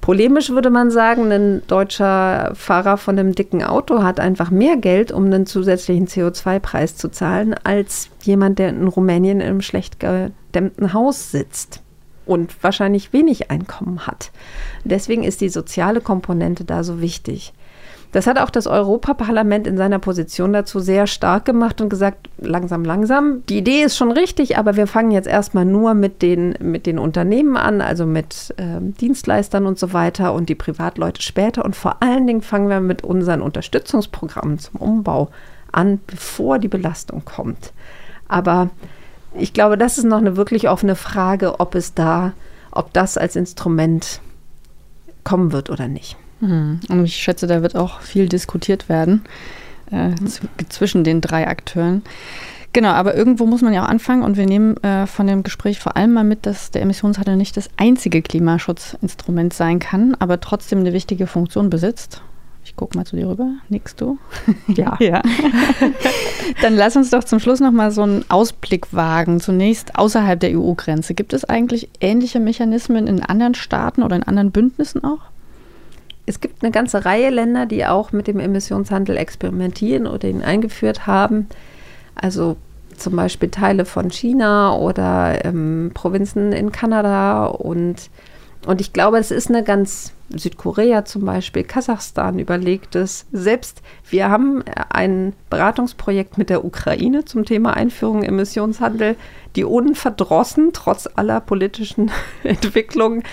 polemisch 0.02 0.50
würde 0.50 0.68
man 0.68 0.90
sagen, 0.90 1.32
ein 1.32 1.62
deutscher 1.68 2.52
Fahrer 2.54 2.98
von 2.98 3.18
einem 3.18 3.34
dicken 3.34 3.62
Auto 3.62 4.02
hat 4.02 4.20
einfach 4.20 4.50
mehr 4.50 4.76
Geld, 4.76 5.12
um 5.12 5.24
einen 5.24 5.46
zusätzlichen 5.46 6.06
CO2-Preis 6.06 6.96
zu 6.96 7.08
zahlen, 7.08 7.54
als 7.64 8.10
jemand, 8.22 8.58
der 8.58 8.68
in 8.68 8.86
Rumänien 8.86 9.40
in 9.40 9.46
einem 9.46 9.62
schlecht 9.62 9.98
gedämmten 10.00 10.92
Haus 10.92 11.30
sitzt 11.30 11.80
und 12.26 12.62
wahrscheinlich 12.62 13.12
wenig 13.12 13.50
Einkommen 13.50 14.06
hat. 14.06 14.32
Deswegen 14.84 15.22
ist 15.22 15.40
die 15.40 15.48
soziale 15.48 16.00
Komponente 16.00 16.64
da 16.64 16.84
so 16.84 17.00
wichtig. 17.00 17.54
Das 18.12 18.26
hat 18.26 18.38
auch 18.38 18.50
das 18.50 18.66
Europaparlament 18.66 19.66
in 19.66 19.78
seiner 19.78 19.98
Position 19.98 20.52
dazu 20.52 20.80
sehr 20.80 21.06
stark 21.06 21.46
gemacht 21.46 21.80
und 21.80 21.88
gesagt, 21.88 22.28
langsam, 22.38 22.84
langsam. 22.84 23.42
Die 23.48 23.56
Idee 23.56 23.82
ist 23.82 23.96
schon 23.96 24.12
richtig, 24.12 24.58
aber 24.58 24.76
wir 24.76 24.86
fangen 24.86 25.10
jetzt 25.10 25.26
erstmal 25.26 25.64
nur 25.64 25.94
mit 25.94 26.20
den, 26.20 26.54
mit 26.60 26.84
den 26.84 26.98
Unternehmen 26.98 27.56
an, 27.56 27.80
also 27.80 28.04
mit 28.04 28.54
äh, 28.58 28.80
Dienstleistern 28.80 29.66
und 29.66 29.78
so 29.78 29.94
weiter 29.94 30.34
und 30.34 30.50
die 30.50 30.54
Privatleute 30.54 31.22
später. 31.22 31.64
Und 31.64 31.74
vor 31.74 32.02
allen 32.02 32.26
Dingen 32.26 32.42
fangen 32.42 32.68
wir 32.68 32.80
mit 32.80 33.02
unseren 33.02 33.40
Unterstützungsprogrammen 33.40 34.58
zum 34.58 34.78
Umbau 34.78 35.30
an, 35.72 35.98
bevor 36.06 36.58
die 36.58 36.68
Belastung 36.68 37.24
kommt. 37.24 37.72
Aber 38.28 38.68
ich 39.34 39.54
glaube, 39.54 39.78
das 39.78 39.96
ist 39.96 40.04
noch 40.04 40.18
eine 40.18 40.36
wirklich 40.36 40.68
offene 40.68 40.96
Frage, 40.96 41.60
ob 41.60 41.74
es 41.74 41.94
da, 41.94 42.32
ob 42.70 42.92
das 42.92 43.16
als 43.16 43.36
Instrument 43.36 44.20
kommen 45.24 45.52
wird 45.52 45.70
oder 45.70 45.88
nicht. 45.88 46.18
Mhm. 46.42 46.80
Und 46.88 47.04
ich 47.04 47.16
schätze, 47.16 47.46
da 47.46 47.62
wird 47.62 47.76
auch 47.76 48.00
viel 48.00 48.28
diskutiert 48.28 48.88
werden 48.88 49.22
äh, 49.90 50.10
zwischen 50.68 51.04
den 51.04 51.20
drei 51.20 51.46
Akteuren. 51.46 52.02
Genau, 52.72 52.88
aber 52.88 53.14
irgendwo 53.14 53.46
muss 53.46 53.62
man 53.62 53.74
ja 53.74 53.84
auch 53.84 53.88
anfangen 53.88 54.22
und 54.22 54.36
wir 54.36 54.46
nehmen 54.46 54.76
äh, 54.82 55.06
von 55.06 55.26
dem 55.26 55.42
Gespräch 55.42 55.78
vor 55.78 55.96
allem 55.96 56.12
mal 56.14 56.24
mit, 56.24 56.46
dass 56.46 56.70
der 56.70 56.82
Emissionshandel 56.82 57.36
nicht 57.36 57.56
das 57.56 57.68
einzige 57.76 58.22
Klimaschutzinstrument 58.22 59.52
sein 59.52 59.78
kann, 59.78 60.16
aber 60.18 60.40
trotzdem 60.40 60.80
eine 60.80 60.92
wichtige 60.92 61.26
Funktion 61.26 61.70
besitzt. 61.70 62.22
Ich 62.64 62.74
gucke 62.74 62.96
mal 62.96 63.04
zu 63.04 63.16
dir 63.16 63.28
rüber. 63.28 63.50
Nickst 63.68 64.00
du? 64.00 64.18
Ja. 64.68 64.96
ja. 65.00 65.20
Dann 66.62 66.74
lass 66.76 66.96
uns 66.96 67.10
doch 67.10 67.24
zum 67.24 67.40
Schluss 67.40 67.60
noch 67.60 67.72
mal 67.72 67.90
so 67.90 68.02
einen 68.02 68.24
Ausblick 68.30 68.92
wagen. 68.92 69.40
Zunächst 69.40 69.96
außerhalb 69.96 70.38
der 70.38 70.58
EU-Grenze. 70.58 71.14
Gibt 71.14 71.32
es 71.32 71.44
eigentlich 71.44 71.90
ähnliche 72.00 72.40
Mechanismen 72.40 73.08
in 73.08 73.20
anderen 73.22 73.54
Staaten 73.54 74.02
oder 74.02 74.16
in 74.16 74.22
anderen 74.22 74.52
Bündnissen 74.52 75.02
auch? 75.04 75.31
Es 76.26 76.40
gibt 76.40 76.62
eine 76.62 76.72
ganze 76.72 77.04
Reihe 77.04 77.30
Länder, 77.30 77.66
die 77.66 77.84
auch 77.86 78.12
mit 78.12 78.26
dem 78.26 78.38
Emissionshandel 78.38 79.16
experimentieren 79.16 80.06
oder 80.06 80.28
ihn 80.28 80.42
eingeführt 80.42 81.06
haben. 81.06 81.48
Also 82.14 82.56
zum 82.96 83.16
Beispiel 83.16 83.48
Teile 83.48 83.84
von 83.84 84.10
China 84.10 84.76
oder 84.76 85.44
ähm, 85.44 85.90
Provinzen 85.94 86.52
in 86.52 86.72
Kanada 86.72 87.46
und 87.46 88.10
und 88.64 88.80
ich 88.80 88.92
glaube, 88.92 89.18
es 89.18 89.32
ist 89.32 89.48
eine 89.48 89.64
ganz 89.64 90.12
Südkorea 90.30 91.04
zum 91.04 91.24
Beispiel, 91.24 91.64
Kasachstan 91.64 92.38
überlegt 92.38 92.94
es. 92.94 93.26
Selbst 93.32 93.82
wir 94.08 94.30
haben 94.30 94.62
ein 94.88 95.32
Beratungsprojekt 95.50 96.38
mit 96.38 96.48
der 96.48 96.64
Ukraine 96.64 97.24
zum 97.24 97.44
Thema 97.44 97.74
Einführung 97.74 98.22
Emissionshandel, 98.22 99.16
die 99.56 99.64
unverdrossen, 99.64 100.72
trotz 100.72 101.08
aller 101.16 101.40
politischen 101.40 102.12
Entwicklungen, 102.44 103.24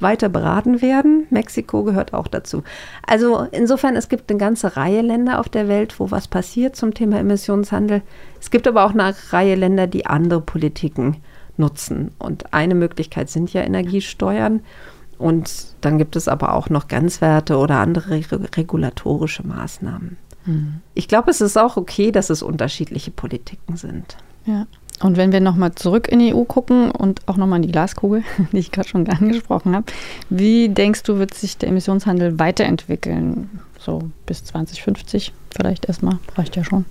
weiter 0.00 0.28
beraten 0.28 0.82
werden. 0.82 1.26
Mexiko 1.30 1.84
gehört 1.84 2.14
auch 2.14 2.28
dazu. 2.28 2.62
Also 3.06 3.46
insofern, 3.52 3.96
es 3.96 4.08
gibt 4.08 4.30
eine 4.30 4.38
ganze 4.38 4.76
Reihe 4.76 5.02
Länder 5.02 5.40
auf 5.40 5.48
der 5.48 5.68
Welt, 5.68 5.98
wo 5.98 6.10
was 6.10 6.28
passiert 6.28 6.76
zum 6.76 6.94
Thema 6.94 7.18
Emissionshandel. 7.18 8.02
Es 8.40 8.50
gibt 8.50 8.66
aber 8.66 8.84
auch 8.84 8.92
eine 8.92 9.14
Reihe 9.30 9.54
Länder, 9.54 9.86
die 9.86 10.06
andere 10.06 10.40
Politiken 10.40 11.16
nutzen. 11.56 12.10
Und 12.18 12.52
eine 12.52 12.74
Möglichkeit 12.74 13.30
sind 13.30 13.52
ja 13.52 13.62
Energiesteuern. 13.62 14.60
Und 15.18 15.74
dann 15.80 15.98
gibt 15.98 16.16
es 16.16 16.28
aber 16.28 16.54
auch 16.54 16.68
noch 16.68 16.88
Grenzwerte 16.88 17.56
oder 17.56 17.78
andere 17.78 18.20
regulatorische 18.56 19.46
Maßnahmen. 19.46 20.16
Mhm. 20.44 20.80
Ich 20.94 21.08
glaube, 21.08 21.30
es 21.30 21.40
ist 21.40 21.56
auch 21.56 21.76
okay, 21.76 22.10
dass 22.10 22.30
es 22.30 22.42
unterschiedliche 22.42 23.10
Politiken 23.10 23.76
sind. 23.76 24.16
Ja. 24.44 24.66
Und 25.00 25.16
wenn 25.16 25.32
wir 25.32 25.40
nochmal 25.40 25.74
zurück 25.74 26.08
in 26.08 26.20
die 26.20 26.34
EU 26.34 26.44
gucken 26.44 26.90
und 26.90 27.20
auch 27.26 27.36
nochmal 27.36 27.56
in 27.56 27.62
die 27.62 27.72
Glaskugel, 27.72 28.22
die 28.52 28.58
ich 28.58 28.70
gerade 28.70 28.88
schon 28.88 29.08
angesprochen 29.08 29.74
habe, 29.74 29.86
wie 30.30 30.68
denkst 30.68 31.02
du, 31.02 31.18
wird 31.18 31.34
sich 31.34 31.58
der 31.58 31.68
Emissionshandel 31.68 32.38
weiterentwickeln? 32.38 33.60
So 33.78 34.02
bis 34.26 34.44
2050 34.44 35.32
vielleicht 35.50 35.86
erstmal, 35.86 36.18
reicht 36.36 36.56
ja 36.56 36.64
schon. 36.64 36.84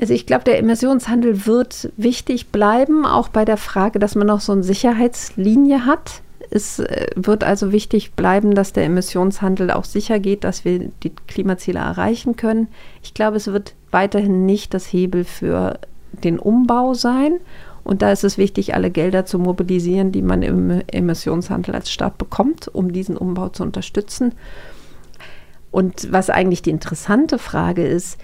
Also 0.00 0.14
ich 0.14 0.24
glaube, 0.24 0.44
der 0.44 0.58
Emissionshandel 0.58 1.46
wird 1.46 1.92
wichtig 1.96 2.48
bleiben, 2.48 3.04
auch 3.04 3.28
bei 3.28 3.44
der 3.44 3.58
Frage, 3.58 3.98
dass 3.98 4.14
man 4.14 4.26
noch 4.26 4.40
so 4.40 4.52
eine 4.52 4.62
Sicherheitslinie 4.62 5.84
hat. 5.84 6.22
Es 6.50 6.78
äh, 6.78 7.06
wird 7.16 7.44
also 7.44 7.70
wichtig 7.70 8.12
bleiben, 8.12 8.54
dass 8.54 8.72
der 8.72 8.84
Emissionshandel 8.84 9.70
auch 9.70 9.84
sicher 9.84 10.18
geht, 10.18 10.44
dass 10.44 10.64
wir 10.64 10.90
die 11.02 11.12
Klimaziele 11.28 11.80
erreichen 11.80 12.36
können. 12.36 12.68
Ich 13.02 13.12
glaube, 13.12 13.36
es 13.36 13.48
wird 13.48 13.74
weiterhin 13.90 14.46
nicht 14.46 14.72
das 14.72 14.90
Hebel 14.90 15.24
für 15.24 15.78
den 16.12 16.38
Umbau 16.38 16.94
sein. 16.94 17.38
Und 17.82 18.02
da 18.02 18.12
ist 18.12 18.24
es 18.24 18.38
wichtig, 18.38 18.74
alle 18.74 18.90
Gelder 18.90 19.24
zu 19.24 19.38
mobilisieren, 19.38 20.12
die 20.12 20.22
man 20.22 20.42
im 20.42 20.82
Emissionshandel 20.86 21.74
als 21.74 21.90
Staat 21.90 22.18
bekommt, 22.18 22.68
um 22.68 22.92
diesen 22.92 23.16
Umbau 23.16 23.48
zu 23.48 23.62
unterstützen. 23.62 24.34
Und 25.70 26.12
was 26.12 26.30
eigentlich 26.30 26.62
die 26.62 26.70
interessante 26.70 27.38
Frage 27.38 27.86
ist, 27.86 28.18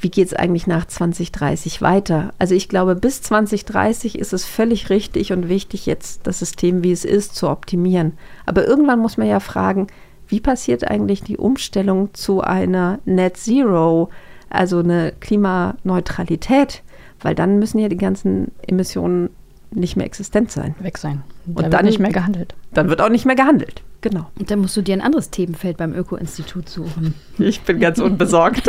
wie 0.00 0.10
geht 0.10 0.28
es 0.28 0.34
eigentlich 0.34 0.66
nach 0.66 0.86
2030 0.86 1.82
weiter? 1.82 2.32
Also 2.38 2.54
ich 2.54 2.68
glaube, 2.68 2.94
bis 2.94 3.20
2030 3.22 4.18
ist 4.18 4.32
es 4.32 4.44
völlig 4.44 4.90
richtig 4.90 5.32
und 5.32 5.48
wichtig, 5.48 5.86
jetzt 5.86 6.26
das 6.26 6.38
System, 6.38 6.84
wie 6.84 6.92
es 6.92 7.04
ist, 7.04 7.34
zu 7.34 7.48
optimieren. 7.48 8.12
Aber 8.46 8.66
irgendwann 8.66 9.00
muss 9.00 9.16
man 9.16 9.26
ja 9.26 9.40
fragen, 9.40 9.88
wie 10.28 10.40
passiert 10.40 10.88
eigentlich 10.88 11.22
die 11.22 11.38
Umstellung 11.38 12.14
zu 12.14 12.42
einer 12.42 13.00
Net 13.06 13.38
Zero, 13.38 14.10
also 14.50 14.78
eine 14.78 15.12
Klimaneutralität? 15.18 16.82
Weil 17.20 17.34
dann 17.34 17.58
müssen 17.58 17.78
ja 17.78 17.88
die 17.88 17.96
ganzen 17.96 18.52
Emissionen 18.66 19.30
nicht 19.70 19.96
mehr 19.96 20.06
existent 20.06 20.50
sein. 20.50 20.74
Weg 20.80 20.98
sein. 20.98 21.22
Und 21.46 21.62
da 21.62 21.68
dann 21.68 21.84
nicht 21.84 21.98
mehr 21.98 22.12
gehandelt. 22.12 22.54
Dann 22.72 22.88
wird 22.88 23.00
auch 23.00 23.10
nicht 23.10 23.26
mehr 23.26 23.36
gehandelt. 23.36 23.82
Genau. 24.00 24.30
Und 24.38 24.50
dann 24.50 24.60
musst 24.60 24.76
du 24.76 24.82
dir 24.82 24.94
ein 24.94 25.00
anderes 25.00 25.30
Themenfeld 25.30 25.76
beim 25.76 25.92
Öko-Institut 25.92 26.68
suchen. 26.68 27.14
Ich 27.38 27.60
bin 27.62 27.80
ganz 27.80 27.98
unbesorgt. 27.98 28.68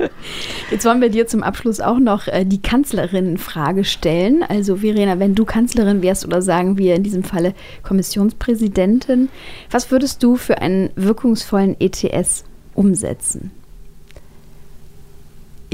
Jetzt 0.70 0.84
wollen 0.84 1.00
wir 1.00 1.08
dir 1.08 1.26
zum 1.26 1.42
Abschluss 1.42 1.80
auch 1.80 1.98
noch 1.98 2.28
äh, 2.28 2.44
die 2.44 2.62
Kanzlerin-Frage 2.62 3.84
stellen. 3.84 4.42
Also 4.42 4.76
Verena, 4.76 5.18
wenn 5.18 5.34
du 5.34 5.44
Kanzlerin 5.44 6.02
wärst 6.02 6.24
oder 6.24 6.42
sagen 6.42 6.78
wir 6.78 6.94
in 6.94 7.02
diesem 7.02 7.24
Falle 7.24 7.54
Kommissionspräsidentin, 7.82 9.28
was 9.70 9.90
würdest 9.90 10.22
du 10.22 10.36
für 10.36 10.58
einen 10.58 10.90
wirkungsvollen 10.96 11.76
ETS 11.80 12.44
umsetzen? 12.74 13.50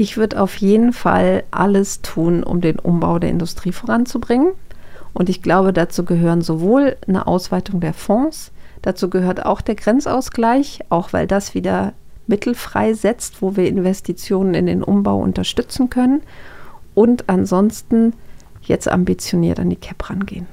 Ich 0.03 0.17
würde 0.17 0.41
auf 0.41 0.57
jeden 0.57 0.91
Fall 0.91 1.45
alles 1.49 2.01
tun, 2.01 2.43
um 2.43 2.59
den 2.59 2.77
Umbau 2.77 3.19
der 3.19 3.29
Industrie 3.29 3.71
voranzubringen. 3.71 4.51
Und 5.13 5.29
ich 5.29 5.41
glaube, 5.41 5.71
dazu 5.71 6.03
gehören 6.03 6.41
sowohl 6.41 6.97
eine 7.07 7.25
Ausweitung 7.25 7.79
der 7.79 7.93
Fonds, 7.93 8.51
dazu 8.81 9.09
gehört 9.09 9.45
auch 9.45 9.61
der 9.61 9.75
Grenzausgleich, 9.75 10.81
auch 10.89 11.13
weil 11.13 11.25
das 11.25 11.55
wieder 11.55 11.93
Mittel 12.27 12.53
freisetzt, 12.53 13.41
wo 13.41 13.55
wir 13.55 13.65
Investitionen 13.65 14.55
in 14.55 14.65
den 14.65 14.83
Umbau 14.83 15.19
unterstützen 15.19 15.89
können. 15.89 16.21
Und 16.93 17.29
ansonsten 17.29 18.11
jetzt 18.61 18.89
ambitioniert 18.89 19.57
an 19.57 19.69
die 19.69 19.77
CAP 19.77 20.09
rangehen. 20.09 20.47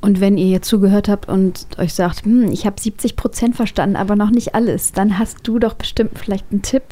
Und 0.00 0.20
wenn 0.20 0.38
ihr 0.38 0.48
jetzt 0.48 0.68
zugehört 0.68 1.08
habt 1.08 1.28
und 1.28 1.66
euch 1.78 1.92
sagt, 1.92 2.24
hm, 2.24 2.50
ich 2.50 2.64
habe 2.64 2.80
70 2.80 3.16
Prozent 3.16 3.56
verstanden, 3.56 3.96
aber 3.96 4.16
noch 4.16 4.30
nicht 4.30 4.54
alles, 4.54 4.92
dann 4.92 5.18
hast 5.18 5.46
du 5.46 5.58
doch 5.58 5.74
bestimmt 5.74 6.18
vielleicht 6.18 6.46
einen 6.50 6.62
Tipp, 6.62 6.84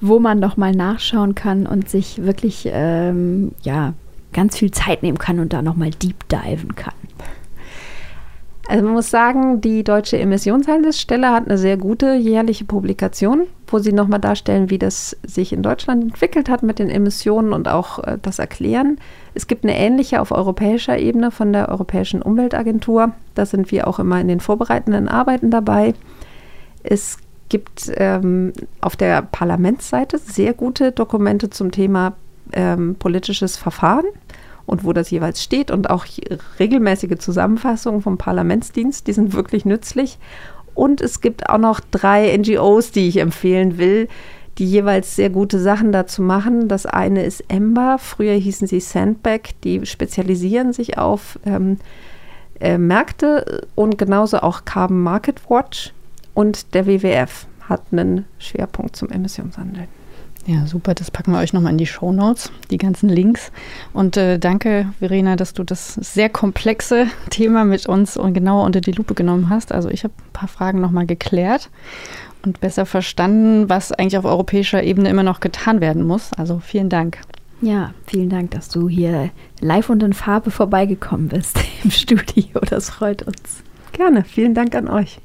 wo 0.00 0.18
man 0.18 0.38
noch 0.38 0.56
mal 0.56 0.72
nachschauen 0.72 1.34
kann 1.34 1.66
und 1.66 1.88
sich 1.88 2.22
wirklich 2.22 2.68
ähm, 2.72 3.52
ja 3.62 3.92
ganz 4.32 4.56
viel 4.56 4.70
Zeit 4.70 5.02
nehmen 5.02 5.18
kann 5.18 5.38
und 5.38 5.52
da 5.52 5.62
noch 5.62 5.76
mal 5.76 5.90
deep 5.90 6.28
diven 6.28 6.74
kann. 6.74 6.94
Also 8.68 8.84
man 8.84 8.94
muss 8.94 9.10
sagen, 9.10 9.60
die 9.60 9.84
Deutsche 9.84 10.18
Emissionshandelsstelle 10.18 11.30
hat 11.30 11.46
eine 11.46 11.56
sehr 11.56 11.76
gute 11.76 12.14
jährliche 12.14 12.64
Publikation, 12.64 13.46
wo 13.68 13.78
sie 13.78 13.92
nochmal 13.92 14.20
darstellen, 14.20 14.70
wie 14.70 14.78
das 14.78 15.16
sich 15.22 15.52
in 15.52 15.62
Deutschland 15.62 16.02
entwickelt 16.02 16.48
hat 16.48 16.64
mit 16.64 16.80
den 16.80 16.90
Emissionen 16.90 17.52
und 17.52 17.68
auch 17.68 18.02
äh, 18.02 18.18
das 18.20 18.38
erklären. 18.38 18.98
Es 19.36 19.46
gibt 19.46 19.64
eine 19.64 19.76
ähnliche 19.76 20.22
auf 20.22 20.32
europäischer 20.32 20.98
Ebene 20.98 21.30
von 21.30 21.52
der 21.52 21.68
Europäischen 21.68 22.22
Umweltagentur. 22.22 23.12
Da 23.34 23.44
sind 23.44 23.70
wir 23.70 23.86
auch 23.86 23.98
immer 23.98 24.18
in 24.18 24.28
den 24.28 24.40
vorbereitenden 24.40 25.08
Arbeiten 25.08 25.50
dabei. 25.50 25.92
Es 26.82 27.18
gibt 27.50 27.92
ähm, 27.96 28.54
auf 28.80 28.96
der 28.96 29.20
Parlamentsseite 29.20 30.16
sehr 30.16 30.54
gute 30.54 30.90
Dokumente 30.90 31.50
zum 31.50 31.70
Thema 31.70 32.14
ähm, 32.54 32.96
politisches 32.98 33.58
Verfahren 33.58 34.06
und 34.64 34.84
wo 34.84 34.94
das 34.94 35.10
jeweils 35.10 35.42
steht 35.42 35.70
und 35.70 35.90
auch 35.90 36.06
regelmäßige 36.58 37.18
Zusammenfassungen 37.18 38.00
vom 38.00 38.16
Parlamentsdienst, 38.16 39.06
die 39.06 39.12
sind 39.12 39.34
wirklich 39.34 39.66
nützlich. 39.66 40.18
Und 40.74 41.02
es 41.02 41.20
gibt 41.20 41.50
auch 41.50 41.58
noch 41.58 41.80
drei 41.80 42.34
NGOs, 42.34 42.90
die 42.90 43.08
ich 43.08 43.18
empfehlen 43.18 43.76
will, 43.76 44.08
die 44.58 44.66
jeweils 44.66 45.16
sehr 45.16 45.30
gute 45.30 45.58
Sachen 45.58 45.92
dazu 45.92 46.22
machen. 46.22 46.68
Das 46.68 46.86
eine 46.86 47.24
ist 47.24 47.44
Ember, 47.48 47.98
früher 47.98 48.34
hießen 48.34 48.66
sie 48.66 48.80
Sandbag, 48.80 49.40
die 49.64 49.84
spezialisieren 49.84 50.72
sich 50.72 50.98
auf 50.98 51.38
ähm, 51.44 51.78
äh, 52.60 52.78
Märkte 52.78 53.66
und 53.74 53.98
genauso 53.98 54.38
auch 54.38 54.64
Carbon 54.64 55.02
Market 55.02 55.50
Watch 55.50 55.92
und 56.34 56.74
der 56.74 56.86
WWF 56.86 57.46
hat 57.68 57.82
einen 57.92 58.24
Schwerpunkt 58.38 58.96
zum 58.96 59.10
Emissionshandel. 59.10 59.88
Ja, 60.46 60.64
super. 60.66 60.94
Das 60.94 61.10
packen 61.10 61.32
wir 61.32 61.40
euch 61.40 61.52
nochmal 61.52 61.72
in 61.72 61.78
die 61.78 61.86
Show 61.86 62.12
Notes, 62.12 62.52
die 62.70 62.78
ganzen 62.78 63.08
Links. 63.08 63.50
Und 63.92 64.16
äh, 64.16 64.38
danke, 64.38 64.92
Verena, 65.00 65.34
dass 65.34 65.54
du 65.54 65.64
das 65.64 65.94
sehr 65.94 66.28
komplexe 66.28 67.08
Thema 67.30 67.64
mit 67.64 67.86
uns 67.86 68.16
und 68.16 68.32
genauer 68.32 68.64
unter 68.64 68.80
die 68.80 68.92
Lupe 68.92 69.14
genommen 69.14 69.50
hast. 69.50 69.72
Also 69.72 69.88
ich 69.88 70.04
habe 70.04 70.14
ein 70.16 70.32
paar 70.32 70.48
Fragen 70.48 70.80
nochmal 70.80 71.06
geklärt 71.06 71.68
und 72.46 72.60
besser 72.60 72.86
verstanden, 72.86 73.68
was 73.68 73.92
eigentlich 73.92 74.16
auf 74.16 74.24
europäischer 74.24 74.82
Ebene 74.82 75.08
immer 75.10 75.22
noch 75.22 75.40
getan 75.40 75.80
werden 75.80 76.06
muss. 76.06 76.32
Also 76.32 76.60
vielen 76.60 76.88
Dank. 76.88 77.18
Ja, 77.60 77.92
vielen 78.06 78.30
Dank, 78.30 78.52
dass 78.52 78.68
du 78.68 78.88
hier 78.88 79.30
live 79.60 79.90
und 79.90 80.02
in 80.02 80.12
Farbe 80.12 80.50
vorbeigekommen 80.50 81.28
bist 81.28 81.58
im 81.84 81.90
Studio. 81.90 82.60
Das 82.68 82.90
freut 82.90 83.22
uns. 83.22 83.62
Gerne. 83.92 84.24
Vielen 84.24 84.54
Dank 84.54 84.74
an 84.74 84.88
euch. 84.88 85.18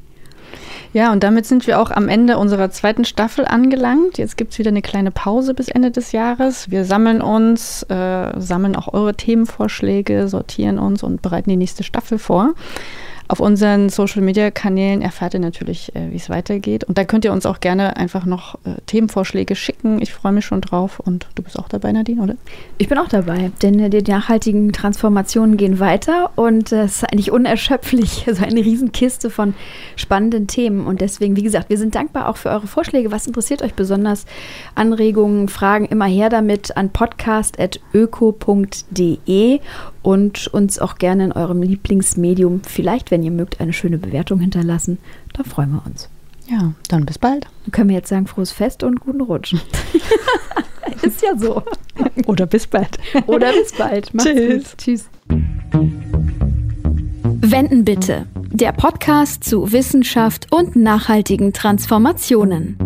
Ja, 0.94 1.14
und 1.14 1.24
damit 1.24 1.46
sind 1.46 1.68
wir 1.68 1.80
auch 1.80 1.92
am 1.92 2.10
Ende 2.10 2.38
unserer 2.38 2.70
zweiten 2.70 3.06
Staffel 3.06 3.46
angelangt. 3.46 4.18
Jetzt 4.18 4.36
gibt 4.36 4.52
es 4.52 4.60
wieder 4.60 4.72
eine 4.72 4.82
kleine 4.82 5.12
Pause 5.12 5.54
bis 5.54 5.70
Ende 5.70 5.92
des 5.92 6.12
Jahres. 6.12 6.70
Wir 6.70 6.84
sammeln 6.84 7.22
uns, 7.22 7.84
äh, 7.84 8.40
sammeln 8.40 8.76
auch 8.76 8.94
eure 8.94 9.16
Themenvorschläge, 9.16 10.28
sortieren 10.28 10.80
uns 10.80 11.02
und 11.04 11.22
bereiten 11.22 11.50
die 11.50 11.56
nächste 11.56 11.84
Staffel 11.84 12.18
vor. 12.18 12.54
Auf 13.32 13.40
unseren 13.40 13.88
Social-Media-Kanälen 13.88 15.02
erfahrt 15.02 15.36
ihr 15.36 15.40
natürlich, 15.40 15.96
äh, 15.96 16.12
wie 16.12 16.18
es 16.18 16.30
weitergeht. 16.30 16.84
Und 16.84 16.98
da 16.98 17.06
könnt 17.06 17.24
ihr 17.24 17.32
uns 17.32 17.46
auch 17.46 17.62
gerne 17.62 17.96
einfach 17.96 18.26
noch 18.26 18.56
äh, 18.66 18.82
Themenvorschläge 18.88 19.56
schicken. 19.56 20.02
Ich 20.02 20.14
freue 20.14 20.34
mich 20.34 20.44
schon 20.44 20.60
drauf. 20.60 21.00
Und 21.00 21.30
du 21.36 21.44
bist 21.44 21.58
auch 21.58 21.70
dabei, 21.70 21.94
Nadine, 21.94 22.22
oder? 22.22 22.36
Ich 22.78 22.90
bin 22.90 22.98
auch 22.98 23.08
dabei, 23.08 23.54
denn 23.62 23.80
äh, 23.80 23.90
die 23.90 24.02
nachhaltigen 24.02 24.74
Transformationen 24.74 25.56
gehen 25.56 25.80
weiter 25.80 26.32
und 26.36 26.74
es 26.74 26.98
ist 26.98 27.06
eigentlich 27.06 27.32
unerschöpflich. 27.32 28.26
Also 28.32 28.44
eine 28.44 28.66
Riesenkiste 28.66 29.30
von 29.30 29.54
spannenden 29.96 30.48
Themen. 30.48 30.86
Und 30.86 31.00
deswegen, 31.00 31.38
wie 31.38 31.44
gesagt, 31.44 31.70
wir 31.70 31.78
sind 31.78 31.96
dankbar 31.96 32.28
auch 32.28 32.36
für 32.38 32.50
eure 32.50 32.68
Vorschläge. 32.68 33.12
Was 33.12 33.28
interessiert 33.28 33.62
euch 33.62 33.76
besonders? 33.76 34.26
Anregungen, 34.76 35.48
Fragen 35.48 35.86
immer 35.86 36.06
her 36.06 36.28
damit 36.30 36.76
an 36.76 36.90
podcast.öko.de 36.90 39.62
und 40.02 40.48
uns 40.48 40.80
auch 40.80 40.96
gerne 40.96 41.26
in 41.26 41.32
eurem 41.32 41.62
Lieblingsmedium, 41.62 42.62
vielleicht, 42.64 43.12
wenn 43.12 43.24
ihr 43.24 43.32
mögt, 43.32 43.62
eine 43.62 43.74
schöne 43.74 43.98
Bewertung 43.98 44.40
hinterlassen. 44.40 44.98
Da 45.34 45.44
freuen 45.44 45.72
wir 45.72 45.84
uns. 45.86 46.10
Ja, 46.48 46.74
dann 46.90 47.06
bis 47.06 47.18
bald. 47.18 47.46
Dann 47.66 47.72
können 47.72 47.90
wir 47.90 47.96
jetzt 47.96 48.10
sagen, 48.10 48.28
frohes 48.28 48.52
Fest 48.52 48.84
und 48.84 49.00
guten 49.00 49.22
Rutsch. 49.22 49.54
Ist 51.02 51.22
ja 51.22 51.38
so. 51.38 51.64
Oder 52.26 52.46
bis 52.46 52.68
bald. 52.68 52.98
Oder 53.28 53.54
bis 53.54 53.74
bald. 53.74 54.14
Macht's 54.14 54.32
Tschüss. 54.32 54.64
Gut. 54.64 54.78
Tschüss. 54.78 55.10
Wenden 57.24 57.86
bitte. 57.86 58.28
Der 58.52 58.72
Podcast 58.72 59.44
zu 59.44 59.72
Wissenschaft 59.72 60.48
und 60.52 60.76
nachhaltigen 60.76 61.54
Transformationen. 61.54 62.78